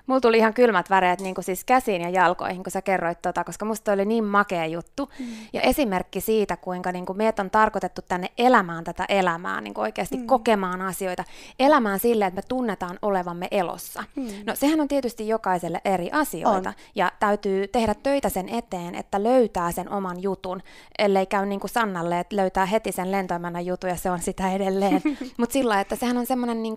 Mulla 0.08 0.22
tuli 0.22 0.38
ihan 0.38 0.54
kylmät 0.54 0.90
väreet 0.90 1.22
niin 1.22 1.36
siis 1.40 1.64
käsiin 1.64 2.02
ja 2.02 2.10
jalkoihin, 2.10 2.64
kun 2.64 2.72
sä 2.72 2.82
kerroit 2.82 3.22
tota, 3.22 3.44
koska 3.44 3.66
musta 3.66 3.92
oli 3.92 4.06
niin 4.06 4.24
makea 4.24 4.66
juttu. 4.66 5.10
Mm. 5.20 5.26
Ja 5.54 5.62
esimerkki 5.62 6.22
siitä, 6.22 6.58
kuinka 6.58 6.92
niin 6.92 7.06
kuin 7.06 7.18
meidät 7.18 7.40
on 7.40 7.50
tarkoitettu 7.50 8.02
tänne 8.02 8.28
elämään 8.38 8.84
tätä 8.84 9.06
elämää, 9.10 9.62
niin 9.62 9.74
kuin 9.74 9.84
oikeasti 9.84 10.18
mm. 10.18 10.26
kokemaan 10.26 10.82
asioita, 10.82 11.24
elämään 11.60 12.00
sille, 12.00 12.26
että 12.26 12.36
me 12.36 12.42
tunnetaan 12.48 13.00
olevamme 13.02 13.48
elossa. 13.52 14.04
Mm. 14.16 14.28
No 14.46 14.56
sehän 14.56 14.82
on 14.82 14.88
tietysti 14.88 15.28
jokaiselle 15.28 15.82
eri 15.86 16.10
asioita, 16.12 16.70
On. 16.70 16.76
ja 16.96 17.12
täytyy 17.20 17.68
tehdä 17.68 17.96
töitä 18.04 18.30
sen 18.30 18.50
eteen, 18.50 18.96
että 18.96 19.24
löytää 19.24 19.72
sen 19.72 19.92
oman 19.92 20.22
jutun, 20.22 20.62
ellei 20.98 21.26
käy 21.26 21.46
niin 21.46 21.60
kuin 21.60 21.72
Sannalle, 21.72 22.20
että 22.20 22.36
löytää 22.36 22.66
heti 22.66 22.92
sen 22.92 23.12
lentoimänä 23.12 23.60
jutun 23.60 23.90
ja 23.90 23.96
se 23.96 24.12
on 24.12 24.20
sitä 24.20 24.52
edelleen. 24.52 25.02
Mutta 25.38 25.54
sillä 25.54 25.82
että 25.82 25.96
sehän 25.96 26.18
on 26.18 26.26
semmoinen 26.26 26.64
niin 26.64 26.76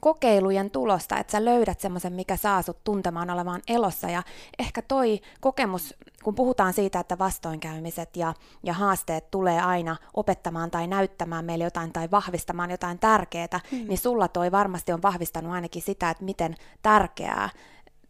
kokeilujen 0.00 0.70
tulosta, 0.70 1.18
että 1.18 1.30
sä 1.30 1.44
löydät 1.44 1.80
semmoisen, 1.80 2.12
mikä 2.12 2.36
saa 2.44 2.62
sut 2.62 2.84
tuntemaan 2.84 3.30
olevaan 3.30 3.62
elossa. 3.68 4.10
Ja 4.10 4.22
ehkä 4.58 4.82
toi 4.82 5.20
kokemus, 5.40 5.94
kun 6.24 6.34
puhutaan 6.34 6.72
siitä, 6.72 7.00
että 7.00 7.18
vastoinkäymiset 7.18 8.16
ja, 8.16 8.34
ja 8.62 8.72
haasteet 8.72 9.30
tulee 9.30 9.60
aina 9.60 9.96
opettamaan 10.14 10.70
tai 10.70 10.86
näyttämään 10.86 11.44
meille 11.44 11.64
jotain 11.64 11.92
tai 11.92 12.10
vahvistamaan 12.10 12.70
jotain 12.70 12.98
tärkeää, 12.98 13.60
mm. 13.72 13.88
niin 13.88 13.98
sulla 13.98 14.28
toi 14.28 14.52
varmasti 14.52 14.92
on 14.92 15.02
vahvistanut 15.02 15.52
ainakin 15.52 15.82
sitä, 15.82 16.10
että 16.10 16.24
miten 16.24 16.54
tärkeää 16.82 17.50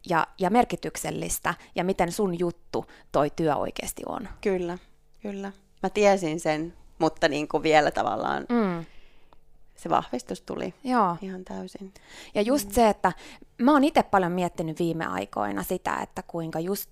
ja, 0.08 0.26
ja 0.38 0.50
merkityksellistä 0.50 1.54
ja 1.74 1.84
miten 1.84 2.12
sun 2.12 2.38
juttu 2.38 2.86
toi 3.12 3.30
työ 3.36 3.56
oikeasti 3.56 4.02
on. 4.06 4.28
Kyllä, 4.40 4.78
kyllä. 5.22 5.52
Mä 5.82 5.90
tiesin 5.90 6.40
sen, 6.40 6.74
mutta 6.98 7.28
niin 7.28 7.48
kuin 7.48 7.62
vielä 7.62 7.90
tavallaan 7.90 8.46
Mm. 8.48 8.84
Se 9.76 9.90
vahvistus 9.90 10.40
tuli 10.40 10.74
Joo. 10.84 11.16
ihan 11.22 11.44
täysin. 11.44 11.92
Ja 12.34 12.42
just 12.42 12.68
mm. 12.68 12.74
se, 12.74 12.88
että 12.88 13.12
mä 13.58 13.72
oon 13.72 13.84
itse 13.84 14.02
paljon 14.02 14.32
miettinyt 14.32 14.78
viime 14.78 15.06
aikoina 15.06 15.62
sitä, 15.62 15.96
että 15.96 16.22
kuinka 16.22 16.60
just, 16.60 16.90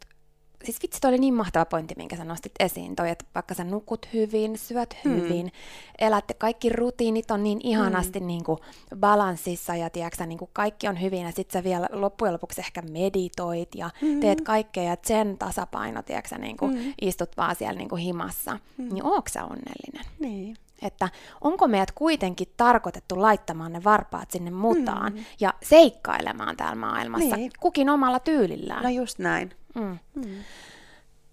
siis 0.64 0.82
vitsi 0.82 1.00
toi 1.00 1.08
oli 1.08 1.18
niin 1.18 1.34
mahtava 1.34 1.64
pointti, 1.64 1.94
minkä 1.96 2.16
sä 2.16 2.24
nostit 2.24 2.52
esiin, 2.60 2.96
toi, 2.96 3.10
että 3.10 3.24
vaikka 3.34 3.54
sä 3.54 3.64
nukut 3.64 4.08
hyvin, 4.12 4.58
syöt 4.58 4.96
hyvin, 5.04 5.46
mm. 5.46 5.52
elätte, 5.98 6.34
kaikki 6.34 6.68
rutiinit 6.68 7.30
on 7.30 7.42
niin 7.42 7.60
ihanasti 7.62 8.20
mm. 8.20 8.26
niin 8.26 8.44
kuin 8.44 8.58
balanssissa 8.96 9.76
ja 9.76 9.90
tiedätkö, 9.90 10.26
niin 10.26 10.38
kuin 10.38 10.50
kaikki 10.52 10.88
on 10.88 11.00
hyvin 11.00 11.22
ja 11.22 11.32
sit 11.32 11.50
sä 11.50 11.64
vielä 11.64 11.88
loppujen 11.92 12.32
lopuksi 12.32 12.60
ehkä 12.60 12.82
meditoit 12.82 13.74
ja 13.74 13.90
mm. 14.02 14.20
teet 14.20 14.40
kaikkea 14.40 14.82
ja 14.82 14.96
sen 15.02 15.38
tasapaino, 15.38 16.02
tiedätkö, 16.02 16.38
niin 16.38 16.56
kuin 16.56 16.74
mm. 16.74 16.94
istut 17.00 17.36
vaan 17.36 17.56
siellä 17.56 17.78
niin 17.78 17.88
kuin 17.88 18.02
himassa, 18.02 18.58
mm. 18.78 18.88
niin 18.94 19.04
ootko 19.04 19.28
sä 19.28 19.44
onnellinen? 19.44 20.04
Niin. 20.18 20.56
Että 20.82 21.08
onko 21.40 21.68
meidät 21.68 21.92
kuitenkin 21.92 22.48
tarkoitettu 22.56 23.22
laittamaan 23.22 23.72
ne 23.72 23.84
varpaat 23.84 24.30
sinne 24.30 24.50
mutaan 24.50 25.12
mm. 25.12 25.24
ja 25.40 25.54
seikkailemaan 25.62 26.56
täällä 26.56 26.76
maailmassa, 26.76 27.36
Niin. 27.36 27.50
kukin 27.60 27.90
omalla 27.90 28.18
tyylillään. 28.18 28.82
No 28.82 28.88
just 28.88 29.18
näin. 29.18 29.52
Mm. 29.74 29.98
Mm. 30.14 30.34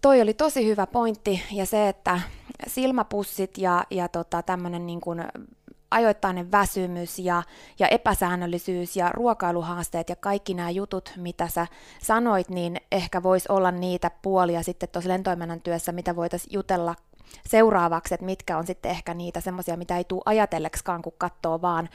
Toi 0.02 0.22
oli 0.22 0.34
tosi 0.34 0.66
hyvä 0.66 0.88
pointti 0.88 1.44
ja 1.52 1.66
se, 1.66 1.90
että 1.90 2.22
silmäpussit 2.68 3.58
ja, 3.58 3.84
ja 3.92 4.08
tota, 4.08 4.44
tämmöinen 4.44 4.86
niin 4.86 5.02
kuin 5.02 5.24
ajoittainen 5.92 6.52
väsymys 6.52 7.20
ja, 7.20 7.44
ja 7.80 7.88
epäsäännöllisyys 7.88 8.96
ja 8.96 9.12
ruokailuhaasteet 9.12 10.10
ja 10.10 10.16
kaikki 10.16 10.54
nämä 10.54 10.70
jutut, 10.70 11.14
mitä 11.18 11.48
sä 11.48 11.68
sanoit, 12.02 12.50
niin 12.50 12.78
ehkä 12.92 13.24
voisi 13.24 13.46
olla 13.52 13.72
niitä 13.72 14.12
puolia 14.22 14.64
sitten 14.64 14.90
tuossa 14.90 15.10
lentoimennan 15.10 15.62
työssä, 15.62 15.92
mitä 15.92 16.16
voitaisiin 16.16 16.54
jutella 16.54 16.96
seuraavaksi, 17.48 18.14
että 18.14 18.26
mitkä 18.26 18.58
on 18.58 18.68
sitten 18.68 18.92
ehkä 18.92 19.14
niitä 19.14 19.42
semmoisia, 19.42 19.78
mitä 19.78 19.98
ei 19.98 20.04
tule 20.04 20.22
ajatelleksikaan, 20.26 21.02
kun 21.02 21.14
katsoo 21.18 21.62
vaan 21.62 21.90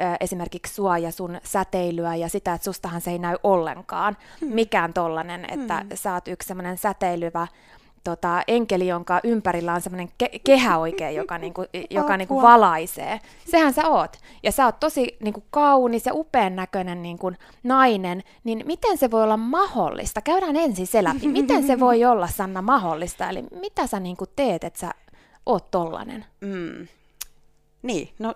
ö, 0.00 0.02
esimerkiksi 0.20 0.74
sua 0.74 0.98
ja 0.98 1.12
sun 1.12 1.40
säteilyä 1.44 2.14
ja 2.14 2.28
sitä, 2.28 2.54
että 2.54 2.64
sustahan 2.64 3.00
se 3.00 3.10
ei 3.10 3.18
näy 3.18 3.36
ollenkaan. 3.42 4.16
Hmm. 4.40 4.54
Mikään 4.54 4.92
tollanen, 4.92 5.44
että 5.50 5.78
hmm. 5.80 5.88
sä 5.94 6.14
oot 6.14 6.28
yksi 6.28 6.46
semmoinen 6.46 6.78
säteilyvä 6.78 7.46
tota, 8.04 8.42
enkeli, 8.48 8.88
jonka 8.88 9.20
ympärillä 9.24 9.74
on 9.74 9.80
semmoinen 9.80 10.08
ke- 10.22 10.40
kehä 10.44 10.78
oikein, 10.78 11.16
joka, 11.16 11.38
niinku, 11.38 11.64
joka 11.90 12.16
niinku 12.16 12.42
valaisee. 12.42 13.20
Sehän 13.50 13.72
sä 13.72 13.88
oot. 13.88 14.16
Ja 14.42 14.52
sä 14.52 14.64
oot 14.64 14.80
tosi 14.80 15.16
niinku, 15.20 15.42
kaunis 15.50 16.06
ja 16.06 16.14
upean 16.14 16.56
näköinen 16.56 17.02
niinku, 17.02 17.32
nainen, 17.62 18.22
niin 18.44 18.62
miten 18.66 18.98
se 18.98 19.10
voi 19.10 19.22
olla 19.22 19.36
mahdollista? 19.36 20.20
Käydään 20.20 20.56
ensin 20.56 20.86
se 20.86 21.04
läpi. 21.04 21.28
Miten 21.28 21.66
se 21.66 21.80
voi 21.80 22.04
olla, 22.12 22.26
Sanna, 22.26 22.62
mahdollista? 22.62 23.28
Eli 23.28 23.44
mitä 23.60 23.86
sä 23.86 24.00
niinku, 24.00 24.26
teet, 24.26 24.64
että 24.64 24.80
sä 24.80 24.90
oot 25.46 25.70
tollanen? 25.70 26.24
Mm. 26.40 26.88
Niin, 27.82 28.08
no 28.18 28.34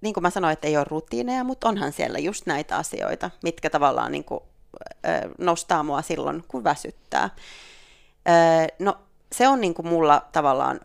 niin 0.00 0.14
kuin 0.14 0.22
mä 0.22 0.30
sanoin, 0.30 0.52
että 0.52 0.68
ei 0.68 0.76
ole 0.76 0.86
rutiineja, 0.88 1.44
mutta 1.44 1.68
onhan 1.68 1.92
siellä 1.92 2.18
just 2.18 2.46
näitä 2.46 2.76
asioita, 2.76 3.30
mitkä 3.42 3.70
tavallaan 3.70 4.12
niin 4.12 4.24
kuin, 4.24 4.40
nostaa 5.38 5.82
mua 5.82 6.02
silloin, 6.02 6.44
kun 6.48 6.64
väsyttää. 6.64 7.30
no 8.78 8.98
se 9.36 9.48
on 9.48 9.60
niin 9.60 9.74
kuin 9.74 9.86
mulla 9.86 10.22
tavallaan, 10.32 10.80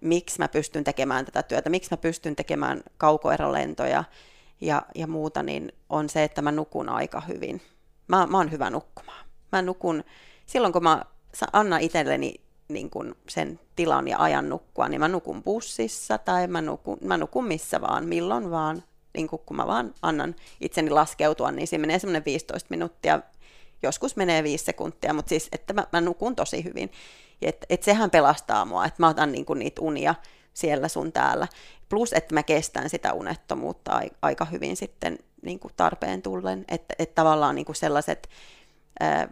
miksi 0.00 0.38
mä 0.38 0.48
pystyn 0.48 0.84
tekemään 0.84 1.24
tätä 1.24 1.42
työtä, 1.42 1.70
miksi 1.70 1.90
mä 1.90 1.96
pystyn 1.96 2.36
tekemään 2.36 2.80
kaukoerolentoja 2.96 4.04
ja, 4.60 4.82
ja 4.94 5.06
muuta, 5.06 5.42
niin 5.42 5.72
on 5.88 6.08
se, 6.08 6.24
että 6.24 6.42
mä 6.42 6.52
nukun 6.52 6.88
aika 6.88 7.20
hyvin. 7.20 7.62
Mä, 8.08 8.26
mä 8.26 8.36
oon 8.36 8.50
hyvä 8.50 8.70
nukkumaan. 8.70 9.26
Mä 9.52 9.62
nukun, 9.62 10.04
silloin 10.46 10.72
kun 10.72 10.82
mä 10.82 11.04
annan 11.52 11.80
itselleni 11.80 12.34
niin 12.68 12.90
kuin 12.90 13.14
sen 13.28 13.60
tilan 13.76 14.08
ja 14.08 14.18
ajan 14.18 14.48
nukkua, 14.48 14.88
niin 14.88 15.00
mä 15.00 15.08
nukun 15.08 15.42
bussissa 15.42 16.18
tai 16.18 16.46
mä 16.46 16.60
nukun, 16.60 16.98
mä 17.04 17.16
nukun 17.16 17.44
missä 17.44 17.80
vaan, 17.80 18.04
milloin 18.04 18.50
vaan, 18.50 18.82
niin 19.14 19.28
kun 19.28 19.56
mä 19.56 19.66
vaan 19.66 19.94
annan 20.02 20.34
itseni 20.60 20.90
laskeutua, 20.90 21.50
niin 21.50 21.68
siinä 21.68 21.80
menee 21.80 21.98
semmoinen 21.98 22.24
15 22.24 22.66
minuuttia, 22.70 23.20
joskus 23.82 24.16
menee 24.16 24.42
5 24.42 24.64
sekuntia, 24.64 25.14
mutta 25.14 25.28
siis, 25.28 25.48
että 25.52 25.72
mä, 25.72 25.86
mä 25.92 26.00
nukun 26.00 26.36
tosi 26.36 26.64
hyvin. 26.64 26.92
Että 27.42 27.66
et 27.70 27.82
sehän 27.82 28.10
pelastaa 28.10 28.64
mua, 28.64 28.84
että 28.84 29.02
mä 29.02 29.08
otan 29.08 29.32
niinku 29.32 29.54
niitä 29.54 29.80
unia 29.80 30.14
siellä 30.54 30.88
sun 30.88 31.12
täällä. 31.12 31.48
Plus, 31.88 32.12
että 32.12 32.34
mä 32.34 32.42
kestän 32.42 32.90
sitä 32.90 33.12
unettomuutta 33.12 34.00
aika 34.22 34.44
hyvin 34.44 34.76
sitten 34.76 35.18
niinku 35.42 35.70
tarpeen 35.76 36.22
tullen. 36.22 36.64
Että 36.68 36.94
et 36.98 37.14
tavallaan 37.14 37.54
niinku 37.54 37.74
sellaiset, 37.74 38.28
ää, 39.00 39.28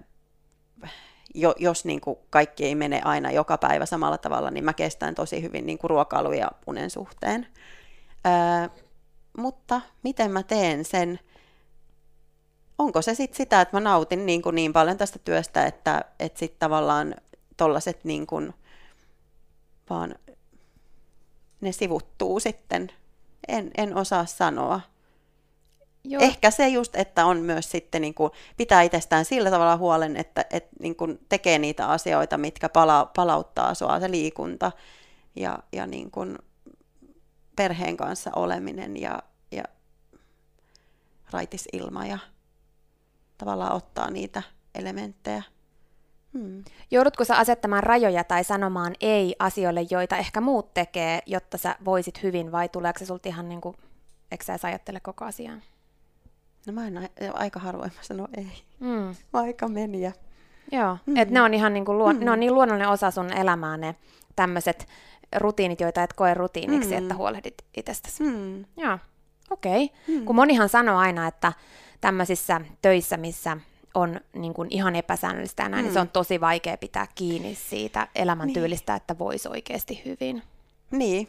jo, 1.34 1.54
jos 1.58 1.84
niinku 1.84 2.18
kaikki 2.30 2.64
ei 2.64 2.74
mene 2.74 3.00
aina 3.04 3.30
joka 3.30 3.58
päivä 3.58 3.86
samalla 3.86 4.18
tavalla, 4.18 4.50
niin 4.50 4.64
mä 4.64 4.72
kestän 4.72 5.14
tosi 5.14 5.42
hyvin 5.42 5.78
ruokailu 5.82 6.32
ja 6.32 6.50
unen 6.66 6.90
suhteen. 6.90 7.46
Ää, 8.24 8.70
mutta 9.38 9.80
miten 10.02 10.30
mä 10.30 10.42
teen 10.42 10.84
sen? 10.84 11.18
Onko 12.78 13.02
se 13.02 13.14
sitten 13.14 13.36
sitä, 13.36 13.60
että 13.60 13.76
mä 13.76 13.80
nautin 13.80 14.26
niin, 14.26 14.42
kuin 14.42 14.54
niin 14.54 14.72
paljon 14.72 14.96
tästä 14.96 15.18
työstä, 15.18 15.66
että, 15.66 16.04
että 16.18 16.38
sitten 16.38 16.58
tavallaan 16.58 17.14
tollaset 17.56 18.04
niin 18.04 18.26
kuin, 18.26 18.54
vaan 19.90 20.14
ne 21.60 21.72
sivuttuu 21.72 22.40
sitten. 22.40 22.92
En, 23.48 23.70
en 23.76 23.96
osaa 23.96 24.26
sanoa. 24.26 24.80
Joo. 26.04 26.22
Ehkä 26.22 26.50
se 26.50 26.68
just, 26.68 26.96
että 26.96 27.26
on 27.26 27.38
myös 27.38 27.70
sitten 27.70 28.02
niin 28.02 28.14
kuin, 28.14 28.30
pitää 28.56 28.82
itsestään 28.82 29.24
sillä 29.24 29.50
tavalla 29.50 29.76
huolen, 29.76 30.16
että, 30.16 30.44
että 30.50 30.76
niin 30.80 30.96
kuin 30.96 31.20
tekee 31.28 31.58
niitä 31.58 31.88
asioita, 31.88 32.38
mitkä 32.38 32.68
pala, 32.68 33.10
palauttaa 33.16 33.74
sua, 33.74 34.00
se 34.00 34.10
liikunta 34.10 34.72
ja, 35.36 35.58
ja 35.72 35.86
niin 35.86 36.10
kuin 36.10 36.38
perheen 37.56 37.96
kanssa 37.96 38.30
oleminen 38.36 38.96
ja, 38.96 39.22
ja 39.52 39.64
raitis 41.30 41.68
ilma 41.72 42.06
ja 42.06 42.18
tavallaan 43.38 43.72
ottaa 43.72 44.10
niitä 44.10 44.42
elementtejä 44.74 45.42
Hmm. 46.38 46.64
Joudutko 46.90 47.24
sä 47.24 47.36
asettamaan 47.36 47.82
rajoja 47.82 48.24
tai 48.24 48.44
sanomaan 48.44 48.94
ei 49.00 49.36
asioille, 49.38 49.86
joita 49.90 50.16
ehkä 50.16 50.40
muut 50.40 50.74
tekee, 50.74 51.20
jotta 51.26 51.58
sä 51.58 51.76
voisit 51.84 52.22
hyvin, 52.22 52.52
vai 52.52 52.68
tuleeko 52.68 52.98
se 52.98 53.06
sulta 53.06 53.28
ihan 53.28 53.48
niin 53.48 53.60
kuin, 53.60 53.76
eikö 54.30 54.44
sä 54.44 54.58
ajattele 54.62 55.00
koko 55.00 55.24
asiaa? 55.24 55.56
No 56.66 56.72
mä 56.72 56.86
en 56.86 57.08
aika 57.34 57.60
harvoin 57.60 57.92
mä 57.96 58.02
sanon 58.02 58.28
ei. 58.36 58.52
Mm. 58.80 59.14
Aika 59.32 59.68
meniä. 59.68 60.12
Joo, 60.72 60.98
mm. 61.06 61.16
että 61.16 61.34
ne 61.34 61.42
on 61.42 61.54
ihan 61.54 61.72
niin 61.72 61.84
kuin 61.84 61.98
luon, 61.98 62.16
mm. 62.16 62.24
ne 62.24 62.30
on 62.30 62.40
niin 62.40 62.54
luonnollinen 62.54 62.88
osa 62.88 63.10
sun 63.10 63.32
elämää 63.32 63.76
ne 63.76 63.94
tämmöiset 64.36 64.88
rutiinit, 65.36 65.80
joita 65.80 66.02
et 66.02 66.12
koe 66.12 66.34
rutiiniksi, 66.34 66.90
mm. 66.90 66.98
että 66.98 67.14
huolehdit 67.14 67.64
itsestäsi. 67.76 68.22
Mm. 68.22 68.64
Joo, 68.76 68.98
okei. 69.50 69.84
Okay. 69.84 70.14
Mm. 70.16 70.24
Kun 70.24 70.36
monihan 70.36 70.68
sanoo 70.68 70.98
aina, 70.98 71.26
että 71.26 71.52
tämmöisissä 72.00 72.60
töissä, 72.82 73.16
missä 73.16 73.56
on 73.94 74.20
niin 74.32 74.54
kuin 74.54 74.68
ihan 74.70 74.96
epäsäännöllistä 74.96 75.62
ja 75.62 75.68
näin, 75.68 75.82
mm. 75.82 75.86
niin 75.86 75.92
se 75.92 76.00
on 76.00 76.08
tosi 76.08 76.40
vaikea 76.40 76.76
pitää 76.76 77.06
kiinni 77.14 77.54
siitä 77.54 78.08
elämäntyylistä, 78.14 78.92
niin. 78.92 78.96
että 78.96 79.18
voisi 79.18 79.48
oikeasti 79.48 80.02
hyvin. 80.04 80.42
Niin, 80.90 81.28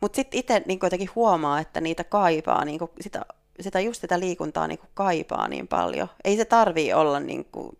mutta 0.00 0.16
sitten 0.16 0.40
itse 0.40 0.62
niin 0.66 0.78
jotenkin 0.82 1.10
huomaa, 1.14 1.60
että 1.60 1.80
niitä 1.80 2.04
kaipaa, 2.04 2.64
niin 2.64 2.80
sitä, 3.00 3.26
sitä 3.60 3.80
just 3.80 4.00
sitä 4.00 4.20
liikuntaa 4.20 4.66
niin 4.66 4.80
kaipaa 4.94 5.48
niin 5.48 5.68
paljon. 5.68 6.08
Ei 6.24 6.36
se 6.36 6.44
tarvii 6.44 6.92
olla 6.92 7.20
niin 7.20 7.44
kuin 7.44 7.78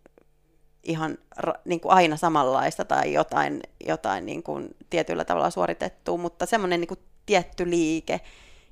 ihan 0.83 1.17
niin 1.65 1.79
kuin 1.79 1.91
aina 1.91 2.17
samanlaista 2.17 2.85
tai 2.85 3.13
jotain, 3.13 3.61
jotain 3.87 4.25
niin 4.25 4.43
kuin 4.43 4.75
tietyllä 4.89 5.25
tavalla 5.25 5.49
suoritettua, 5.49 6.17
mutta 6.17 6.45
semmoinen 6.45 6.81
niin 6.81 6.99
tietty 7.25 7.69
liike 7.69 8.21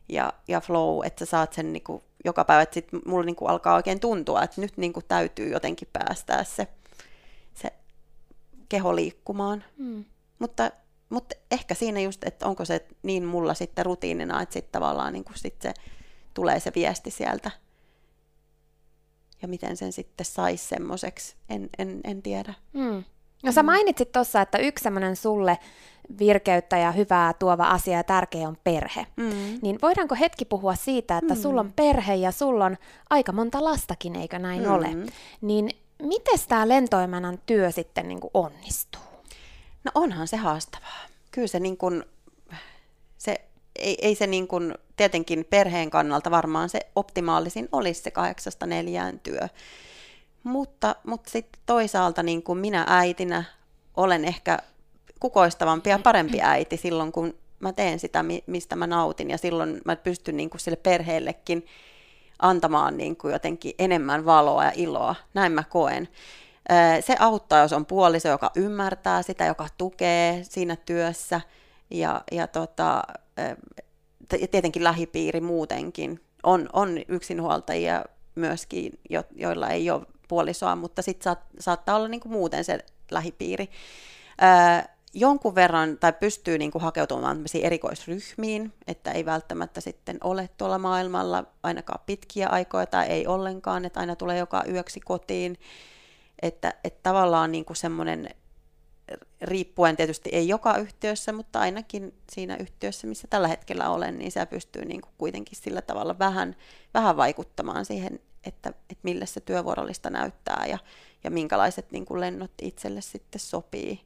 ja, 0.09 0.33
ja 0.47 0.61
flow, 0.61 1.05
että 1.05 1.25
sä 1.25 1.29
saat 1.29 1.53
sen 1.53 1.73
niin 1.73 1.83
kuin 1.83 2.03
joka 2.25 2.45
päivä, 2.45 2.61
että 2.61 2.73
sitten 2.73 3.01
mulla 3.05 3.25
niin 3.25 3.35
kuin 3.35 3.49
alkaa 3.49 3.75
oikein 3.75 3.99
tuntua, 3.99 4.43
että 4.43 4.61
nyt 4.61 4.77
niin 4.77 4.93
kuin 4.93 5.05
täytyy 5.07 5.49
jotenkin 5.49 5.87
päästää 5.93 6.43
se, 6.43 6.67
se 7.53 7.73
keho 8.69 8.95
liikkumaan. 8.95 9.63
Mm. 9.77 10.05
Mutta, 10.39 10.71
mutta 11.09 11.35
ehkä 11.51 11.73
siinä 11.73 11.99
just, 11.99 12.23
että 12.23 12.47
onko 12.47 12.65
se 12.65 12.85
niin 13.03 13.25
mulla 13.25 13.53
sitten 13.53 13.85
rutiinina, 13.85 14.41
että 14.41 14.53
sitten 14.53 14.71
tavallaan 14.71 15.13
niin 15.13 15.23
kuin 15.23 15.37
sit 15.37 15.61
se 15.61 15.73
tulee 16.33 16.59
se 16.59 16.71
viesti 16.75 17.11
sieltä. 17.11 17.51
Ja 19.41 19.47
miten 19.47 19.77
sen 19.77 19.93
sitten 19.93 20.25
saisi 20.25 20.67
semmoiseksi, 20.67 21.35
en, 21.49 21.69
en, 21.77 22.01
en 22.03 22.21
tiedä. 22.21 22.53
Mm. 22.73 23.03
No 23.43 23.51
sä 23.51 23.63
mainitsit 23.63 24.11
tuossa, 24.11 24.41
että 24.41 24.57
yksi 24.57 24.83
semmoinen 24.83 25.15
sulle 25.15 25.57
virkeyttä 26.19 26.77
ja 26.77 26.91
hyvää 26.91 27.33
tuova 27.33 27.63
asia 27.63 27.97
ja 27.97 28.03
tärkeä 28.03 28.47
on 28.47 28.57
perhe. 28.63 29.07
Mm. 29.15 29.59
Niin 29.61 29.79
voidaanko 29.81 30.15
hetki 30.15 30.45
puhua 30.45 30.75
siitä, 30.75 31.17
että 31.17 31.33
mm. 31.33 31.41
sulla 31.41 31.61
on 31.61 31.73
perhe 31.75 32.15
ja 32.15 32.31
sulla 32.31 32.65
on 32.65 32.77
aika 33.09 33.31
monta 33.31 33.63
lastakin, 33.63 34.15
eikö 34.15 34.39
näin 34.39 34.63
mm. 34.63 34.73
ole? 34.73 34.89
Niin 35.41 35.69
miten 36.01 36.39
tämä 36.47 36.67
lentoimanan 36.67 37.39
työ 37.45 37.71
sitten 37.71 38.07
niin 38.07 38.19
kuin 38.19 38.31
onnistuu? 38.33 39.01
No 39.83 39.91
onhan 39.95 40.27
se 40.27 40.37
haastavaa. 40.37 40.99
Kyllä 41.31 41.47
se, 41.47 41.59
niin 41.59 41.77
kuin, 41.77 42.03
se 43.17 43.41
ei, 43.75 43.97
ei 44.01 44.15
se 44.15 44.27
niin 44.27 44.47
kuin, 44.47 44.73
tietenkin 44.97 45.45
perheen 45.49 45.89
kannalta 45.89 46.31
varmaan 46.31 46.69
se 46.69 46.79
optimaalisin 46.95 47.69
olisi 47.71 48.01
se 48.01 48.11
kahdeksasta 48.11 48.65
neljään 48.65 49.19
työ. 49.19 49.49
Mutta, 50.43 50.95
mutta 51.07 51.29
sitten 51.29 51.61
toisaalta 51.65 52.23
niin 52.23 52.43
kuin 52.43 52.59
minä 52.59 52.85
äitinä 52.87 53.43
olen 53.97 54.25
ehkä 54.25 54.59
kukoistavampi 55.19 55.89
ja 55.89 55.99
parempi 55.99 56.41
äiti 56.41 56.77
silloin, 56.77 57.11
kun 57.11 57.33
mä 57.59 57.73
teen 57.73 57.99
sitä, 57.99 58.25
mistä 58.47 58.75
mä 58.75 58.87
nautin, 58.87 59.29
ja 59.29 59.37
silloin 59.37 59.81
mä 59.85 59.95
pystyn 59.95 60.37
niin 60.37 60.49
kuin 60.49 60.61
sille 60.61 60.77
perheellekin 60.77 61.65
antamaan 62.39 62.97
niin 62.97 63.15
kuin 63.15 63.31
jotenkin 63.33 63.73
enemmän 63.79 64.25
valoa 64.25 64.63
ja 64.63 64.71
iloa. 64.75 65.15
Näin 65.33 65.51
mä 65.51 65.63
koen. 65.63 66.07
Se 66.99 67.15
auttaa, 67.19 67.61
jos 67.61 67.73
on 67.73 67.85
puoliso, 67.85 68.29
joka 68.29 68.51
ymmärtää 68.55 69.21
sitä, 69.21 69.45
joka 69.45 69.67
tukee 69.77 70.39
siinä 70.43 70.75
työssä, 70.75 71.41
ja, 71.89 72.21
ja 72.31 72.47
tota, 72.47 73.03
tietenkin 74.51 74.83
lähipiiri 74.83 75.41
muutenkin. 75.41 76.19
On, 76.43 76.69
on 76.73 76.97
yksinhuoltajia 77.07 78.05
myöskin, 78.35 78.99
jo, 79.09 79.23
joilla 79.35 79.69
ei 79.69 79.89
ole 79.89 80.05
puolisoa, 80.27 80.75
mutta 80.75 81.01
sitten 81.01 81.23
saat, 81.23 81.39
saattaa 81.59 81.95
olla 81.95 82.07
niin 82.07 82.21
kuin 82.21 82.31
muuten 82.31 82.63
se 82.63 82.79
lähipiiri 83.11 83.69
jonkun 85.15 85.55
verran 85.55 85.97
tai 85.97 86.13
pystyy 86.13 86.57
niin 86.57 86.71
kuin 86.71 86.81
hakeutumaan 86.81 87.43
erikoisryhmiin, 87.61 88.73
että 88.87 89.11
ei 89.11 89.25
välttämättä 89.25 89.81
sitten 89.81 90.17
ole 90.23 90.49
tuolla 90.57 90.77
maailmalla 90.77 91.43
ainakaan 91.63 91.99
pitkiä 92.05 92.47
aikoja 92.47 92.85
tai 92.85 93.05
ei 93.05 93.27
ollenkaan, 93.27 93.85
että 93.85 93.99
aina 93.99 94.15
tulee 94.15 94.37
joka 94.37 94.63
yöksi 94.69 94.99
kotiin. 94.99 95.57
Että, 96.41 96.73
että 96.83 96.99
tavallaan 97.03 97.51
niin 97.51 97.65
kuin 97.65 97.77
semmoinen, 97.77 98.29
riippuen 99.41 99.97
tietysti 99.97 100.29
ei 100.33 100.47
joka 100.47 100.77
yhtiössä, 100.77 101.33
mutta 101.33 101.59
ainakin 101.59 102.13
siinä 102.31 102.55
yhtiössä, 102.55 103.07
missä 103.07 103.27
tällä 103.29 103.47
hetkellä 103.47 103.89
olen, 103.89 104.17
niin 104.17 104.31
se 104.31 104.45
pystyy 104.45 104.85
niin 104.85 105.01
kuin 105.01 105.13
kuitenkin 105.17 105.57
sillä 105.61 105.81
tavalla 105.81 106.19
vähän, 106.19 106.55
vähän 106.93 107.17
vaikuttamaan 107.17 107.85
siihen, 107.85 108.19
että, 108.45 108.69
että 108.69 109.03
millä 109.03 109.25
se 109.25 109.39
työvuorollista 109.39 110.09
näyttää 110.09 110.65
ja, 110.69 110.77
ja 111.23 111.31
minkälaiset 111.31 111.91
niin 111.91 112.05
kuin 112.05 112.21
lennot 112.21 112.51
itselle 112.61 113.01
sitten 113.01 113.39
sopii 113.39 114.01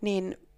niin 0.00 0.48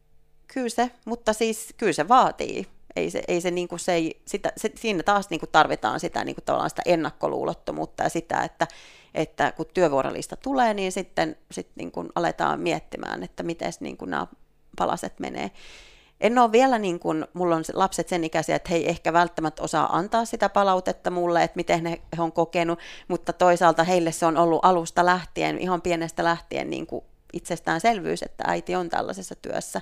kyllä 0.55 0.69
se, 0.69 0.91
mutta 1.05 1.33
siis 1.33 1.75
kyllä 1.77 1.93
se 1.93 2.09
vaatii. 2.09 2.67
Ei 2.97 3.11
se, 3.11 3.23
ei 3.29 3.41
se, 3.41 3.51
niin 3.51 3.69
kuin 3.69 3.79
se, 3.79 3.93
ei, 3.93 4.23
sitä, 4.27 4.53
se, 4.57 4.73
siinä 4.75 5.03
taas 5.03 5.31
niin 5.31 5.41
kuin 5.41 5.51
tarvitaan 5.53 6.01
sitä, 6.01 6.25
niin 6.25 6.35
kuin 6.35 6.45
tavallaan 6.45 6.71
sitä 6.71 6.83
ennakkoluulottomuutta 6.87 8.03
ja 8.03 8.09
sitä, 8.09 8.41
että, 8.41 8.67
että 9.15 9.53
kun 9.53 9.67
työvuorolista 9.75 10.37
tulee, 10.37 10.75
niin 10.75 10.93
sitten 10.93 11.37
sit 11.51 11.69
niin 11.75 11.93
kuin 11.93 12.09
aletaan 12.15 12.61
miettimään, 12.61 13.23
että 13.23 13.43
miten 13.43 13.73
niin 13.81 13.97
kuin 13.97 14.11
nämä 14.11 14.27
palaset 14.77 15.19
menee. 15.19 15.51
En 16.21 16.39
ole 16.39 16.53
vielä, 16.53 16.79
niin 16.79 16.99
kuin, 16.99 17.27
mulla 17.33 17.57
on 17.57 17.65
lapset 17.73 18.09
sen 18.09 18.25
ikäisiä, 18.25 18.57
että 18.57 18.69
he 18.71 18.77
ei 18.77 18.89
ehkä 18.89 19.13
välttämättä 19.13 19.63
osaa 19.63 19.97
antaa 19.97 20.25
sitä 20.25 20.49
palautetta 20.49 21.11
mulle, 21.11 21.43
että 21.43 21.57
miten 21.57 21.87
he, 21.87 22.03
he 22.17 22.23
on 22.23 22.33
kokenut, 22.33 22.79
mutta 23.09 23.33
toisaalta 23.33 23.85
heille 23.85 24.13
se 24.13 24.27
on 24.27 24.37
ollut 24.37 24.65
alusta 24.65 25.07
lähtien, 25.07 25.59
ihan 25.59 25.83
pienestä 25.83 26.25
lähtien 26.25 26.71
niin 26.71 26.87
kuin 26.87 27.05
itsestäänselvyys, 27.33 28.23
että 28.23 28.45
äiti 28.47 28.75
on 28.75 28.89
tällaisessa 28.89 29.35
työssä, 29.35 29.81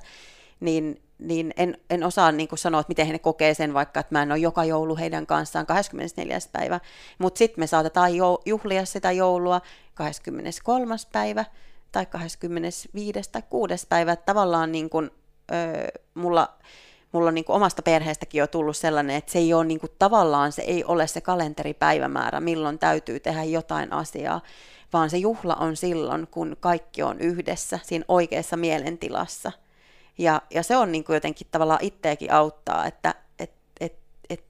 niin, 0.60 1.02
niin 1.18 1.54
en, 1.56 1.78
en 1.90 2.04
osaa 2.04 2.32
niin 2.32 2.48
kuin 2.48 2.58
sanoa, 2.58 2.80
että 2.80 2.90
miten 2.90 3.06
he 3.06 3.18
kokee 3.18 3.54
sen, 3.54 3.74
vaikka 3.74 4.00
että 4.00 4.14
mä 4.14 4.22
en 4.22 4.32
ole 4.32 4.38
joka 4.38 4.64
joulu 4.64 4.96
heidän 4.96 5.26
kanssaan 5.26 5.66
24. 5.66 6.38
päivä, 6.52 6.80
mutta 7.18 7.38
sitten 7.38 7.62
me 7.62 7.66
saatetaan 7.66 8.12
juhlia 8.46 8.84
sitä 8.84 9.12
joulua 9.12 9.60
23. 9.94 10.94
päivä 11.12 11.44
tai 11.92 12.06
25. 12.06 13.30
tai 13.32 13.42
6. 13.50 13.86
päivä, 13.88 14.16
tavallaan 14.16 14.72
niin 14.72 14.90
kuin, 14.90 15.10
ö, 15.52 16.00
mulla, 16.14 16.58
mulla 17.12 17.28
on 17.28 17.34
niin 17.34 17.44
kuin 17.44 17.56
omasta 17.56 17.82
perheestäkin 17.82 18.38
jo 18.38 18.46
tullut 18.46 18.76
sellainen, 18.76 19.16
että 19.16 19.32
se 19.32 19.38
ei 19.38 19.54
ole 19.54 19.64
niin 19.64 19.80
kuin, 19.80 19.92
tavallaan, 19.98 20.52
se 20.52 20.62
ei 20.62 20.84
ole 20.84 21.06
se 21.06 21.20
kalenteripäivämäärä, 21.20 22.40
milloin 22.40 22.78
täytyy 22.78 23.20
tehdä 23.20 23.44
jotain 23.44 23.92
asiaa, 23.92 24.40
vaan 24.92 25.10
se 25.10 25.16
juhla 25.16 25.54
on 25.54 25.76
silloin, 25.76 26.26
kun 26.30 26.56
kaikki 26.60 27.02
on 27.02 27.20
yhdessä 27.20 27.78
siinä 27.82 28.04
oikeassa 28.08 28.56
mielentilassa. 28.56 29.52
Ja, 30.18 30.42
ja 30.50 30.62
se 30.62 30.76
on 30.76 30.92
niin 30.92 31.04
kuin 31.04 31.14
jotenkin 31.14 31.46
tavallaan 31.50 31.84
itseäkin 31.84 32.32
auttaa, 32.32 32.86
että 32.86 33.14
et, 33.38 33.52
et, 33.80 33.94
et, 34.30 34.44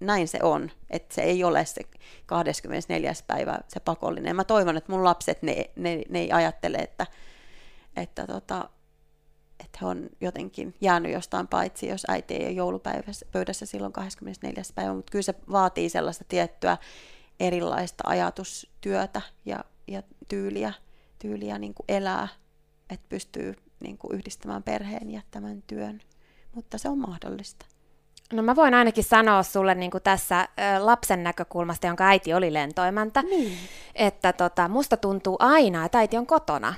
näin 0.00 0.28
se 0.28 0.38
on, 0.42 0.70
että 0.90 1.14
se 1.14 1.22
ei 1.22 1.44
ole 1.44 1.64
se 1.64 1.82
24. 2.26 3.12
päivä 3.26 3.58
se 3.68 3.80
pakollinen. 3.80 4.36
Mä 4.36 4.44
toivon, 4.44 4.76
että 4.76 4.92
mun 4.92 5.04
lapset, 5.04 5.42
ne, 5.42 5.70
ne, 5.76 6.02
ne 6.08 6.18
ei 6.18 6.32
ajattele, 6.32 6.76
että, 6.76 7.06
että, 7.96 8.26
tota, 8.26 8.68
että 9.64 9.78
he 9.80 9.86
on 9.86 10.08
jotenkin 10.20 10.74
jäänyt 10.80 11.12
jostain 11.12 11.48
paitsi, 11.48 11.86
jos 11.86 12.06
äiti 12.08 12.34
ei 12.34 12.44
ole 12.44 12.52
joulupöydässä 12.52 13.66
silloin 13.66 13.92
24. 13.92 14.62
päivä, 14.74 14.94
mutta 14.94 15.10
kyllä 15.10 15.22
se 15.22 15.34
vaatii 15.52 15.88
sellaista 15.88 16.24
tiettyä 16.28 16.76
erilaista 17.40 18.02
ajatustyötä 18.06 19.20
ja 19.44 19.64
ja 19.88 20.02
tyyliä, 20.28 20.72
tyyliä 21.18 21.58
niin 21.58 21.74
kuin 21.74 21.84
elää, 21.88 22.28
että 22.90 23.06
pystyy 23.08 23.54
niin 23.80 23.98
kuin 23.98 24.14
yhdistämään 24.14 24.62
perheen 24.62 25.10
ja 25.10 25.22
tämän 25.30 25.62
työn. 25.66 26.00
Mutta 26.54 26.78
se 26.78 26.88
on 26.88 26.98
mahdollista. 26.98 27.66
No 28.32 28.42
mä 28.42 28.56
voin 28.56 28.74
ainakin 28.74 29.04
sanoa 29.04 29.42
sulle 29.42 29.74
niin 29.74 29.90
kuin 29.90 30.02
tässä 30.02 30.48
lapsen 30.78 31.22
näkökulmasta, 31.22 31.86
jonka 31.86 32.04
äiti 32.04 32.34
oli 32.34 32.52
lentoimäntä, 32.52 33.22
niin. 33.22 33.58
että 33.94 34.32
tota, 34.32 34.68
musta 34.68 34.96
tuntuu 34.96 35.36
aina, 35.38 35.84
että 35.84 35.98
äiti 35.98 36.16
on 36.16 36.26
kotona. 36.26 36.74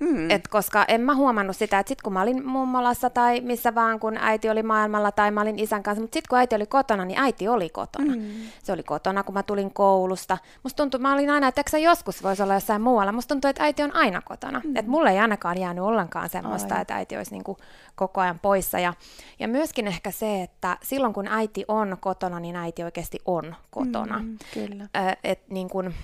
Mm. 0.00 0.30
Et 0.30 0.48
koska 0.48 0.84
en 0.88 1.00
mä 1.00 1.14
huomannut 1.14 1.56
sitä, 1.56 1.78
että 1.78 1.88
sit 1.88 2.02
kun 2.02 2.12
mä 2.12 2.22
olin 2.22 2.46
mummolassa 2.46 3.10
tai 3.10 3.40
missä 3.40 3.74
vaan, 3.74 4.00
kun 4.00 4.16
äiti 4.16 4.50
oli 4.50 4.62
maailmalla 4.62 5.12
tai 5.12 5.30
mä 5.30 5.40
olin 5.40 5.58
isän 5.58 5.82
kanssa, 5.82 6.00
mutta 6.00 6.14
sitten 6.14 6.28
kun 6.28 6.38
äiti 6.38 6.54
oli 6.54 6.66
kotona, 6.66 7.04
niin 7.04 7.18
äiti 7.18 7.48
oli 7.48 7.68
kotona. 7.68 8.16
Mm. 8.16 8.22
Se 8.62 8.72
oli 8.72 8.82
kotona, 8.82 9.22
kun 9.22 9.34
mä 9.34 9.42
tulin 9.42 9.74
koulusta. 9.74 10.38
Musta 10.62 10.76
tuntui, 10.76 11.00
mä 11.00 11.12
olin 11.12 11.30
aina, 11.30 11.48
että 11.48 11.60
eikö 11.60 11.78
joskus 11.78 12.22
voisi 12.22 12.42
olla 12.42 12.54
jossain 12.54 12.82
muualla. 12.82 13.12
Musta 13.12 13.34
tuntuu, 13.34 13.48
että 13.48 13.62
äiti 13.62 13.82
on 13.82 13.96
aina 13.96 14.22
kotona. 14.22 14.60
Mm. 14.64 14.76
Että 14.76 14.90
mulle 14.90 15.10
ei 15.10 15.18
ainakaan 15.18 15.60
jäänyt 15.60 15.84
ollenkaan 15.84 16.28
semmoista, 16.28 16.74
Ai. 16.74 16.82
että 16.82 16.94
äiti 16.94 17.16
olisi 17.16 17.32
niinku 17.32 17.56
koko 17.94 18.20
ajan 18.20 18.38
poissa. 18.38 18.78
Ja, 18.78 18.94
ja 19.38 19.48
myöskin 19.48 19.86
ehkä 19.86 20.10
se, 20.10 20.42
että 20.42 20.78
silloin 20.82 21.12
kun 21.12 21.28
äiti 21.28 21.64
on 21.68 21.96
kotona, 22.00 22.40
niin 22.40 22.56
äiti 22.56 22.82
oikeasti 22.82 23.18
on 23.26 23.54
kotona. 23.70 24.18
Mm, 24.18 24.38
kyllä. 24.54 24.88
Et 25.24 25.40
niin 25.50 25.68
kun, 25.68 25.94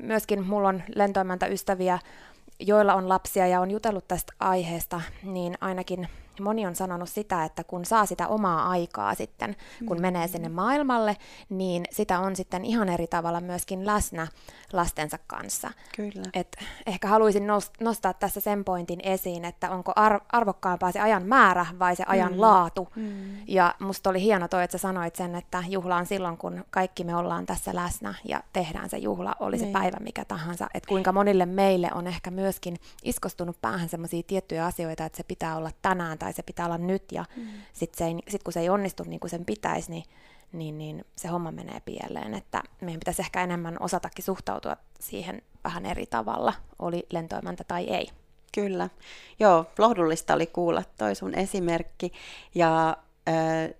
myöskin 0.00 0.46
mulla 0.46 0.68
on 0.68 0.82
lentoimäntä 0.94 1.46
ystäviä, 1.46 1.98
joilla 2.60 2.94
on 2.94 3.08
lapsia 3.08 3.46
ja 3.46 3.60
on 3.60 3.70
jutellut 3.70 4.08
tästä 4.08 4.32
aiheesta, 4.40 5.00
niin 5.22 5.58
ainakin 5.60 6.08
moni 6.42 6.66
on 6.66 6.76
sanonut 6.76 7.08
sitä, 7.08 7.44
että 7.44 7.64
kun 7.64 7.84
saa 7.84 8.06
sitä 8.06 8.28
omaa 8.28 8.68
aikaa 8.68 9.14
sitten, 9.14 9.56
kun 9.86 9.96
mm. 9.96 10.02
menee 10.02 10.28
sinne 10.28 10.48
maailmalle, 10.48 11.16
niin 11.48 11.84
sitä 11.90 12.18
on 12.18 12.36
sitten 12.36 12.64
ihan 12.64 12.88
eri 12.88 13.06
tavalla 13.06 13.40
myöskin 13.40 13.86
läsnä 13.86 14.26
lastensa 14.72 15.18
kanssa. 15.26 15.70
Kyllä. 15.96 16.22
Et 16.34 16.56
ehkä 16.86 17.08
haluaisin 17.08 17.46
nostaa 17.80 18.12
tässä 18.12 18.40
sen 18.40 18.64
pointin 18.64 19.00
esiin, 19.02 19.44
että 19.44 19.70
onko 19.70 19.92
ar- 19.96 20.20
arvokkaampaa 20.28 20.92
se 20.92 21.00
ajan 21.00 21.22
määrä 21.22 21.66
vai 21.78 21.96
se 21.96 22.04
ajan 22.06 22.32
mm. 22.32 22.40
laatu. 22.40 22.88
Mm. 22.96 23.36
Ja 23.46 23.74
musta 23.78 24.10
oli 24.10 24.22
hieno 24.22 24.48
toi, 24.48 24.64
että 24.64 24.78
sä 24.78 24.82
sanoit 24.82 25.16
sen, 25.16 25.34
että 25.34 25.64
juhla 25.68 25.96
on 25.96 26.06
silloin, 26.06 26.36
kun 26.36 26.64
kaikki 26.70 27.04
me 27.04 27.16
ollaan 27.16 27.46
tässä 27.46 27.74
läsnä 27.74 28.14
ja 28.24 28.42
tehdään 28.52 28.90
se 28.90 28.98
juhla, 28.98 29.34
oli 29.40 29.56
niin. 29.56 29.66
se 29.66 29.72
päivä 29.72 29.96
mikä 30.00 30.24
tahansa. 30.24 30.68
Että 30.74 30.88
kuinka 30.88 31.12
monille 31.12 31.46
meille 31.46 31.90
on 31.94 32.06
ehkä 32.06 32.30
myöskin 32.30 32.76
iskostunut 33.04 33.60
päähän 33.60 33.88
sellaisia 33.88 34.22
tiettyjä 34.26 34.66
asioita, 34.66 35.04
että 35.04 35.16
se 35.16 35.22
pitää 35.22 35.56
olla 35.56 35.70
tänään 35.82 36.18
tai 36.18 36.27
se 36.32 36.42
pitää 36.42 36.66
olla 36.66 36.78
nyt 36.78 37.12
ja 37.12 37.24
mm. 37.36 37.46
sitten 37.72 38.20
sit 38.28 38.42
kun 38.42 38.52
se 38.52 38.60
ei 38.60 38.68
onnistu 38.68 39.02
niin 39.02 39.20
kuin 39.20 39.30
sen 39.30 39.44
pitäisi, 39.44 39.90
niin 39.90 40.04
niin, 40.52 40.78
niin 40.78 41.04
se 41.16 41.28
homma 41.28 41.52
menee 41.52 41.80
pieleen. 41.84 42.34
Että 42.34 42.62
meidän 42.80 43.00
pitäisi 43.00 43.22
ehkä 43.22 43.42
enemmän 43.42 43.76
osatakin 43.80 44.24
suhtautua 44.24 44.76
siihen 45.00 45.42
vähän 45.64 45.86
eri 45.86 46.06
tavalla, 46.06 46.52
oli 46.78 47.06
lentoimäntä 47.10 47.64
tai 47.64 47.84
ei. 47.84 48.08
Kyllä. 48.54 48.88
Joo, 49.38 49.66
lohdullista 49.78 50.34
oli 50.34 50.46
kuulla 50.46 50.84
toi 50.98 51.14
sun 51.14 51.34
esimerkki. 51.34 52.12
Ja 52.54 52.96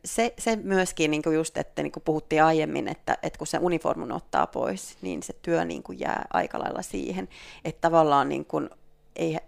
se, 0.05 0.35
se 0.39 0.57
myöskin 0.57 1.11
niin 1.11 1.23
kuin 1.23 1.37
just, 1.37 1.57
että 1.57 1.83
niin 1.83 1.93
kuin 1.93 2.03
puhuttiin 2.03 2.43
aiemmin, 2.43 2.89
että, 2.89 3.19
että 3.23 3.39
kun 3.39 3.47
se 3.47 3.59
uniformun 3.61 4.13
ottaa 4.13 4.47
pois, 4.47 4.97
niin 5.03 5.23
se 5.23 5.33
työ 5.43 5.65
niin 5.65 5.83
kuin 5.83 6.01
jää 6.01 6.27
aika 6.33 6.59
lailla 6.59 6.83
siihen, 6.83 7.29
että 7.65 7.81
tavallaan 7.81 8.29
niin 8.29 8.45
kuin, 8.45 8.71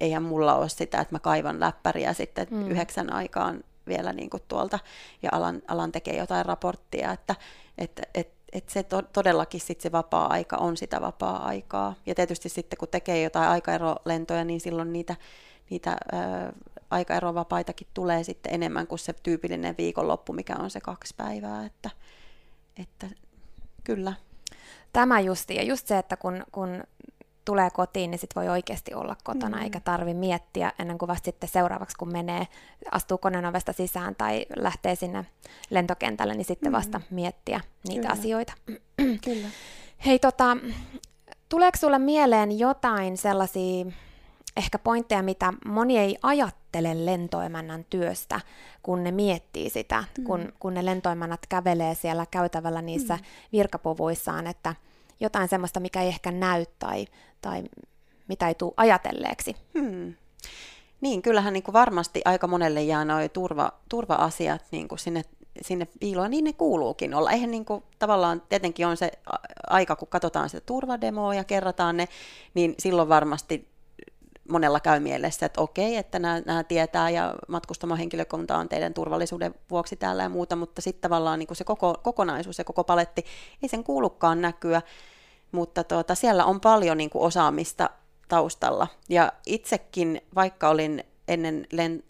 eihän 0.00 0.22
mulla 0.22 0.54
ole 0.54 0.68
sitä, 0.68 1.00
että 1.00 1.14
mä 1.14 1.18
kaivan 1.18 1.60
läppäriä 1.60 2.12
sitten 2.12 2.46
mm. 2.50 2.70
yhdeksän 2.70 3.12
aikaan 3.12 3.64
vielä 3.86 4.12
niin 4.12 4.30
kuin 4.30 4.42
tuolta 4.48 4.78
ja 5.22 5.28
alan, 5.32 5.62
alan 5.68 5.92
tekee 5.92 6.16
jotain 6.16 6.46
raporttia, 6.46 7.12
että 7.12 7.34
et, 7.78 8.00
et, 8.14 8.32
et 8.52 8.68
se 8.68 8.82
to, 8.82 9.02
todellakin 9.02 9.60
sit 9.60 9.80
se 9.80 9.92
vapaa-aika 9.92 10.56
on 10.56 10.76
sitä 10.76 11.00
vapaa-aikaa. 11.00 11.94
Ja 12.06 12.14
tietysti 12.14 12.48
sitten 12.48 12.78
kun 12.78 12.88
tekee 12.88 13.22
jotain 13.22 13.48
aikaerolentoja, 13.48 14.44
niin 14.44 14.60
silloin 14.60 14.92
niitä, 14.92 15.16
niitä 15.70 15.96
ää, 16.12 16.52
aikaerovapaitakin 16.90 17.86
tulee 17.94 18.24
sitten 18.24 18.54
enemmän 18.54 18.86
kuin 18.86 18.98
se 18.98 19.12
tyypillinen 19.12 19.74
viikonloppu, 19.78 20.32
mikä 20.32 20.56
on 20.56 20.70
se 20.70 20.80
kaksi 20.80 21.14
päivää. 21.16 21.64
Että, 21.66 21.90
että 22.76 23.06
kyllä. 23.84 24.12
Tämä 24.92 25.20
justi, 25.20 25.54
ja 25.54 25.62
just 25.62 25.86
se, 25.86 25.98
että 25.98 26.16
kun, 26.16 26.42
kun 26.52 26.82
tulee 27.50 27.70
kotiin, 27.70 28.10
niin 28.10 28.18
sit 28.18 28.36
voi 28.36 28.48
oikeasti 28.48 28.94
olla 28.94 29.16
kotona, 29.24 29.56
mm. 29.56 29.62
eikä 29.62 29.80
tarvi 29.80 30.14
miettiä 30.14 30.72
ennen 30.78 30.98
kuin 30.98 31.08
vasta 31.08 31.24
sitten 31.24 31.48
seuraavaksi, 31.48 31.96
kun 31.98 32.12
menee, 32.12 32.46
astuu 32.90 33.18
koneen 33.18 33.46
ovesta 33.46 33.72
sisään 33.72 34.14
tai 34.14 34.46
lähtee 34.56 34.94
sinne 34.94 35.26
lentokentälle, 35.70 36.34
niin 36.34 36.44
sitten 36.44 36.72
vasta 36.72 36.98
mm. 36.98 37.04
miettiä 37.10 37.60
niitä 37.88 38.00
Kyllä. 38.00 38.12
asioita. 38.20 38.52
Kyllä. 39.24 39.48
Hei, 40.06 40.18
tota, 40.18 40.56
tuleeko 41.48 41.78
sulle 41.78 41.98
mieleen 41.98 42.58
jotain 42.58 43.16
sellaisia 43.16 43.86
ehkä 44.56 44.78
pointteja, 44.78 45.22
mitä 45.22 45.52
moni 45.66 45.98
ei 45.98 46.16
ajattele 46.22 47.06
lentoemännän 47.06 47.84
työstä, 47.90 48.40
kun 48.82 49.04
ne 49.04 49.10
miettii 49.10 49.70
sitä, 49.70 50.04
mm. 50.18 50.24
kun, 50.24 50.52
kun 50.58 50.74
ne 50.74 50.84
lentoemännät 50.84 51.46
kävelee 51.48 51.94
siellä 51.94 52.26
käytävällä 52.30 52.82
niissä 52.82 53.14
mm. 53.14 53.22
virkapuvuissaan, 53.52 54.46
että– 54.46 54.74
jotain 55.20 55.48
semmoista, 55.48 55.80
mikä 55.80 56.02
ei 56.02 56.08
ehkä 56.08 56.32
näy 56.32 56.64
tai, 56.78 57.06
tai 57.40 57.62
mitä 58.28 58.48
ei 58.48 58.54
tule 58.54 58.72
ajatelleeksi. 58.76 59.56
Hmm. 59.78 60.14
Niin, 61.00 61.22
kyllähän 61.22 61.52
niin 61.52 61.62
kuin 61.62 61.72
varmasti 61.72 62.22
aika 62.24 62.46
monelle 62.46 62.82
jää 62.82 63.04
nuo 63.04 63.28
turva, 63.28 63.72
turva-asiat 63.88 64.62
niin 64.70 64.88
kuin 64.88 64.98
sinne, 64.98 65.22
sinne 65.62 65.86
piiloon, 66.00 66.30
niin 66.30 66.44
ne 66.44 66.52
kuuluukin 66.52 67.14
olla. 67.14 67.30
Eihän 67.30 67.50
niin 67.50 67.64
kuin, 67.64 67.82
tavallaan 67.98 68.42
tietenkin 68.48 68.86
on 68.86 68.96
se 68.96 69.10
aika, 69.66 69.96
kun 69.96 70.08
katsotaan 70.08 70.48
sitä 70.48 70.66
turvademoa 70.66 71.34
ja 71.34 71.44
kerrataan 71.44 71.96
ne, 71.96 72.08
niin 72.54 72.74
silloin 72.78 73.08
varmasti 73.08 73.70
monella 74.50 74.80
käy 74.80 75.00
mielessä, 75.00 75.46
että 75.46 75.60
okei, 75.60 75.96
että 75.96 76.18
nämä, 76.18 76.40
nämä 76.46 76.64
tietää 76.64 77.10
ja 77.10 77.34
matkustamohenkilökunta 77.48 78.58
on 78.58 78.68
teidän 78.68 78.94
turvallisuuden 78.94 79.54
vuoksi 79.70 79.96
täällä 79.96 80.22
ja 80.22 80.28
muuta, 80.28 80.56
mutta 80.56 80.82
sitten 80.82 81.02
tavallaan 81.10 81.38
niin 81.38 81.46
kuin 81.46 81.56
se 81.56 81.64
koko, 81.64 81.94
kokonaisuus 82.02 82.58
ja 82.58 82.64
koko 82.64 82.84
paletti 82.84 83.24
ei 83.62 83.68
sen 83.68 83.84
kuulukaan 83.84 84.40
näkyä, 84.40 84.82
mutta 85.52 85.84
tuota, 85.84 86.14
siellä 86.14 86.44
on 86.44 86.60
paljon 86.60 86.96
niin 86.96 87.10
kuin 87.10 87.22
osaamista 87.22 87.90
taustalla. 88.28 88.86
Ja 89.08 89.32
itsekin, 89.46 90.20
vaikka 90.34 90.68
olin 90.68 91.04
ennen 91.28 91.66
len, 91.72 92.02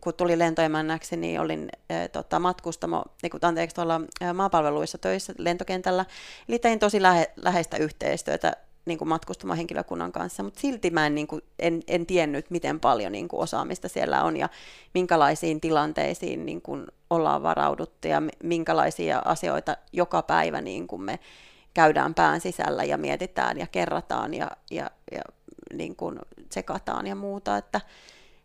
kun 0.00 0.14
tuli 0.14 0.38
lentoemännäksi, 0.38 1.16
niin 1.16 1.40
olin 1.40 1.68
ä, 1.92 2.08
tota, 2.08 2.38
matkustamo, 2.38 3.04
niin 3.22 3.30
kuin, 3.30 3.40
anteeksi, 3.42 3.74
tuolla 3.74 4.00
ä, 4.22 4.32
maapalveluissa 4.32 4.98
töissä 4.98 5.34
lentokentällä. 5.38 6.04
Eli 6.48 6.58
tein 6.58 6.78
tosi 6.78 7.02
lähe, 7.02 7.32
läheistä 7.36 7.76
yhteistyötä 7.76 8.52
niin 8.86 8.98
kuin 8.98 9.08
matkustamaan 9.08 9.56
henkilökunnan 9.56 10.12
kanssa, 10.12 10.42
mutta 10.42 10.60
silti 10.60 10.90
mä 10.90 11.06
en, 11.06 11.14
niin 11.14 11.26
kuin, 11.26 11.42
en, 11.58 11.82
en 11.88 12.06
tiennyt, 12.06 12.50
miten 12.50 12.80
paljon 12.80 13.12
niin 13.12 13.28
kuin 13.28 13.40
osaamista 13.40 13.88
siellä 13.88 14.22
on 14.22 14.36
ja 14.36 14.48
minkälaisiin 14.94 15.60
tilanteisiin 15.60 16.46
niin 16.46 16.62
kuin 16.62 16.86
ollaan 17.10 17.42
varauduttu 17.42 18.08
ja 18.08 18.22
minkälaisia 18.42 19.22
asioita 19.24 19.76
joka 19.92 20.22
päivä 20.22 20.60
niin 20.60 20.86
kuin 20.86 21.02
me 21.02 21.18
käydään 21.76 22.14
pään 22.14 22.40
sisällä 22.40 22.84
ja 22.84 22.98
mietitään 22.98 23.58
ja 23.58 23.66
kerrataan 23.66 24.34
ja, 24.34 24.50
ja, 24.70 24.90
ja 25.12 25.22
niin 25.72 25.96
kuin 25.96 26.18
tsekataan 26.48 27.06
ja 27.06 27.14
muuta. 27.14 27.56
Että, 27.56 27.80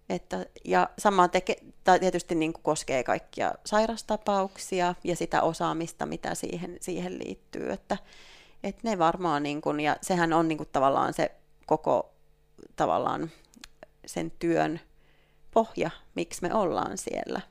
että, 0.09 0.45
ja 0.65 0.89
sama 0.97 1.27
teke, 1.27 1.55
tai 1.83 1.99
tietysti 1.99 2.35
niin 2.35 2.53
kuin 2.53 2.63
koskee 2.63 3.03
kaikkia 3.03 3.53
sairastapauksia 3.65 4.95
ja 5.03 5.15
sitä 5.15 5.41
osaamista, 5.41 6.05
mitä 6.05 6.35
siihen, 6.35 6.77
siihen 6.81 7.19
liittyy. 7.19 7.71
Että, 7.71 7.97
että 8.63 8.81
ne 8.83 8.97
varmaan, 8.97 9.43
niin 9.43 9.61
kuin, 9.61 9.79
ja 9.79 9.95
sehän 10.01 10.33
on 10.33 10.47
niin 10.47 10.57
kuin 10.57 10.69
tavallaan 10.71 11.13
se 11.13 11.31
koko 11.65 12.13
tavallaan 12.75 13.31
sen 14.05 14.31
työn 14.39 14.79
pohja, 15.51 15.89
miksi 16.15 16.41
me 16.41 16.53
ollaan 16.53 16.97
siellä. 16.97 17.41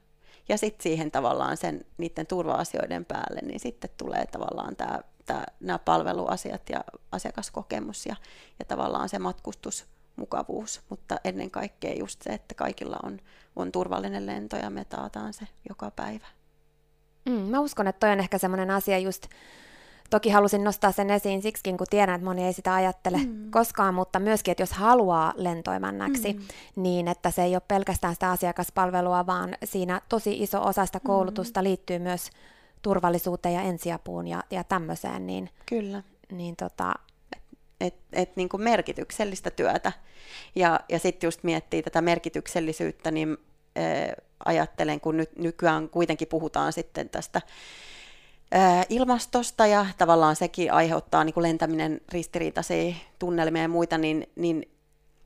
Ja 0.48 0.58
sitten 0.58 0.82
siihen 0.82 1.10
tavallaan 1.10 1.56
sen 1.56 1.84
niiden 1.98 2.26
turva-asioiden 2.26 3.04
päälle, 3.04 3.40
niin 3.42 3.60
sitten 3.60 3.90
tulee 3.96 4.26
tavallaan 4.26 4.76
tämä, 4.76 4.98
tämä, 5.30 5.44
nämä 5.60 5.78
palveluasiat 5.78 6.68
ja 6.68 6.84
asiakaskokemus 7.12 8.06
ja, 8.06 8.16
ja 8.58 8.64
tavallaan 8.64 9.08
se 9.08 9.18
matkustusmukavuus, 9.18 10.80
mutta 10.88 11.16
ennen 11.24 11.50
kaikkea 11.50 11.94
just 11.94 12.22
se, 12.22 12.30
että 12.30 12.54
kaikilla 12.54 12.96
on, 13.02 13.20
on 13.56 13.72
turvallinen 13.72 14.26
lento 14.26 14.56
ja 14.56 14.70
me 14.70 14.84
taataan 14.84 15.32
se 15.32 15.46
joka 15.68 15.90
päivä. 15.90 16.26
Mm, 17.28 17.32
mä 17.32 17.60
uskon, 17.60 17.86
että 17.86 18.00
toi 18.00 18.10
on 18.10 18.20
ehkä 18.20 18.38
semmoinen 18.38 18.70
asia 18.70 18.98
just, 18.98 19.26
Toki 20.10 20.30
halusin 20.30 20.64
nostaa 20.64 20.92
sen 20.92 21.10
esiin 21.10 21.42
siksikin, 21.42 21.76
kun 21.76 21.86
tiedän, 21.90 22.14
että 22.14 22.24
moni 22.24 22.46
ei 22.46 22.52
sitä 22.52 22.74
ajattele 22.74 23.16
mm. 23.16 23.50
koskaan, 23.50 23.94
mutta 23.94 24.18
myöskin, 24.18 24.52
että 24.52 24.62
jos 24.62 24.72
haluaa 24.72 25.32
lentoimännäksi, 25.36 26.32
mm. 26.32 26.42
niin 26.76 27.08
että 27.08 27.30
se 27.30 27.42
ei 27.42 27.54
ole 27.54 27.62
pelkästään 27.68 28.14
sitä 28.14 28.30
asiakaspalvelua, 28.30 29.26
vaan 29.26 29.56
siinä 29.64 30.00
tosi 30.08 30.42
iso 30.42 30.62
osa 30.62 30.86
sitä 30.86 30.98
mm. 30.98 31.06
koulutusta 31.06 31.60
mm. 31.60 31.64
liittyy 31.64 31.98
myös 31.98 32.30
turvallisuuteen 32.82 33.54
ja 33.54 33.62
ensiapuun 33.62 34.28
ja, 34.28 34.44
ja 34.50 34.64
tämmöiseen. 34.64 35.26
Niin, 35.26 35.50
Kyllä. 35.66 36.02
Niin 36.32 36.56
tota... 36.56 36.94
Et, 37.80 37.94
et 38.12 38.36
niin 38.36 38.48
kuin 38.48 38.62
merkityksellistä 38.62 39.50
työtä. 39.50 39.92
Ja, 40.54 40.80
ja 40.88 40.98
sitten 40.98 41.26
just 41.26 41.42
miettii 41.42 41.82
tätä 41.82 42.00
merkityksellisyyttä, 42.00 43.10
niin 43.10 43.38
äh, 43.78 44.12
ajattelen, 44.44 45.00
kun 45.00 45.16
nyt 45.16 45.38
nykyään 45.38 45.88
kuitenkin 45.88 46.28
puhutaan 46.28 46.72
sitten 46.72 47.08
tästä 47.08 47.40
ilmastosta 48.88 49.66
ja 49.66 49.86
tavallaan 49.98 50.36
sekin 50.36 50.72
aiheuttaa 50.72 51.24
niin 51.24 51.34
kuin 51.34 51.42
lentäminen 51.42 52.00
ristiriitaisia 52.12 52.94
tunnelmia 53.18 53.62
ja 53.62 53.68
muita, 53.68 53.98
niin, 53.98 54.26
niin, 54.36 54.70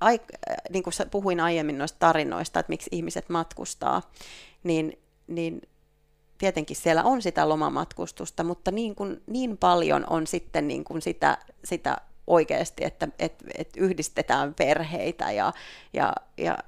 ai, 0.00 0.20
niin 0.70 0.82
kuin 0.82 0.94
puhuin 1.10 1.40
aiemmin 1.40 1.78
noista 1.78 1.98
tarinoista, 1.98 2.60
että 2.60 2.70
miksi 2.70 2.90
ihmiset 2.92 3.28
matkustaa, 3.28 4.02
niin, 4.64 4.98
niin 5.26 5.62
tietenkin 6.44 6.76
siellä 6.76 7.02
on 7.02 7.22
sitä 7.22 7.48
lomamatkustusta, 7.48 8.44
mutta 8.44 8.70
niin, 8.70 8.94
kuin, 8.94 9.22
niin 9.26 9.56
paljon 9.58 10.04
on 10.10 10.26
sitten 10.26 10.68
niin 10.68 10.84
kuin 10.84 11.02
sitä, 11.02 11.38
sitä 11.64 11.96
oikeasti, 12.26 12.84
että 12.84 13.08
että 13.18 13.44
että 13.58 13.80
yhdistetään 13.80 14.54
perheitä 14.54 15.32
ja, 15.32 15.52
ja, 15.92 16.12
ja 16.38 16.58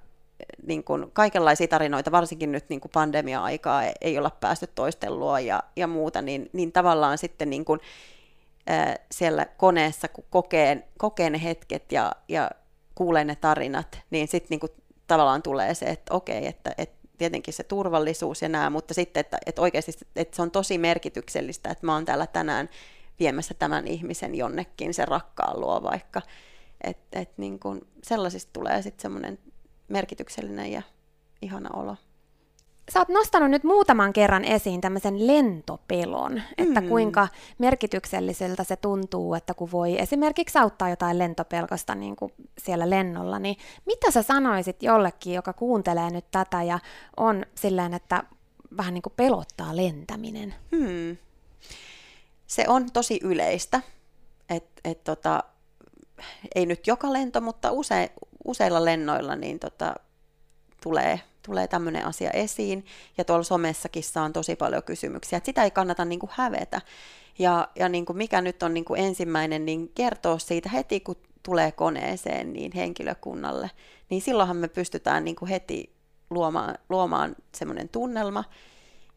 niin 0.67 0.85
kuin 0.85 1.11
kaikenlaisia 1.13 1.69
tarinoita, 1.69 2.13
varsinkin 2.13 2.53
nyt 2.53 2.69
niin 2.69 2.81
kuin 2.81 2.93
pandemia-aikaa 2.95 3.83
ei 4.01 4.19
olla 4.19 4.31
päästy 4.31 4.67
toistelua 4.75 5.41
ja, 5.41 5.63
ja 5.77 5.87
muuta, 5.87 6.23
niin, 6.23 6.51
niin 6.53 6.73
tavallaan 6.73 7.19
sitten 7.19 7.51
niin 7.51 7.65
kuin, 7.65 7.81
ää, 8.67 8.97
siellä 9.11 9.47
koneessa, 9.57 10.09
kun 10.09 10.25
kokee, 10.31 10.89
kokee 10.99 11.31
ne 11.31 11.43
hetket 11.43 11.93
ja, 11.93 12.13
ja 12.29 12.51
kuulee 12.95 13.25
ne 13.25 13.35
tarinat, 13.35 13.99
niin 14.11 14.29
sitten 14.29 14.49
niin 14.51 14.61
kuin 14.61 14.73
tavallaan 15.07 15.43
tulee 15.43 15.75
se, 15.75 15.87
että 15.87 16.15
okei, 16.15 16.47
että, 16.47 16.75
että 16.79 16.96
tietenkin 17.19 17.55
se 17.55 17.63
turvallisuus 17.63 18.43
ja 18.43 18.49
nämä, 18.49 18.71
mutta 18.71 18.95
sitten, 18.95 19.21
että, 19.21 19.39
että 19.47 19.63
oikeasti 19.63 19.93
että 20.17 20.37
se 20.37 20.43
on 20.43 20.51
tosi 20.51 20.79
merkityksellistä, 20.79 21.71
että 21.71 21.87
mä 21.87 21.95
oon 21.95 22.05
täällä 22.05 22.27
tänään 22.27 22.69
viemässä 23.21 23.55
tämän 23.55 23.87
ihmisen 23.87 24.35
jonnekin 24.35 24.95
se 24.95 25.05
rakkaan 25.05 25.61
luo 25.61 25.83
vaikka. 25.83 26.23
Että 26.81 27.21
et 27.21 27.39
niin 27.39 27.59
kuin 27.59 27.87
sellaisista 28.03 28.51
tulee 28.53 28.83
sitten 28.83 29.03
semmoinen 29.03 29.39
merkityksellinen 29.89 30.73
ja 30.73 30.83
ihana 31.43 31.71
olo. 31.73 31.97
Sä 32.93 32.99
oot 32.99 33.09
nostanut 33.09 33.51
nyt 33.51 33.65
muutaman 33.65 34.13
kerran 34.13 34.45
esiin 34.45 34.81
tämmöisen 34.81 35.27
lentopelon, 35.27 36.43
että 36.59 36.81
mm. 36.81 36.89
kuinka 36.89 37.29
merkitykselliseltä 37.59 38.65
se 38.65 38.77
tuntuu, 38.77 39.35
että 39.35 39.55
kun 39.55 39.71
voi 39.71 40.01
esimerkiksi 40.01 40.59
auttaa 40.59 40.91
jotain 40.91 41.19
lentopelkosta 41.19 41.95
niin 41.95 42.17
kuin 42.17 42.33
siellä 42.59 42.91
lennolla, 42.91 43.39
niin 43.39 43.57
mitä 43.87 44.11
sä 44.11 44.23
sanoisit 44.23 44.83
jollekin, 44.83 45.35
joka 45.35 45.53
kuuntelee 45.53 46.11
nyt 46.11 46.25
tätä 46.31 46.63
ja 46.63 46.79
on 47.17 47.47
silleen, 47.55 47.95
että 47.95 48.23
vähän 48.77 48.95
niin 48.95 49.03
kuin 49.03 49.15
pelottaa 49.17 49.77
lentäminen? 49.77 50.55
Hmm. 50.77 51.17
Se 52.47 52.65
on 52.69 52.93
tosi 52.93 53.21
yleistä, 53.23 53.81
että 54.49 54.81
et 54.85 55.05
tota, 55.05 55.45
ei 56.55 56.67
nyt 56.67 56.87
joka 56.87 57.13
lento, 57.13 57.41
mutta 57.41 57.73
use, 57.73 58.13
useilla 58.45 58.85
lennoilla 58.85 59.37
niin 59.37 59.59
tota, 59.59 59.95
tulee, 60.83 61.21
tulee 61.47 61.69
tämmöinen 61.69 62.05
asia 62.05 62.31
esiin. 62.31 62.85
Ja 63.19 63.25
tuolla 63.25 63.43
somessakin 63.43 64.03
saan 64.03 64.33
tosi 64.33 64.57
paljon 64.57 64.83
kysymyksiä, 64.83 65.37
että 65.37 65.47
sitä 65.47 65.65
ei 65.65 65.71
kannata 65.71 66.05
niin 66.05 66.19
kuin 66.19 66.31
hävetä. 66.35 66.81
Ja, 67.39 67.69
ja 67.77 67.89
niin 67.89 68.07
kuin 68.07 68.17
mikä 68.17 68.41
nyt 68.41 68.63
on 68.63 68.75
niin 68.75 68.85
kuin 68.85 69.01
ensimmäinen, 69.01 69.67
niin 69.67 69.91
kertoo 69.95 70.39
siitä 70.39 70.69
heti, 70.69 71.01
kun 71.01 71.17
tulee 71.43 71.73
koneeseen 71.73 72.53
niin 72.53 72.73
henkilökunnalle. 72.73 73.71
Niin 74.11 74.23
silloinhan 74.23 74.57
me 74.57 74.69
pystytään 74.69 75.25
niin 75.25 75.37
kuin 75.37 75.49
heti 75.49 75.97
luomaan, 76.31 76.79
luomaan 76.89 77.37
semmoinen 77.55 77.89
tunnelma, 77.89 78.45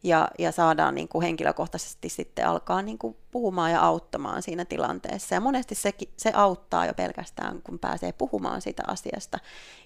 ja, 0.02 0.28
ja 0.38 0.52
saadaan 0.52 0.94
niin 0.94 1.08
kuin 1.08 1.22
henkilökohtaisesti 1.22 2.08
sitten 2.08 2.46
alkaa 2.46 2.82
niin 2.82 2.98
kuin 2.98 3.16
puhumaan 3.30 3.70
ja 3.70 3.80
auttamaan 3.80 4.42
siinä 4.42 4.64
tilanteessa. 4.64 5.34
Ja 5.34 5.40
monesti 5.40 5.74
se, 5.74 5.94
se 6.16 6.32
auttaa 6.34 6.86
jo 6.86 6.94
pelkästään, 6.94 7.62
kun 7.62 7.78
pääsee 7.78 8.12
puhumaan 8.12 8.62
siitä 8.62 8.82
asiasta 8.86 9.38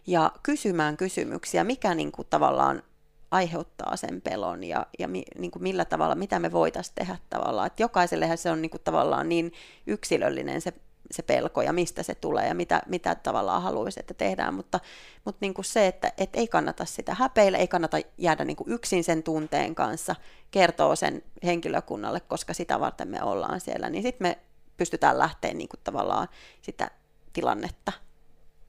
ja 0.06 0.32
kysymään 0.42 0.96
kysymyksiä, 0.96 1.64
mikä 1.64 1.94
niin 1.94 2.12
kuin 2.12 2.26
tavallaan 2.30 2.82
aiheuttaa 3.30 3.96
sen 3.96 4.20
pelon 4.20 4.64
ja, 4.64 4.86
ja 4.98 5.08
mi, 5.08 5.22
niin 5.38 5.50
kuin 5.50 5.62
millä 5.62 5.84
tavalla, 5.84 6.14
mitä 6.14 6.38
me 6.38 6.52
voitaisiin 6.52 6.94
tehdä 6.94 7.18
tavallaan. 7.30 7.70
Jokaisellehän 7.78 8.38
se 8.38 8.50
on 8.50 8.62
niin 8.62 8.70
kuin 8.70 8.82
tavallaan 8.84 9.28
niin 9.28 9.52
yksilöllinen 9.86 10.60
se 10.60 10.72
se 11.11 11.22
pelko 11.22 11.62
ja 11.62 11.72
mistä 11.72 12.02
se 12.02 12.14
tulee 12.14 12.48
ja 12.48 12.55
mitä, 12.55 12.82
mitä 12.86 13.14
tavallaan 13.14 13.62
haluaisi, 13.62 14.00
että 14.00 14.14
tehdään, 14.14 14.55
mutta, 14.55 14.80
mutta 15.24 15.38
niin 15.40 15.55
kuin 15.55 15.64
se, 15.64 15.86
että 15.86 16.12
et 16.18 16.30
ei 16.36 16.48
kannata 16.48 16.84
sitä 16.84 17.14
häpeillä, 17.14 17.59
ei 17.59 17.68
kannata 17.68 17.98
jäädä 18.18 18.44
niin 18.44 18.57
kuin 18.57 18.72
yksin 18.72 19.05
sen 19.05 19.22
tunteen 19.22 19.74
kanssa, 19.74 20.16
kertoo 20.50 20.96
sen 20.96 21.22
henkilökunnalle, 21.44 22.20
koska 22.20 22.55
sitä 22.55 22.80
varten 22.80 23.09
me 23.09 23.22
ollaan 23.22 23.61
siellä, 23.61 23.90
niin 23.90 24.02
sitten 24.02 24.28
me 24.28 24.38
pystytään 24.76 25.18
lähteä 25.18 25.55
niin 25.55 25.68
kuin 25.68 25.80
tavallaan 25.84 26.28
sitä 26.62 26.90
tilannetta 27.32 27.92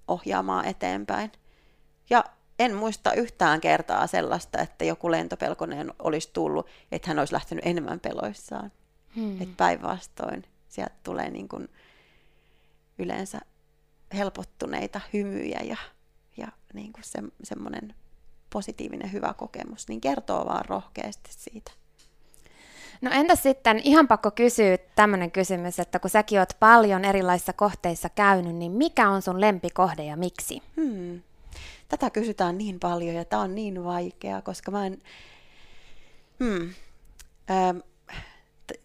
ohjaamaan 0.07 0.65
eteenpäin. 0.65 1.31
Ja 2.09 2.23
en 2.59 2.75
muista 2.75 3.13
yhtään 3.13 3.61
kertaa 3.61 4.07
sellaista, 4.07 4.61
että 4.61 4.85
joku 4.85 5.11
lentopelkoneen 5.11 5.93
olisi 5.99 6.29
tullut, 6.33 6.67
että 6.91 7.07
hän 7.07 7.19
olisi 7.19 7.33
lähtenyt 7.33 7.65
enemmän 7.65 7.99
peloissaan. 7.99 8.71
Hmm. 9.15 9.55
Päinvastoin 9.57 10.45
sieltä 10.67 10.95
tulee 11.03 11.29
niin 11.29 11.47
kuin 11.47 11.69
yleensä 12.97 13.39
helpottuneita 14.13 15.01
hymyjä 15.13 15.59
ja, 15.63 15.77
ja 16.37 16.47
niin 16.73 16.93
kuin 16.93 17.03
se, 17.03 17.19
semmoinen 17.43 17.95
positiivinen 18.49 19.11
hyvä 19.11 19.33
kokemus, 19.33 19.87
niin 19.87 20.01
kertoo 20.01 20.45
vaan 20.45 20.65
rohkeasti 20.65 21.29
siitä. 21.33 21.71
No 23.01 23.11
entäs 23.13 23.43
sitten, 23.43 23.81
ihan 23.83 24.07
pakko 24.07 24.31
kysyä 24.31 24.77
tämmöinen 24.95 25.31
kysymys, 25.31 25.79
että 25.79 25.99
kun 25.99 26.09
säkin 26.09 26.39
oot 26.39 26.57
paljon 26.59 27.05
erilaisissa 27.05 27.53
kohteissa 27.53 28.09
käynyt, 28.09 28.55
niin 28.55 28.71
mikä 28.71 29.09
on 29.09 29.21
sun 29.21 29.41
lempikohde 29.41 30.03
ja 30.03 30.17
miksi? 30.17 30.61
Hmm. 30.75 31.21
Tätä 31.87 32.09
kysytään 32.09 32.57
niin 32.57 32.79
paljon 32.79 33.15
ja 33.15 33.25
tämä 33.25 33.41
on 33.41 33.55
niin 33.55 33.83
vaikea, 33.83 34.41
koska 34.41 34.71
mä 34.71 34.85
en... 34.85 35.01
Hmm. 36.39 36.69
Ähm, 37.49 37.77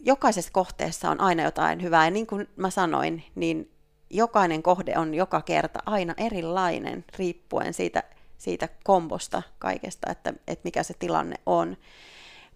jokaisessa 0.00 0.52
kohteessa 0.52 1.10
on 1.10 1.20
aina 1.20 1.42
jotain 1.42 1.82
hyvää 1.82 2.04
ja 2.04 2.10
niin 2.10 2.26
kuin 2.26 2.48
mä 2.56 2.70
sanoin, 2.70 3.24
niin 3.34 3.70
jokainen 4.10 4.62
kohde 4.62 4.98
on 4.98 5.14
joka 5.14 5.42
kerta 5.42 5.78
aina 5.86 6.14
erilainen 6.16 7.04
riippuen 7.18 7.74
siitä, 7.74 8.02
siitä 8.38 8.68
kombosta 8.84 9.42
kaikesta, 9.58 10.10
että, 10.10 10.32
että 10.46 10.64
mikä 10.64 10.82
se 10.82 10.94
tilanne 10.98 11.36
on. 11.46 11.76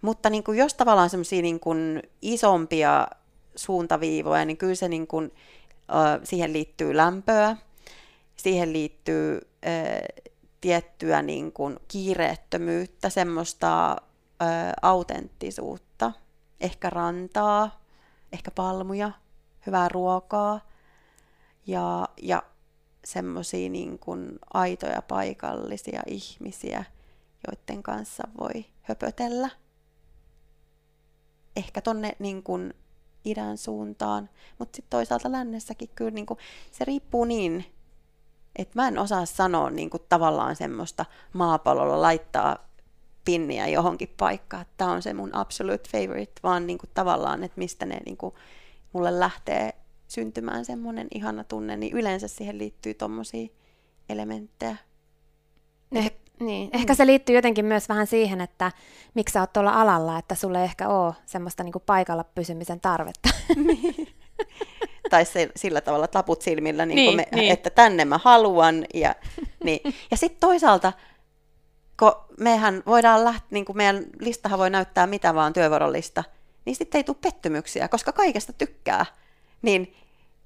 Mutta 0.01 0.29
niin 0.29 0.43
kuin 0.43 0.57
jos 0.57 0.73
tavallaan 0.73 1.09
semmoisia 1.09 1.41
niin 1.41 1.59
isompia 2.21 3.07
suuntaviivoja, 3.55 4.45
niin 4.45 4.57
kyllä 4.57 4.75
se 4.75 4.89
niin 4.89 5.07
kuin, 5.07 5.31
äh, 5.95 6.19
siihen 6.23 6.53
liittyy 6.53 6.97
lämpöä, 6.97 7.57
siihen 8.35 8.73
liittyy 8.73 9.41
äh, 9.67 10.25
tiettyä 10.61 11.21
niin 11.21 11.51
kuin 11.51 11.79
kiireettömyyttä, 11.87 13.09
semmoista 13.09 13.91
äh, 13.91 13.97
autenttisuutta, 14.81 16.11
ehkä 16.61 16.89
rantaa, 16.89 17.81
ehkä 18.31 18.51
palmuja, 18.51 19.11
hyvää 19.65 19.89
ruokaa– 19.89 20.59
ja, 21.67 22.09
ja 22.21 22.43
semmoisia 23.05 23.69
niin 23.69 23.99
aitoja 24.53 25.01
paikallisia 25.01 26.01
ihmisiä, 26.07 26.83
joiden 27.47 27.83
kanssa 27.83 28.23
voi 28.39 28.65
höpötellä. 28.81 29.49
Ehkä 31.55 31.81
tonne 31.81 32.15
niin 32.19 32.43
kuin 32.43 32.73
idän 33.25 33.57
suuntaan, 33.57 34.29
mutta 34.59 34.75
sitten 34.75 34.89
toisaalta 34.89 35.31
lännessäkin 35.31 35.89
kyllä 35.95 36.11
niin 36.11 36.25
kuin, 36.25 36.39
se 36.71 36.85
riippuu 36.85 37.25
niin, 37.25 37.65
että 38.55 38.81
mä 38.81 38.87
en 38.87 38.99
osaa 38.99 39.25
sanoa 39.25 39.69
niin 39.69 39.89
kuin, 39.89 40.03
tavallaan 40.09 40.55
semmoista 40.55 41.05
maapallolla 41.33 42.01
laittaa 42.01 42.57
pinniä 43.25 43.67
johonkin 43.67 44.13
paikkaan, 44.17 44.65
tämä 44.77 44.91
on 44.91 45.01
se 45.01 45.13
mun 45.13 45.35
absolute 45.35 45.89
favorite, 45.89 46.33
vaan 46.43 46.67
niin 46.67 46.77
kuin, 46.77 46.89
tavallaan, 46.93 47.43
että 47.43 47.59
mistä 47.59 47.85
ne 47.85 47.97
niin 48.05 48.17
kuin, 48.17 48.35
mulle 48.93 49.19
lähtee 49.19 49.73
syntymään 50.07 50.65
semmoinen 50.65 51.07
ihana 51.13 51.43
tunne, 51.43 51.77
niin 51.77 51.93
yleensä 51.93 52.27
siihen 52.27 52.57
liittyy 52.57 52.93
tommosia 52.93 53.47
elementtejä. 54.09 54.75
Eh, 55.95 56.11
niin. 56.39 56.69
Ehkä 56.73 56.95
se 56.95 57.05
liittyy 57.05 57.35
jotenkin 57.35 57.65
myös 57.65 57.89
vähän 57.89 58.07
siihen, 58.07 58.41
että 58.41 58.71
miksi 59.13 59.33
sä 59.33 59.39
oot 59.39 59.53
tuolla 59.53 59.81
alalla, 59.81 60.17
että 60.17 60.35
sulle 60.35 60.59
ei 60.59 60.65
ehkä 60.65 60.89
ole 60.89 61.13
semmoista 61.25 61.63
niinku 61.63 61.79
paikalla 61.79 62.23
pysymisen 62.23 62.79
tarvetta. 62.79 63.29
Niin. 63.55 64.07
tai 65.09 65.25
se, 65.25 65.49
sillä 65.55 65.81
tavalla 65.81 66.07
taput 66.07 66.41
silmillä, 66.41 66.85
niin 66.85 66.95
niin, 66.95 67.15
me, 67.15 67.27
niin. 67.31 67.51
että 67.51 67.69
tänne 67.69 68.05
mä 68.05 68.19
haluan. 68.23 68.85
Ja, 68.93 69.15
niin. 69.65 69.79
ja 70.11 70.17
sitten 70.17 70.39
toisaalta, 70.39 70.93
kun 71.99 72.11
mehän 72.39 72.83
voidaan 72.85 73.23
lähteä, 73.23 73.47
niin 73.51 73.65
kuin 73.65 73.77
meidän 73.77 74.03
listahan 74.19 74.59
voi 74.59 74.69
näyttää 74.69 75.07
mitä 75.07 75.35
vaan 75.35 75.53
työvuorolista, 75.53 76.23
niin 76.65 76.75
sitten 76.75 76.99
ei 76.99 77.03
tule 77.03 77.17
pettymyksiä, 77.21 77.87
koska 77.87 78.11
kaikesta 78.11 78.53
tykkää. 78.53 79.05
Niin 79.65 79.95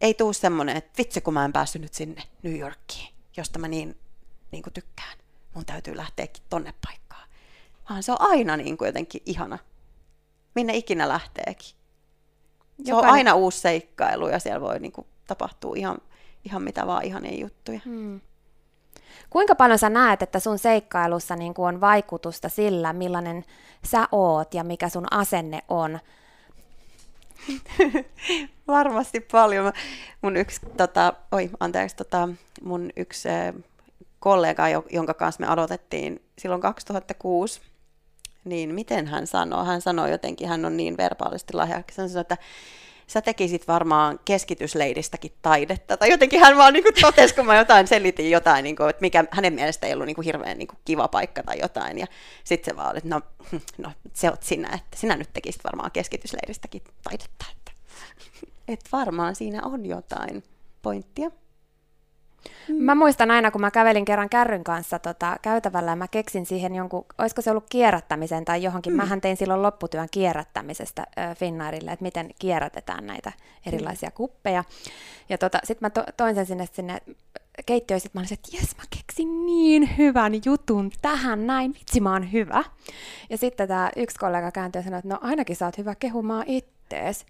ei 0.02 0.14
tule 0.14 0.34
semmoinen, 0.34 0.78
että 0.78 0.92
vitsi 0.98 1.22
kun 1.22 1.34
mä 1.34 1.46
en 1.46 1.54
päässyt 1.54 1.82
nyt 1.82 1.94
sinne 1.94 2.24
New 2.44 2.60
Yorkiin, 2.60 3.14
josta 3.38 3.60
mä 3.60 3.68
niin, 3.68 3.98
niin 4.52 4.64
kuin 4.64 4.74
tykkään. 4.74 5.18
Mun 5.56 5.66
täytyy 5.66 5.98
lähteäkin 5.98 6.44
tonne 6.50 6.74
paikkaan. 6.86 7.28
Vaan 7.90 8.04
se 8.04 8.12
on 8.12 8.22
aina 8.22 8.58
niin 8.58 8.78
kuin 8.78 8.86
jotenkin 8.86 9.22
ihana, 9.26 9.58
minne 10.56 10.76
ikinä 10.76 11.08
lähteekin. 11.08 11.68
Se 11.68 12.90
Jokainen... 12.92 13.10
on 13.10 13.14
aina 13.14 13.34
uusi 13.34 13.60
seikkailu 13.60 14.28
ja 14.28 14.40
siellä 14.40 14.62
voi 14.62 14.80
niin 14.80 14.92
kuin, 14.92 15.08
tapahtua 15.28 15.76
ihan, 15.76 15.98
ihan 16.46 16.64
mitä 16.64 16.88
vaan 16.88 17.06
ihania 17.06 17.40
juttuja. 17.40 17.80
Hmm. 17.86 18.22
Kuinka 19.30 19.56
paljon 19.56 19.80
sä 19.80 19.90
näet, 19.90 20.22
että 20.22 20.40
sun 20.40 20.60
seikkailussa 20.60 21.36
niin 21.36 21.54
kuin 21.54 21.68
on 21.68 21.82
vaikutusta 21.82 22.50
sillä, 22.50 22.94
millainen 22.94 23.46
sä 23.86 24.08
oot 24.12 24.54
ja 24.54 24.64
mikä 24.64 24.90
sun 24.90 25.14
asenne 25.14 25.62
on? 25.68 26.00
Varmasti 28.68 29.20
paljon. 29.20 29.74
Mun 30.22 30.38
yksi, 30.38 30.62
tota, 30.78 31.14
oi, 31.32 31.50
anteeksi, 31.60 31.95
tota, 31.95 32.30
mun 32.62 32.89
yksi 32.97 33.30
äh, 33.30 33.54
kollega, 34.20 34.64
jonka 34.89 35.14
kanssa 35.14 35.41
me 35.41 35.47
aloitettiin 35.47 36.22
silloin 36.38 36.62
2006, 36.62 37.62
niin 38.45 38.76
miten 38.76 39.08
hän 39.08 39.28
sanoo? 39.28 39.64
Hän 39.64 39.82
sanoo 39.82 40.08
jotenkin, 40.08 40.47
hän 40.47 40.66
on 40.66 40.78
niin 40.78 40.97
verbaalisesti 40.97 41.54
lahjakas, 41.54 41.97
hän 41.97 42.10
että 42.22 42.38
sä 43.10 43.22
tekisit 43.22 43.68
varmaan 43.68 44.20
keskitysleidistäkin 44.26 45.32
taidetta. 45.41 45.97
Tai 45.97 46.10
jotenkin 46.10 46.39
hän 46.39 46.57
vaan 46.57 46.74
niin 46.74 46.84
kuin 46.84 46.95
totesi, 47.01 47.36
kun 47.36 47.45
mä 47.45 47.57
jotain 47.57 47.88
selitin 47.88 48.32
jotain, 48.32 48.64
niin 48.64 48.76
kuin, 48.76 48.89
että 48.89 49.01
mikä 49.01 49.26
hänen 49.32 49.53
mielestä 49.53 49.88
ei 49.88 49.93
ollut 49.93 50.05
niin 50.05 50.16
kuin 50.16 50.26
hirveän 50.26 50.57
niin 50.57 50.68
kuin 50.68 50.80
kiva 50.86 51.07
paikka 51.07 51.43
tai 51.43 51.60
jotain. 51.60 51.99
Ja 51.99 52.07
sitten 52.43 52.74
se 52.74 52.78
vaan 52.78 52.91
oli, 52.91 52.97
että 52.97 53.10
no, 53.10 53.22
no 53.78 53.91
se 54.14 54.30
oot 54.30 54.43
sinä, 54.43 54.70
että 54.76 54.97
sinä 54.97 55.16
nyt 55.16 55.30
tekisit 55.34 55.64
varmaan 55.64 55.91
keskitysleidistäkin 55.91 56.82
taidetta. 57.03 57.45
Että, 57.57 57.72
että 58.68 58.89
varmaan 58.91 59.36
siinä 59.36 59.62
on 59.64 59.86
jotain 59.86 60.43
pointtia. 60.82 61.32
Mm. 62.68 62.76
Mä 62.76 62.96
muistan 62.96 63.32
aina, 63.32 63.52
kun 63.52 63.62
mä 63.62 63.72
kävelin 63.72 64.06
kerran 64.06 64.30
kärryn 64.30 64.64
kanssa 64.64 65.00
tota, 65.00 65.38
käytävällä 65.42 65.92
ja 65.92 65.96
mä 65.96 66.08
keksin 66.08 66.46
siihen 66.46 66.76
jonkun, 66.76 67.06
olisiko 67.18 67.42
se 67.42 67.52
ollut 67.52 67.70
kierrättämisen 67.70 68.46
tai 68.46 68.64
johonkin. 68.64 68.94
Mm. 68.94 68.98
Mähän 68.98 69.22
tein 69.22 69.38
silloin 69.38 69.62
lopputyön 69.62 70.08
kierrättämisestä 70.12 71.06
äh, 71.20 71.38
Finnairille, 71.38 71.92
että 71.92 72.04
miten 72.04 72.30
kierrätetään 72.40 73.08
näitä 73.08 73.32
erilaisia 73.66 74.10
mm. 74.10 74.14
kuppeja. 74.14 74.64
Ja 75.30 75.38
tota, 75.38 75.60
sitten 75.64 75.86
mä 75.86 75.90
to, 75.90 76.04
toin 76.18 76.36
sen 76.36 76.46
sinne, 76.46 76.66
sinne 76.72 76.98
keittiöön, 77.66 78.00
sitten 78.00 78.20
mä 78.20 78.22
olin, 78.22 78.34
että 78.34 78.58
jes, 78.58 78.78
mä 78.78 78.84
keksin 78.98 79.46
niin 79.46 79.98
hyvän 79.98 80.34
jutun 80.46 80.92
tähän 81.02 81.48
näin, 81.48 81.74
vitsi 81.74 82.02
mä 82.02 82.14
oon 82.14 82.32
hyvä. 82.32 82.64
Ja 83.30 83.38
sitten 83.38 83.68
tämä 83.68 83.90
yksi 83.96 84.20
kollega 84.20 84.52
kääntyi 84.52 84.80
ja 84.80 84.84
sanoi, 84.84 85.00
että 85.00 85.10
no 85.10 85.20
ainakin 85.22 85.56
sä 85.56 85.66
oot 85.66 85.78
hyvä 85.78 85.96
kehumaan 85.96 86.44
ittees. 86.48 87.26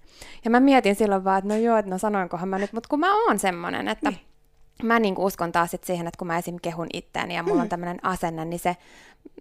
Ja 0.45 0.51
mä 0.51 0.59
mietin 0.59 0.95
silloin 0.95 1.23
vaan, 1.23 1.37
että 1.37 1.53
no 1.53 1.59
joo, 1.59 1.77
että 1.77 1.91
no 1.91 1.97
sanoinkohan 1.97 2.49
mä 2.49 2.57
nyt, 2.57 2.73
mutta 2.73 2.89
kun 2.89 2.99
mä 2.99 3.25
oon 3.25 3.39
semmonen, 3.39 3.87
että 3.87 4.09
niin 4.09 4.28
mä 4.83 4.99
niin 4.99 5.15
uskon 5.17 5.51
taas 5.51 5.71
sit 5.71 5.83
siihen, 5.83 6.07
että 6.07 6.17
kun 6.17 6.27
mä 6.27 6.37
esim. 6.37 6.57
kehun 6.61 6.87
itteeni 6.93 7.35
ja 7.35 7.43
mulla 7.43 7.55
mm. 7.55 7.61
on 7.61 7.69
tämmöinen 7.69 8.05
asenne, 8.05 8.45
niin 8.45 8.59
se 8.59 8.77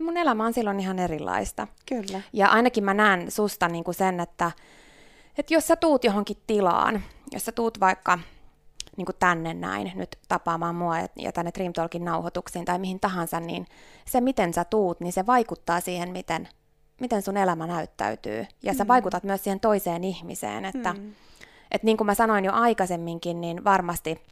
mun 0.01 0.17
elämä 0.17 0.47
on 0.47 0.53
silloin 0.53 0.81
ihan 0.81 0.99
erilaista. 0.99 1.67
Kyllä. 1.87 2.21
Ja 2.33 2.49
ainakin 2.49 2.85
mä 2.85 2.95
näen 2.95 3.31
susta 3.31 3.69
niin 3.69 3.85
kuin 3.85 3.95
sen, 3.95 4.21
että, 4.21 4.51
että 5.39 5.55
jos 5.55 5.67
sä 5.67 5.77
tuut 5.77 6.05
johonkin 6.05 6.37
tilaan, 6.47 7.03
jos 7.33 7.45
sä 7.45 7.53
tuut 7.53 7.81
vaikka 7.81 8.19
niin 8.97 9.07
kuin 9.07 9.17
tänne 9.19 9.55
näin 9.55 9.93
nyt 9.95 10.19
tapaamaan 10.29 10.75
mua 10.75 10.99
ja, 10.99 11.09
ja 11.17 11.33
tänne 11.33 11.51
Dream 11.59 11.73
Talkin 11.73 12.05
nauhoituksiin 12.05 12.65
tai 12.65 12.79
mihin 12.79 13.01
tahansa, 13.01 13.41
niin 13.41 13.67
se 14.07 14.21
miten 14.21 14.55
sä 14.55 14.65
tuut, 14.65 15.01
niin 15.01 15.13
se 15.13 15.27
vaikuttaa 15.27 15.81
siihen, 15.81 16.11
miten, 16.13 16.49
miten 17.01 17.23
sun 17.23 17.37
elämä 17.37 17.67
näyttäytyy. 17.67 18.47
Ja 18.63 18.75
sä 18.75 18.85
mm. 18.85 18.89
vaikutat 18.89 19.25
myös 19.25 19.45
siihen 19.45 19.61
toiseen 19.61 20.05
ihmiseen, 20.05 20.65
että, 20.65 20.93
mm. 20.93 21.13
että 21.71 21.85
niin 21.85 21.97
kuin 21.97 22.07
mä 22.07 22.15
sanoin 22.15 22.45
jo 22.45 22.53
aikaisemminkin, 22.53 23.41
niin 23.41 23.65
varmasti– 23.65 24.19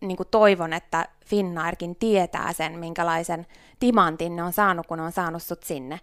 niin 0.00 0.16
kuin 0.16 0.28
toivon, 0.30 0.72
että 0.72 1.08
Finnairkin 1.26 1.96
tietää 1.96 2.52
sen, 2.52 2.78
minkälaisen 2.78 3.46
timantin 3.78 4.36
ne 4.36 4.42
on 4.42 4.52
saanut, 4.52 4.86
kun 4.86 4.98
ne 4.98 5.04
on 5.04 5.12
saanut 5.12 5.42
sut 5.42 5.62
sinne. 5.62 6.00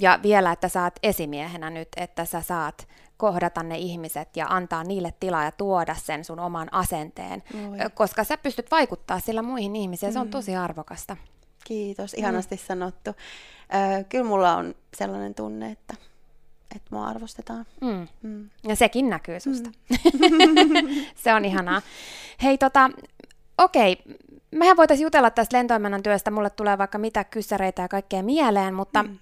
Ja 0.00 0.18
vielä, 0.22 0.52
että 0.52 0.68
saat 0.68 0.98
esimiehenä 1.02 1.70
nyt, 1.70 1.88
että 1.96 2.24
sä 2.24 2.40
saat 2.40 2.88
kohdata 3.16 3.62
ne 3.62 3.78
ihmiset 3.78 4.36
ja 4.36 4.46
antaa 4.48 4.84
niille 4.84 5.14
tilaa 5.20 5.44
ja 5.44 5.52
tuoda 5.52 5.94
sen 5.94 6.24
sun 6.24 6.40
oman 6.40 6.68
asenteen, 6.72 7.42
Oi. 7.54 7.90
koska 7.94 8.24
sä 8.24 8.38
pystyt 8.38 8.70
vaikuttaa 8.70 9.20
sillä 9.20 9.42
muihin 9.42 9.76
ihmisiin, 9.76 10.10
mm. 10.10 10.12
se 10.12 10.18
on 10.18 10.26
mm. 10.26 10.30
tosi 10.30 10.56
arvokasta. 10.56 11.16
Kiitos, 11.64 12.14
ihanasti 12.14 12.54
mm. 12.54 12.60
sanottu. 12.66 13.10
Ö, 13.10 14.04
kyllä 14.08 14.24
mulla 14.24 14.56
on 14.56 14.74
sellainen 14.96 15.34
tunne, 15.34 15.70
että 15.70 15.94
että 16.76 16.88
mua 16.90 17.06
arvostetaan. 17.06 17.66
Mm. 17.80 18.08
Mm. 18.22 18.50
Ja 18.68 18.76
sekin 18.76 19.10
näkyy 19.10 19.40
susta. 19.40 19.70
Mm. 19.70 20.88
se 21.24 21.34
on 21.34 21.44
ihanaa. 21.44 21.82
Hei, 22.42 22.58
tota, 22.58 22.90
okei, 23.58 23.96
mehän 24.50 24.76
voitaisiin 24.76 25.04
jutella 25.04 25.30
tästä 25.30 25.56
lentoimennan 25.56 26.02
työstä, 26.02 26.30
mulle 26.30 26.50
tulee 26.50 26.78
vaikka 26.78 26.98
mitä 26.98 27.24
kyssäreitä 27.24 27.82
ja 27.82 27.88
kaikkea 27.88 28.22
mieleen, 28.22 28.74
mutta 28.74 29.02
mm. 29.02 29.18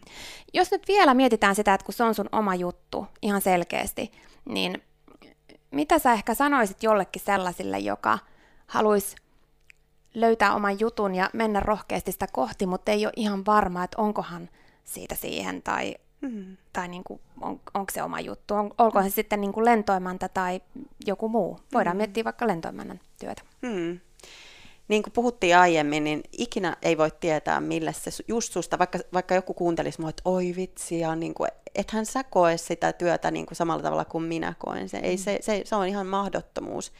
jos 0.55 0.70
nyt 0.70 0.88
vielä 0.88 1.14
mietitään 1.14 1.55
sitä, 1.55 1.74
että 1.74 1.84
kun 1.84 1.95
se 1.95 2.05
on 2.05 2.14
sun 2.14 2.28
oma 2.32 2.55
juttu 2.55 3.07
ihan 3.22 3.40
selkeästi, 3.40 4.12
niin 4.45 4.82
mitä 5.70 5.99
sä 5.99 6.12
ehkä 6.12 6.34
sanoisit 6.34 6.82
jollekin 6.82 7.22
sellaisille, 7.22 7.78
joka 7.78 8.18
haluaisi 8.66 9.16
löytää 10.14 10.55
oman 10.55 10.80
jutun 10.80 11.14
ja 11.14 11.30
mennä 11.32 11.61
rohkeasti 11.61 12.12
sitä 12.12 12.26
kohti, 12.32 12.66
mutta 12.66 12.93
ei 12.93 13.07
ole 13.07 13.12
ihan 13.16 13.47
varma, 13.47 13.84
että 13.84 14.03
onkohan 14.03 14.49
siitä 14.84 15.14
siihen 15.14 15.62
tai 15.62 15.95
Mm. 16.23 16.57
Tai 16.73 16.89
niin 16.89 17.05
kuin, 17.05 17.20
on, 17.41 17.61
onko 17.75 17.93
se 17.93 18.03
oma 18.03 18.20
juttu, 18.20 18.55
on, 18.55 18.70
olkoon 18.79 19.05
se 19.05 19.11
sitten 19.11 19.41
niin 19.41 19.53
kuin 19.53 19.64
lentoimanta 19.64 20.29
tai 20.29 20.61
joku 21.07 21.29
muu. 21.29 21.61
Voidaan 21.75 21.97
mm. 21.97 21.99
miettiä 21.99 22.25
vaikka 22.25 22.47
lentoimannan 22.47 23.01
työtä. 23.20 23.43
Mm. 23.62 24.01
Niin 24.89 25.03
kuin 25.03 25.12
puhuttiin 25.12 25.57
aiemmin, 25.57 26.05
niin 26.05 26.23
ikinä 26.33 26.77
ei 26.83 26.99
voi 26.99 27.11
tietää, 27.20 27.61
millä 27.61 27.93
se 27.93 28.11
just 28.29 28.53
susta, 28.53 28.79
vaikka, 28.79 28.99
vaikka 29.12 29.35
joku 29.35 29.55
kuuntelisi 29.55 30.01
mua, 30.01 30.11
että 30.11 30.23
oi 30.25 30.53
vitsi, 30.57 31.01
ja 31.01 31.16
niin 31.16 31.35
kuin, 31.35 31.49
ethän 31.75 32.07
sä 32.07 32.25
koe 32.25 32.57
sitä 32.57 32.93
työtä 32.93 33.31
niin 33.31 33.47
kuin 33.47 33.57
samalla 33.57 33.83
tavalla 33.83 34.05
kuin 34.05 34.25
minä 34.25 34.55
koen. 34.59 34.89
Se, 34.89 34.99
ei, 34.99 35.16
mm. 35.16 35.23
se, 35.23 35.39
se, 35.41 35.62
se 35.64 35.77
on 35.77 35.87
ihan 35.87 36.07
mahdottomuus. 36.07 36.93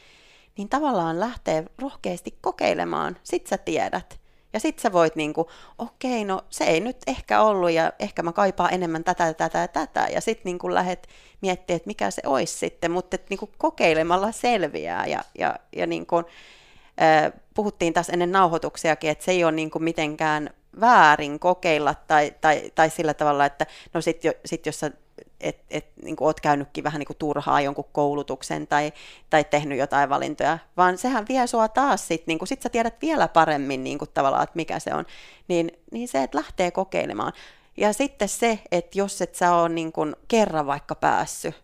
Niin 0.57 0.69
tavallaan 0.69 1.19
lähtee 1.19 1.65
rohkeasti 1.79 2.37
kokeilemaan, 2.41 3.17
sit 3.23 3.47
sä 3.47 3.57
tiedät. 3.57 4.19
Ja 4.53 4.59
sit 4.59 4.79
sä 4.79 4.91
voit 4.91 5.15
niinku, 5.15 5.49
okei, 5.77 6.11
okay, 6.11 6.25
no 6.25 6.41
se 6.49 6.63
ei 6.63 6.79
nyt 6.79 6.97
ehkä 7.07 7.41
ollut 7.41 7.71
ja 7.71 7.93
ehkä 7.99 8.23
mä 8.23 8.31
kaipaan 8.31 8.73
enemmän 8.73 9.03
tätä, 9.03 9.33
tätä 9.33 9.57
ja 9.59 9.67
tätä. 9.67 10.07
Ja 10.13 10.21
sit 10.21 10.45
niinku 10.45 10.73
lähdet 10.73 11.07
miettimään, 11.41 11.75
että 11.75 11.87
mikä 11.87 12.11
se 12.11 12.21
olisi 12.25 12.57
sitten, 12.57 12.91
mutta 12.91 13.17
niinku 13.29 13.49
kokeilemalla 13.57 14.31
selviää. 14.31 15.05
Ja, 15.05 15.23
ja, 15.37 15.55
ja 15.75 15.87
niinku, 15.87 16.17
äh, 16.17 17.33
puhuttiin 17.53 17.93
tässä 17.93 18.13
ennen 18.13 18.31
nauhoituksiakin, 18.31 19.09
että 19.09 19.25
se 19.25 19.31
ei 19.31 19.43
ole 19.43 19.51
niinku 19.51 19.79
mitenkään 19.79 20.49
väärin 20.79 21.39
kokeilla 21.39 21.95
tai, 22.07 22.33
tai, 22.41 22.71
tai 22.75 22.89
sillä 22.89 23.13
tavalla, 23.13 23.45
että 23.45 23.65
no 23.93 24.01
sit, 24.01 24.23
jo, 24.23 24.31
sit 24.45 24.65
jos 24.65 24.79
sä 24.79 24.91
että 25.39 25.63
et, 25.69 25.85
niin 26.03 26.15
oot 26.19 26.39
käynytkin 26.39 26.83
vähän 26.83 26.99
niin 26.99 27.07
kuin 27.07 27.17
turhaa 27.17 27.61
jonkun 27.61 27.85
koulutuksen 27.91 28.67
tai, 28.67 28.93
tai 29.29 29.43
tehnyt 29.43 29.77
jotain 29.77 30.09
valintoja, 30.09 30.59
vaan 30.77 30.97
sehän 30.97 31.25
vie 31.29 31.47
sua 31.47 31.67
taas 31.67 32.07
sitten, 32.07 32.37
niin 32.37 32.47
sit 32.47 32.61
sä 32.61 32.69
tiedät 32.69 33.01
vielä 33.01 33.27
paremmin 33.27 33.83
niin 33.83 33.97
kuin 33.99 34.11
tavallaan, 34.13 34.43
että 34.43 34.55
mikä 34.55 34.79
se 34.79 34.93
on, 34.93 35.05
niin, 35.47 35.71
niin 35.91 36.07
se, 36.07 36.23
että 36.23 36.37
lähtee 36.37 36.71
kokeilemaan. 36.71 37.33
Ja 37.77 37.93
sitten 37.93 38.29
se, 38.29 38.59
että 38.71 38.97
jos 38.97 39.21
et 39.21 39.35
sä 39.35 39.55
ole 39.55 39.69
niin 39.69 39.91
kuin 39.91 40.15
kerran 40.27 40.67
vaikka 40.67 40.95
päässyt, 40.95 41.55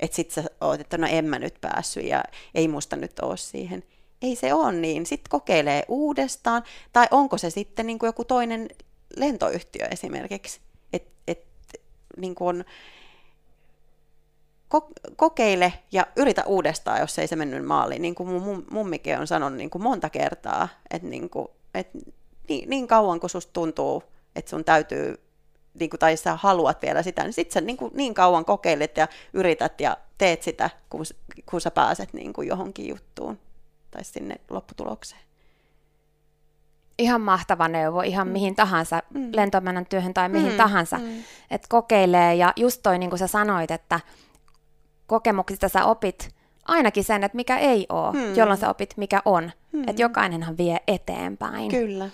että 0.00 0.16
sit 0.16 0.30
sä 0.30 0.44
oot, 0.60 0.80
että 0.80 0.98
no 0.98 1.06
en 1.10 1.24
mä 1.24 1.38
nyt 1.38 1.54
päässyt 1.60 2.04
ja 2.04 2.24
ei 2.54 2.68
musta 2.68 2.96
nyt 2.96 3.18
ole 3.18 3.36
siihen. 3.36 3.82
Ei 4.22 4.36
se 4.36 4.54
ole 4.54 4.72
niin. 4.72 5.06
Sitten 5.06 5.30
kokeilee 5.30 5.84
uudestaan. 5.88 6.62
Tai 6.92 7.06
onko 7.10 7.38
se 7.38 7.50
sitten 7.50 7.86
niin 7.86 7.98
kuin 7.98 8.08
joku 8.08 8.24
toinen 8.24 8.68
lentoyhtiö 9.16 9.86
esimerkiksi. 9.86 10.60
Että 10.92 11.10
et, 11.26 11.44
niin 12.16 12.34
kuin, 12.34 12.64
kokeile 15.16 15.72
ja 15.92 16.06
yritä 16.16 16.44
uudestaan, 16.46 17.00
jos 17.00 17.18
ei 17.18 17.26
se 17.26 17.36
mennyt 17.36 17.64
maaliin. 17.64 18.02
Niin 18.02 18.14
kuin 18.14 18.28
mun 18.28 18.66
mummikin 18.70 19.18
on 19.18 19.26
sanonut 19.26 19.56
niin 19.56 19.70
kuin 19.70 19.82
monta 19.82 20.10
kertaa, 20.10 20.68
että, 20.90 21.08
niin 21.08 21.30
kuin, 21.30 21.48
että 21.74 21.98
niin, 22.48 22.70
niin 22.70 22.86
kauan 22.86 23.20
kuin 23.20 23.30
susta 23.30 23.52
tuntuu, 23.52 24.02
että 24.36 24.50
sun 24.50 24.64
täytyy 24.64 25.20
niin 25.74 25.90
kuin, 25.90 26.00
tai 26.00 26.16
sä 26.16 26.36
haluat 26.36 26.82
vielä 26.82 27.02
sitä, 27.02 27.22
niin 27.22 27.32
sitten 27.32 27.54
sä 27.54 27.60
niin, 27.60 27.76
kuin, 27.76 27.92
niin 27.94 28.14
kauan 28.14 28.44
kokeilet 28.44 28.96
ja 28.96 29.08
yrität 29.32 29.80
ja 29.80 29.96
teet 30.18 30.42
sitä, 30.42 30.70
kun, 30.90 31.04
kun 31.50 31.60
sä 31.60 31.70
pääset 31.70 32.12
niin 32.12 32.32
kuin 32.32 32.48
johonkin 32.48 32.88
juttuun 32.88 33.38
tai 33.90 34.04
sinne 34.04 34.36
lopputulokseen. 34.50 35.29
Ihan 36.98 37.20
mahtava 37.20 37.68
neuvo 37.68 38.00
ihan 38.00 38.26
mm. 38.26 38.32
mihin 38.32 38.54
tahansa, 38.54 39.02
mm. 39.14 39.30
lentomenon 39.34 39.86
työhön 39.86 40.14
tai 40.14 40.28
mihin 40.28 40.52
mm. 40.52 40.56
tahansa, 40.56 40.98
mm. 40.98 41.22
että 41.50 41.66
kokeilee. 41.68 42.34
Ja 42.34 42.52
just 42.56 42.80
toi, 42.82 42.98
niin 42.98 43.10
kuin 43.10 43.18
sä 43.18 43.26
sanoit, 43.26 43.70
että 43.70 44.00
kokemuksista 45.06 45.68
sä 45.68 45.84
opit 45.84 46.34
ainakin 46.68 47.04
sen, 47.04 47.24
että 47.24 47.36
mikä 47.36 47.58
ei 47.58 47.86
ole, 47.88 48.12
mm. 48.12 48.34
jolloin 48.34 48.58
sä 48.58 48.70
opit, 48.70 48.96
mikä 48.96 49.22
on. 49.24 49.50
Mm. 49.72 49.88
Että 49.88 50.02
jokainenhan 50.02 50.56
vie 50.56 50.80
eteenpäin. 50.86 51.70
Kyllä. 51.70 52.10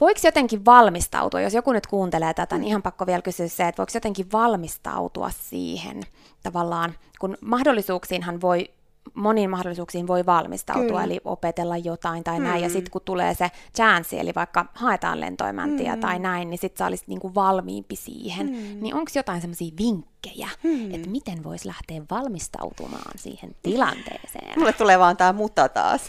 Voiko 0.00 0.20
jotenkin 0.24 0.64
valmistautua, 0.64 1.40
jos 1.40 1.54
joku 1.54 1.72
nyt 1.72 1.86
kuuntelee 1.86 2.34
tätä, 2.34 2.58
niin 2.58 2.68
ihan 2.68 2.82
pakko 2.82 3.06
vielä 3.06 3.22
kysyä 3.22 3.48
se, 3.48 3.68
että 3.68 3.80
voiko 3.80 3.90
jotenkin 3.94 4.32
valmistautua 4.32 5.30
siihen 5.30 6.02
tavallaan, 6.42 6.94
kun 7.18 7.36
mahdollisuuksiinhan 7.40 8.40
voi 8.40 8.70
moniin 9.14 9.50
mahdollisuuksiin 9.50 10.06
voi 10.06 10.26
valmistautua, 10.26 10.86
Kyllä. 10.86 11.04
eli 11.04 11.20
opetella 11.24 11.76
jotain 11.76 12.24
tai 12.24 12.38
mm. 12.38 12.44
näin, 12.44 12.62
ja 12.62 12.70
sitten 12.70 12.90
kun 12.90 13.02
tulee 13.04 13.34
se 13.34 13.50
chance, 13.76 14.20
eli 14.20 14.32
vaikka 14.34 14.66
haetaan 14.74 15.20
lentoimäntiä 15.20 15.94
mm. 15.94 16.00
tai 16.00 16.18
näin, 16.18 16.50
niin 16.50 16.58
sitten 16.58 16.78
sä 16.78 16.86
olisit 16.86 17.08
niinku 17.08 17.34
valmiimpi 17.34 17.96
siihen. 17.96 18.46
Mm. 18.46 18.82
Niin 18.82 18.94
onko 18.94 19.10
jotain 19.14 19.40
semmoisia 19.40 19.72
vinkkejä, 19.78 20.48
mm. 20.62 20.94
että 20.94 21.10
miten 21.10 21.44
voisi 21.44 21.68
lähteä 21.68 22.02
valmistautumaan 22.10 23.12
siihen 23.16 23.56
tilanteeseen? 23.62 24.58
Mulle 24.58 24.72
tulee 24.72 24.98
vaan 24.98 25.16
tämä 25.16 25.32
muta 25.32 25.68
taas. 25.68 26.02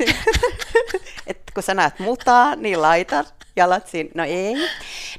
että 1.27 1.51
kun 1.53 1.63
sä 1.63 1.73
näet 1.73 1.99
mutaa, 1.99 2.55
niin 2.55 2.81
laita 2.81 3.23
jalat 3.55 3.87
siinä. 3.87 4.09
No 4.15 4.23
ei. 4.23 4.55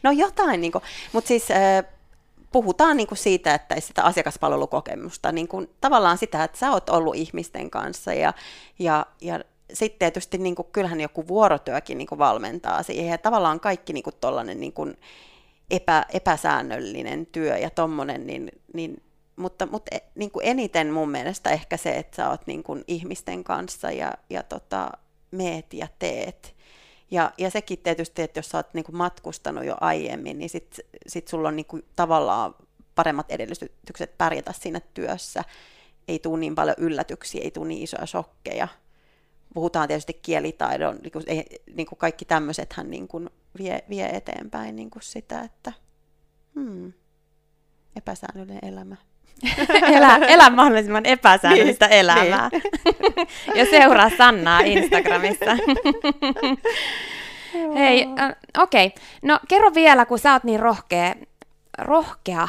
No 0.03 0.11
jotain, 0.11 0.61
niin 0.61 0.73
mutta 1.13 1.29
siis... 1.29 1.51
Äh, 1.51 1.85
puhutaan 2.53 2.97
niin 2.97 3.07
kuin 3.07 3.19
siitä, 3.19 3.55
että 3.55 3.81
sitä 3.81 4.05
asiakaspalvelukokemusta, 4.05 5.33
niin 5.33 5.49
kuin 5.49 5.71
tavallaan 5.81 6.19
sitä, 6.19 6.45
että 6.45 6.59
sä 6.59 6.71
oot 6.71 6.91
ollut 6.91 7.15
ihmisten 7.15 7.71
kanssa 7.71 8.15
ja, 8.15 8.33
ja, 8.79 9.07
ja 9.21 9.41
sitten 9.73 9.99
tietysti 9.99 10.39
niin 10.39 10.55
kuin, 10.55 10.69
kyllähän 10.73 11.01
joku 11.01 11.29
vuorotyökin 11.29 11.99
niin 11.99 12.09
kuin 12.09 12.19
valmentaa 12.19 12.83
siihen 12.83 13.11
ja 13.11 13.19
tavallaan 13.19 13.61
kaikki 13.61 13.93
niin 13.93 14.05
kuin 14.05 14.17
tollainen 14.21 14.61
niin 14.61 14.75
epä, 15.71 16.05
epäsäännöllinen 16.13 17.27
työ 17.27 17.57
ja 17.59 17.71
tommonen, 17.71 18.27
niin, 18.27 18.51
niin 18.75 19.03
mutta, 19.37 19.67
mutta 19.67 19.97
e, 19.97 19.99
niin 20.15 20.31
kuin 20.31 20.47
eniten 20.47 20.93
mun 20.93 21.11
mielestä 21.11 21.51
ehkä 21.51 21.77
se, 21.77 21.91
että 21.91 22.17
sä 22.17 22.31
oot 22.31 22.47
niin 22.47 22.63
kuin 22.63 22.85
ihmisten 22.89 23.45
kanssa 23.45 23.91
ja, 23.91 24.13
ja 24.31 24.43
tota, 24.43 24.91
meet 25.31 25.75
ja 25.75 25.89
teet. 25.99 26.55
Ja, 27.11 27.33
ja 27.39 27.51
sekin 27.51 27.79
tietysti, 27.79 28.23
että 28.23 28.39
jos 28.39 28.49
sä 28.49 28.59
oot 28.59 28.75
niin 28.75 28.85
kuin 28.85 28.97
matkustanut 28.97 29.65
jo 29.65 29.77
aiemmin, 29.81 30.39
niin 30.39 30.51
sit, 30.51 30.81
sit 31.07 31.29
sulla 31.29 31.49
on 31.49 31.57
niin 31.57 31.67
kuin 31.67 31.83
tavallaan 31.97 32.55
paremmat 32.95 33.31
edellytykset 33.31 34.19
pärjätä 34.19 34.53
siinä 34.53 34.81
työssä. 34.95 35.45
Ei 36.09 36.19
tule 36.19 36.41
niin 36.41 36.55
paljon 36.55 36.77
yllätyksiä, 36.79 37.41
ei 37.45 37.51
tule 37.51 37.69
niin 37.69 37.83
isoja 37.83 38.07
shokkeja. 38.07 38.69
Puhutaan 39.55 39.89
tietysti 39.89 40.15
kielitaidon, 40.15 40.99
niin 41.03 41.13
kuin, 41.13 41.25
niin 41.75 41.87
kuin 41.87 41.99
kaikki 41.99 42.25
tämmöisethän 42.25 42.91
niin 42.91 43.09
kuin 43.09 43.31
vie, 43.59 43.85
vie 43.89 44.07
eteenpäin 44.07 44.77
niin 44.77 44.91
kuin 44.91 45.03
sitä, 45.03 45.41
että 45.41 45.73
hmm, 46.55 46.93
epäsäännöllinen 47.97 48.65
elämä. 48.65 48.97
elä, 49.97 50.17
elä 50.17 50.51
mahdollisimman 50.51 51.07
epäsäännöllistä 51.07 51.87
niin, 51.87 51.99
elämää. 51.99 52.49
Niin. 52.53 52.63
ja 53.59 53.67
seuraa 53.71 54.11
Sannaa 54.19 54.61
Instagramissa. 54.61 55.57
Hei, 57.79 58.07
äh, 58.19 58.35
okei. 58.59 58.87
Okay. 58.87 59.05
No 59.23 59.41
kerro 59.49 59.75
vielä, 59.75 60.07
kun 60.07 60.19
sä 60.19 60.33
oot 60.33 60.45
niin 60.45 60.61
rohkea, 60.61 61.15
rohkea 61.79 62.49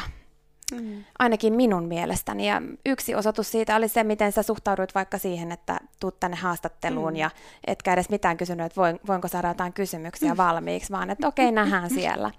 mm. 0.72 1.04
ainakin 1.18 1.54
minun 1.54 1.84
mielestäni. 1.84 2.48
Ja 2.48 2.62
yksi 2.86 3.14
osoitus 3.14 3.50
siitä 3.50 3.76
oli 3.76 3.88
se, 3.88 4.04
miten 4.04 4.32
sä 4.32 4.42
suhtauduit 4.42 4.94
vaikka 4.94 5.18
siihen, 5.18 5.52
että 5.52 5.78
tuut 6.00 6.20
tänne 6.20 6.36
haastatteluun 6.36 7.12
mm. 7.12 7.16
ja 7.16 7.30
etkä 7.66 7.92
edes 7.92 8.10
mitään 8.10 8.36
kysynyt, 8.36 8.66
että 8.66 8.80
voin, 8.80 9.00
voinko 9.06 9.28
saada 9.28 9.48
jotain 9.48 9.72
kysymyksiä 9.72 10.34
mm. 10.34 10.36
valmiiksi, 10.36 10.92
vaan 10.92 11.10
että 11.10 11.28
okei, 11.28 11.48
okay, 11.48 11.54
nähdään 11.54 11.90
siellä. 11.90 12.30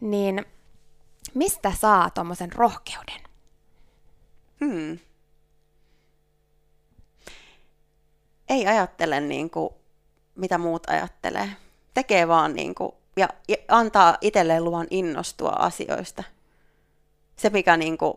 Niin 0.00 0.44
mistä 1.34 1.72
saa 1.80 2.10
tuommoisen 2.10 2.52
rohkeuden? 2.52 3.25
Hmm. 4.60 4.98
Ei 8.48 8.66
ajattele 8.66 9.20
niin 9.20 9.50
kuin, 9.50 9.70
mitä 10.34 10.58
muut 10.58 10.90
ajattelee. 10.90 11.50
Tekee 11.94 12.28
vaan 12.28 12.54
niin 12.54 12.74
kuin, 12.74 12.92
ja, 13.16 13.28
ja 13.48 13.56
antaa 13.68 14.16
itselleen 14.20 14.64
luvan 14.64 14.86
innostua 14.90 15.50
asioista. 15.50 16.24
Se, 17.36 17.50
mikä 17.50 17.76
niin 17.76 17.98
kuin, 17.98 18.14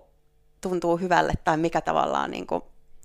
tuntuu 0.62 0.98
hyvälle 0.98 1.34
tai 1.44 1.58
mikä 1.58 1.82
tavallaan 1.82 2.32
niin 2.32 2.48
kuin, 2.48 2.62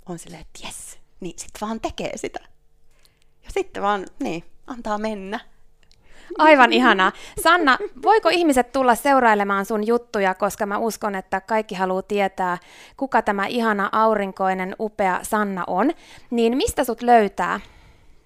on 0.06 0.18
silleen, 0.18 0.42
että 0.42 0.66
jes, 0.66 0.98
niin 1.20 1.38
sitten 1.38 1.68
vaan 1.68 1.80
tekee 1.80 2.16
sitä. 2.16 2.40
Ja 3.44 3.50
sitten 3.50 3.82
vaan, 3.82 4.06
niin, 4.18 4.44
antaa 4.66 4.98
mennä. 4.98 5.40
Aivan 6.38 6.72
ihanaa. 6.72 7.12
Sanna, 7.42 7.78
voiko 8.02 8.28
ihmiset 8.28 8.72
tulla 8.72 8.94
seurailemaan 8.94 9.64
sun 9.64 9.86
juttuja, 9.86 10.34
koska 10.34 10.66
mä 10.66 10.78
uskon, 10.78 11.14
että 11.14 11.40
kaikki 11.40 11.74
haluaa 11.74 12.02
tietää, 12.02 12.58
kuka 12.96 13.22
tämä 13.22 13.46
ihana, 13.46 13.88
aurinkoinen, 13.92 14.76
upea 14.80 15.20
Sanna 15.22 15.64
on. 15.66 15.90
Niin 16.30 16.56
mistä 16.56 16.84
sut 16.84 17.02
löytää? 17.02 17.60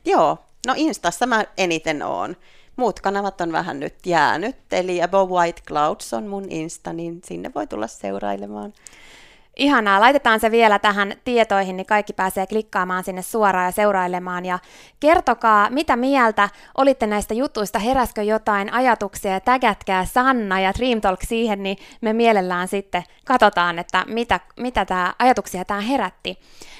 Joo, 0.04 0.38
no 0.66 0.74
Instassa 0.76 1.26
mä 1.26 1.44
eniten 1.56 2.02
oon. 2.02 2.36
Muut 2.76 3.00
kanavat 3.00 3.40
on 3.40 3.52
vähän 3.52 3.80
nyt 3.80 4.06
jäänyt, 4.06 4.56
eli 4.72 5.02
Above 5.02 5.32
White 5.32 5.62
Clouds 5.68 6.14
on 6.14 6.26
mun 6.26 6.46
Insta, 6.50 6.92
niin 6.92 7.20
sinne 7.24 7.50
voi 7.54 7.66
tulla 7.66 7.86
seurailemaan. 7.86 8.72
Ihanaa, 9.58 10.00
laitetaan 10.00 10.40
se 10.40 10.50
vielä 10.50 10.78
tähän 10.78 11.14
tietoihin, 11.24 11.76
niin 11.76 11.86
kaikki 11.86 12.12
pääsee 12.12 12.46
klikkaamaan 12.46 13.04
sinne 13.04 13.22
suoraan 13.22 13.66
ja 13.66 13.72
seurailemaan. 13.72 14.44
Ja 14.44 14.58
kertokaa, 15.00 15.70
mitä 15.70 15.96
mieltä 15.96 16.48
olitte 16.76 17.06
näistä 17.06 17.34
jutuista, 17.34 17.78
heräskö 17.78 18.22
jotain 18.22 18.72
ajatuksia 18.72 19.32
ja 19.32 19.40
tägätkää 19.40 20.04
Sanna 20.04 20.60
ja 20.60 20.72
Dream 20.78 21.00
Talk 21.00 21.20
siihen, 21.22 21.62
niin 21.62 21.76
me 22.00 22.12
mielellään 22.12 22.68
sitten 22.68 23.02
katsotaan, 23.24 23.78
että 23.78 24.04
mitä, 24.08 24.40
mitä 24.56 24.84
tämä 24.84 25.14
ajatuksia 25.18 25.64
tämä 25.64 25.80
herätti. 25.80 26.38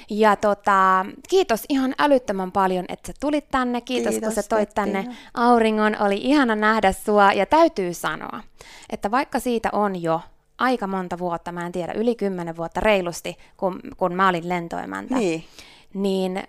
Ja 0.09 0.35
tota, 0.35 1.05
kiitos 1.29 1.63
ihan 1.69 1.95
älyttömän 1.99 2.51
paljon, 2.51 2.85
että 2.87 3.07
sä 3.07 3.13
tulit 3.19 3.49
tänne. 3.51 3.81
Kiitos, 3.81 4.11
kiitos 4.11 4.33
kun 4.33 4.43
sä 4.43 4.49
toit 4.49 4.69
tänne 4.75 5.07
auringon. 5.33 5.95
Oli 5.99 6.17
ihana 6.21 6.55
nähdä 6.55 6.91
sua 6.91 7.33
ja 7.33 7.45
täytyy 7.45 7.93
sanoa, 7.93 8.43
että 8.89 9.11
vaikka 9.11 9.39
siitä 9.39 9.69
on 9.71 10.01
jo 10.01 10.21
aika 10.59 10.87
monta 10.87 11.19
vuotta, 11.19 11.51
mä 11.51 11.65
en 11.65 11.71
tiedä, 11.71 11.93
yli 11.93 12.15
kymmenen 12.15 12.57
vuotta 12.57 12.79
reilusti, 12.79 13.37
kun, 13.57 13.79
kun 13.97 14.13
mä 14.13 14.29
olin 14.29 14.49
lentoimäntä, 14.49 15.15
niin, 15.15 15.45
niin, 15.93 16.37
äh, 16.37 16.43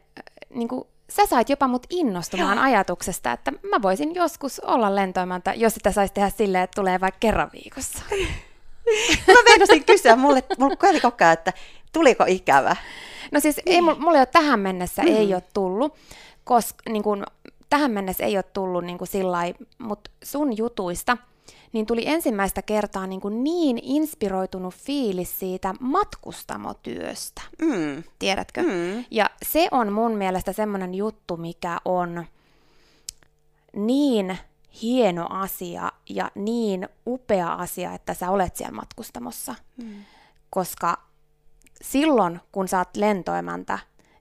niin 0.55 0.69
kuin, 0.69 0.85
sä 1.11 1.27
sait 1.27 1.49
jopa 1.49 1.69
mut 1.69 1.87
innostumaan 1.91 2.57
Joo. 2.57 2.65
ajatuksesta, 2.65 3.33
että 3.33 3.53
mä 3.71 3.83
voisin 3.83 4.15
joskus 4.15 4.61
olla 4.61 4.95
lentoimäntä, 4.95 5.55
jos 5.55 5.75
sitä 5.75 5.93
saisi 5.93 6.15
tehdä 6.15 6.31
silleen, 6.31 6.65
että 6.65 6.81
tulee 6.81 7.01
vaikka 7.01 7.19
kerran 7.21 7.51
viikossa. 7.53 7.99
mä 9.29 9.43
meinasin 9.45 9.85
kysyä, 9.85 10.17
mulle, 10.17 10.43
mulle 10.59 10.77
kävi 10.77 11.01
koko 11.01 11.17
ajan, 11.21 11.33
että 11.33 11.53
tuliko 11.93 12.25
ikävä? 12.29 12.77
No 13.33 13.41
siis 13.41 13.61
ei, 13.67 13.81
mulle 13.81 14.19
ei 14.19 14.21
ole 14.21 14.27
tähän 14.27 14.61
mennessä 14.61 15.03
mm. 15.03 15.09
ei 15.09 15.35
ole 15.35 15.43
tullut, 15.55 15.95
koska 16.45 16.83
niin 16.89 17.03
kun, 17.03 17.27
tähän 17.71 17.91
mennessä 17.91 18.25
ei 18.25 18.37
ole 18.37 18.43
tullut 18.43 18.85
niin 18.85 18.99
sillä 19.05 19.39
mutta 19.79 20.11
sun 20.23 20.57
jutuista– 20.57 21.17
niin 21.73 21.87
tuli 21.87 22.03
ensimmäistä 22.07 22.63
kertaa 22.63 23.07
niin, 23.07 23.21
kuin 23.21 23.45
niin 23.45 23.81
inspiroitunut 23.83 24.75
fiilis 24.75 25.39
siitä 25.39 25.75
matkustamotyöstä. 25.81 27.43
Mm. 27.63 28.03
Tiedätkö? 28.19 28.63
Mm. 28.63 29.05
Ja 29.11 29.31
se 29.43 29.69
on 29.71 29.93
mun 29.93 30.13
mielestä 30.13 30.53
semmoinen 30.53 30.95
juttu, 30.95 31.37
mikä 31.37 31.79
on 31.85 32.27
niin 33.77 34.39
hieno 34.83 35.27
asia 35.31 35.93
ja 36.09 36.31
niin 36.35 36.89
upea 37.07 37.53
asia, 37.53 37.95
että 37.95 38.15
sä 38.15 38.31
olet 38.31 38.57
siellä 38.57 38.77
matkustamossa. 38.77 39.55
Mm. 39.77 39.95
Koska 40.51 40.99
silloin, 41.83 42.41
kun 42.53 42.69
sä 42.69 42.79
oot 42.79 42.97
lentoimäntä 42.97 43.79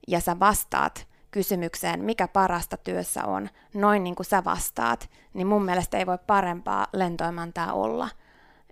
ja 0.08 0.20
sä 0.20 0.40
vastaat 0.40 1.09
kysymykseen, 1.32 2.04
mikä 2.04 2.28
parasta 2.28 2.78
työssä 2.78 3.26
on, 3.26 3.50
noin 3.74 4.04
niin 4.04 4.16
kuin 4.16 4.26
sä 4.26 4.44
vastaat, 4.44 5.10
niin 5.34 5.48
mun 5.48 5.66
mielestä 5.66 5.98
ei 5.98 6.06
voi 6.06 6.18
parempaa 6.28 6.88
lentoimantaa 6.94 7.74
olla. 7.74 8.10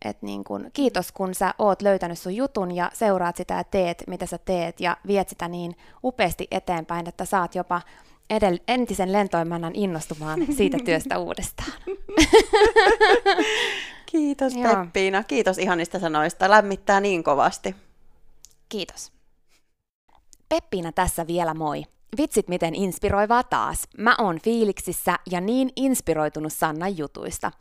Et 0.06 0.22
niin 0.22 0.44
kun, 0.44 0.70
kiitos, 0.74 1.12
kun 1.12 1.36
sä 1.36 1.54
oot 1.60 1.82
löytänyt 1.82 2.20
sun 2.20 2.36
jutun 2.36 2.76
ja 2.76 2.92
seuraat 2.94 3.36
sitä 3.36 3.54
ja 3.54 3.64
teet, 3.64 4.04
mitä 4.08 4.26
sä 4.26 4.38
teet 4.38 4.80
ja 4.80 4.98
viet 5.08 5.30
sitä 5.30 5.48
niin 5.48 5.76
upeasti 6.04 6.48
eteenpäin, 6.52 7.08
että 7.08 7.26
saat 7.26 7.56
jopa 7.56 7.82
edell- 8.34 8.64
entisen 8.68 9.12
lentoimannan 9.12 9.76
innostumaan 9.76 10.40
siitä 10.58 10.78
työstä 10.86 11.20
uudestaan. 11.28 11.72
Kiitos 14.06 14.54
Peppiina, 14.54 15.24
kiitos 15.24 15.58
ihanista 15.58 16.00
sanoista, 16.00 16.50
lämmittää 16.50 17.00
niin 17.00 17.24
kovasti. 17.24 17.76
Kiitos. 18.70 19.12
Peppiina 20.50 20.92
tässä 20.92 21.28
vielä 21.28 21.54
moi. 21.54 21.84
Vitsit 22.18 22.48
miten 22.48 22.76
inspiroivaa 22.76 23.44
taas. 23.44 23.88
Mä 23.98 24.16
oon 24.18 24.40
fiiliksissä 24.44 25.20
ja 25.32 25.42
niin 25.42 25.70
inspiroitunut 25.76 26.54
Sannan 26.54 26.98
jutuista. 26.98 27.52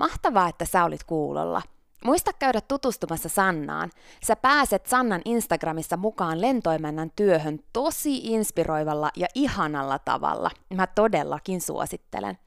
Mahtavaa, 0.00 0.48
että 0.48 0.64
sä 0.64 0.84
olit 0.84 1.04
kuulolla. 1.04 1.62
Muista 2.04 2.32
käydä 2.32 2.60
tutustumassa 2.60 3.28
Sannaan. 3.28 3.90
Sä 4.26 4.36
pääset 4.36 4.86
Sannan 4.86 5.22
Instagramissa 5.24 5.96
mukaan 5.96 6.40
lentoimännän 6.40 7.10
työhön 7.16 7.58
tosi 7.72 8.16
inspiroivalla 8.16 9.10
ja 9.16 9.26
ihanalla 9.34 9.98
tavalla. 9.98 10.50
Mä 10.74 10.86
todellakin 10.86 11.60
suosittelen. 11.60 12.38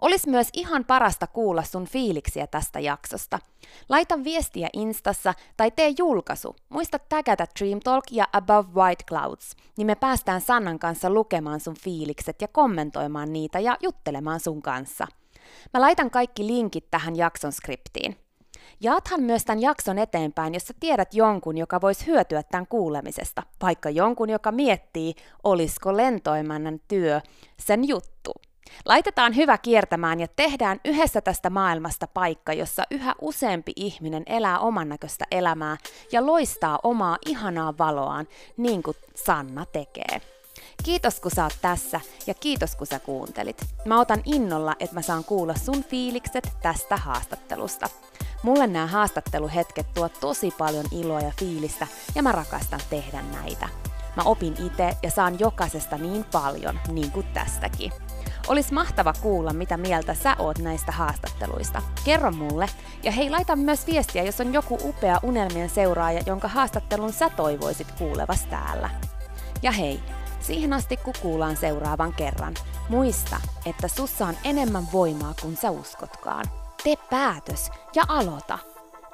Olisi 0.00 0.30
myös 0.30 0.48
ihan 0.52 0.84
parasta 0.84 1.26
kuulla 1.26 1.62
sun 1.62 1.84
fiiliksiä 1.84 2.46
tästä 2.46 2.80
jaksosta. 2.80 3.38
Laita 3.88 4.24
viestiä 4.24 4.68
Instassa 4.72 5.34
tai 5.56 5.70
tee 5.70 5.94
julkaisu. 5.98 6.56
Muista 6.68 6.98
tägätä 6.98 7.46
Dream 7.58 7.80
Talk 7.84 8.04
ja 8.10 8.28
Above 8.32 8.68
White 8.74 9.04
Clouds, 9.08 9.56
niin 9.76 9.86
me 9.86 9.94
päästään 9.94 10.40
Sannan 10.40 10.78
kanssa 10.78 11.10
lukemaan 11.10 11.60
sun 11.60 11.76
fiilikset 11.80 12.42
ja 12.42 12.48
kommentoimaan 12.48 13.32
niitä 13.32 13.60
ja 13.60 13.76
juttelemaan 13.82 14.40
sun 14.40 14.62
kanssa. 14.62 15.06
Mä 15.74 15.80
laitan 15.80 16.10
kaikki 16.10 16.46
linkit 16.46 16.90
tähän 16.90 17.16
jakson 17.16 17.52
skriptiin. 17.52 18.16
Jaathan 18.80 19.22
myös 19.22 19.44
tämän 19.44 19.60
jakson 19.60 19.98
eteenpäin, 19.98 20.54
jos 20.54 20.66
sä 20.66 20.74
tiedät 20.80 21.14
jonkun, 21.14 21.58
joka 21.58 21.80
voisi 21.80 22.06
hyötyä 22.06 22.42
tämän 22.42 22.66
kuulemisesta, 22.66 23.42
vaikka 23.62 23.90
jonkun, 23.90 24.30
joka 24.30 24.52
miettii, 24.52 25.14
olisiko 25.44 25.96
lentoimannan 25.96 26.80
työ 26.88 27.20
sen 27.58 27.88
juttu. 27.88 28.32
Laitetaan 28.84 29.36
hyvä 29.36 29.58
kiertämään 29.58 30.20
ja 30.20 30.28
tehdään 30.36 30.80
yhdessä 30.84 31.20
tästä 31.20 31.50
maailmasta 31.50 32.06
paikka, 32.06 32.52
jossa 32.52 32.82
yhä 32.90 33.14
useampi 33.20 33.72
ihminen 33.76 34.22
elää 34.26 34.58
oman 34.58 34.88
näköistä 34.88 35.24
elämää 35.30 35.76
ja 36.12 36.26
loistaa 36.26 36.78
omaa 36.82 37.18
ihanaa 37.26 37.78
valoaan, 37.78 38.28
niin 38.56 38.82
kuin 38.82 38.96
Sanna 39.14 39.66
tekee. 39.66 40.20
Kiitos 40.84 41.20
kun 41.20 41.30
sä 41.30 41.44
oot 41.44 41.58
tässä 41.62 42.00
ja 42.26 42.34
kiitos 42.34 42.76
kun 42.76 42.86
sä 42.86 42.98
kuuntelit. 42.98 43.64
Mä 43.84 44.00
otan 44.00 44.22
innolla, 44.24 44.74
että 44.80 44.94
mä 44.94 45.02
saan 45.02 45.24
kuulla 45.24 45.54
sun 45.54 45.84
fiilikset 45.84 46.48
tästä 46.62 46.96
haastattelusta. 46.96 47.88
Mulle 48.42 48.66
nämä 48.66 48.86
haastatteluhetket 48.86 49.86
tuo 49.94 50.08
tosi 50.08 50.50
paljon 50.58 50.84
iloa 50.92 51.20
ja 51.20 51.32
fiilistä 51.38 51.86
ja 52.14 52.22
mä 52.22 52.32
rakastan 52.32 52.80
tehdä 52.90 53.22
näitä. 53.22 53.68
Mä 54.16 54.22
opin 54.22 54.54
itse 54.66 54.96
ja 55.02 55.10
saan 55.10 55.38
jokaisesta 55.38 55.98
niin 55.98 56.24
paljon, 56.32 56.80
niin 56.88 57.10
kuin 57.10 57.26
tästäkin. 57.26 57.92
Olisi 58.48 58.74
mahtava 58.74 59.12
kuulla, 59.22 59.52
mitä 59.52 59.76
mieltä 59.76 60.14
sä 60.14 60.36
oot 60.38 60.58
näistä 60.58 60.92
haastatteluista. 60.92 61.82
Kerro 62.04 62.30
mulle, 62.30 62.66
ja 63.02 63.12
hei, 63.12 63.30
laita 63.30 63.56
myös 63.56 63.86
viestiä, 63.86 64.22
jos 64.22 64.40
on 64.40 64.52
joku 64.52 64.78
upea 64.82 65.20
unelmien 65.22 65.70
seuraaja, 65.70 66.22
jonka 66.26 66.48
haastattelun 66.48 67.12
sä 67.12 67.30
toivoisit 67.30 67.92
kuulevas 67.92 68.46
täällä. 68.50 68.90
Ja 69.62 69.70
hei, 69.70 70.00
siihen 70.40 70.72
asti 70.72 70.96
kun 70.96 71.14
kuullaan 71.22 71.56
seuraavan 71.56 72.12
kerran, 72.12 72.54
muista, 72.88 73.40
että 73.66 73.88
sussa 73.88 74.26
on 74.26 74.34
enemmän 74.44 74.84
voimaa 74.92 75.34
kuin 75.42 75.56
sä 75.56 75.70
uskotkaan. 75.70 76.44
Tee 76.84 76.96
päätös 77.10 77.70
ja 77.94 78.02
aloita. 78.08 78.58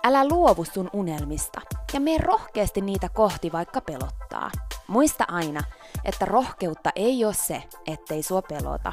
Älä 0.05 0.28
luovu 0.28 0.64
sun 0.64 0.91
unelmista 0.93 1.61
ja 1.93 2.01
mene 2.01 2.18
rohkeasti 2.18 2.81
niitä 2.81 3.09
kohti, 3.09 3.53
vaikka 3.53 3.81
pelottaa. 3.81 4.51
Muista 4.87 5.24
aina, 5.28 5.61
että 6.05 6.24
rohkeutta 6.24 6.91
ei 6.97 7.24
ole 7.24 7.35
se, 7.35 7.62
ettei 7.87 8.22
sua 8.22 8.43
pelota, 8.43 8.93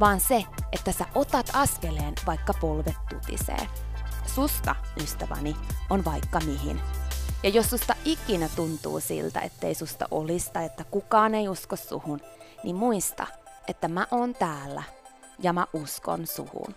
vaan 0.00 0.20
se, 0.20 0.44
että 0.72 0.92
sä 0.92 1.04
otat 1.14 1.50
askeleen, 1.52 2.14
vaikka 2.26 2.54
polvet 2.60 2.96
tutisee. 3.08 3.68
Susta, 4.26 4.76
ystäväni, 5.02 5.56
on 5.90 6.04
vaikka 6.04 6.40
mihin. 6.40 6.80
Ja 7.42 7.48
jos 7.48 7.70
susta 7.70 7.94
ikinä 8.04 8.48
tuntuu 8.56 9.00
siltä, 9.00 9.40
ettei 9.40 9.74
susta 9.74 10.08
olista, 10.10 10.62
että 10.62 10.84
kukaan 10.84 11.34
ei 11.34 11.48
usko 11.48 11.76
suhun, 11.76 12.20
niin 12.64 12.76
muista, 12.76 13.26
että 13.68 13.88
mä 13.88 14.06
oon 14.10 14.34
täällä 14.34 14.82
ja 15.38 15.52
mä 15.52 15.66
uskon 15.72 16.26
suhun. 16.26 16.74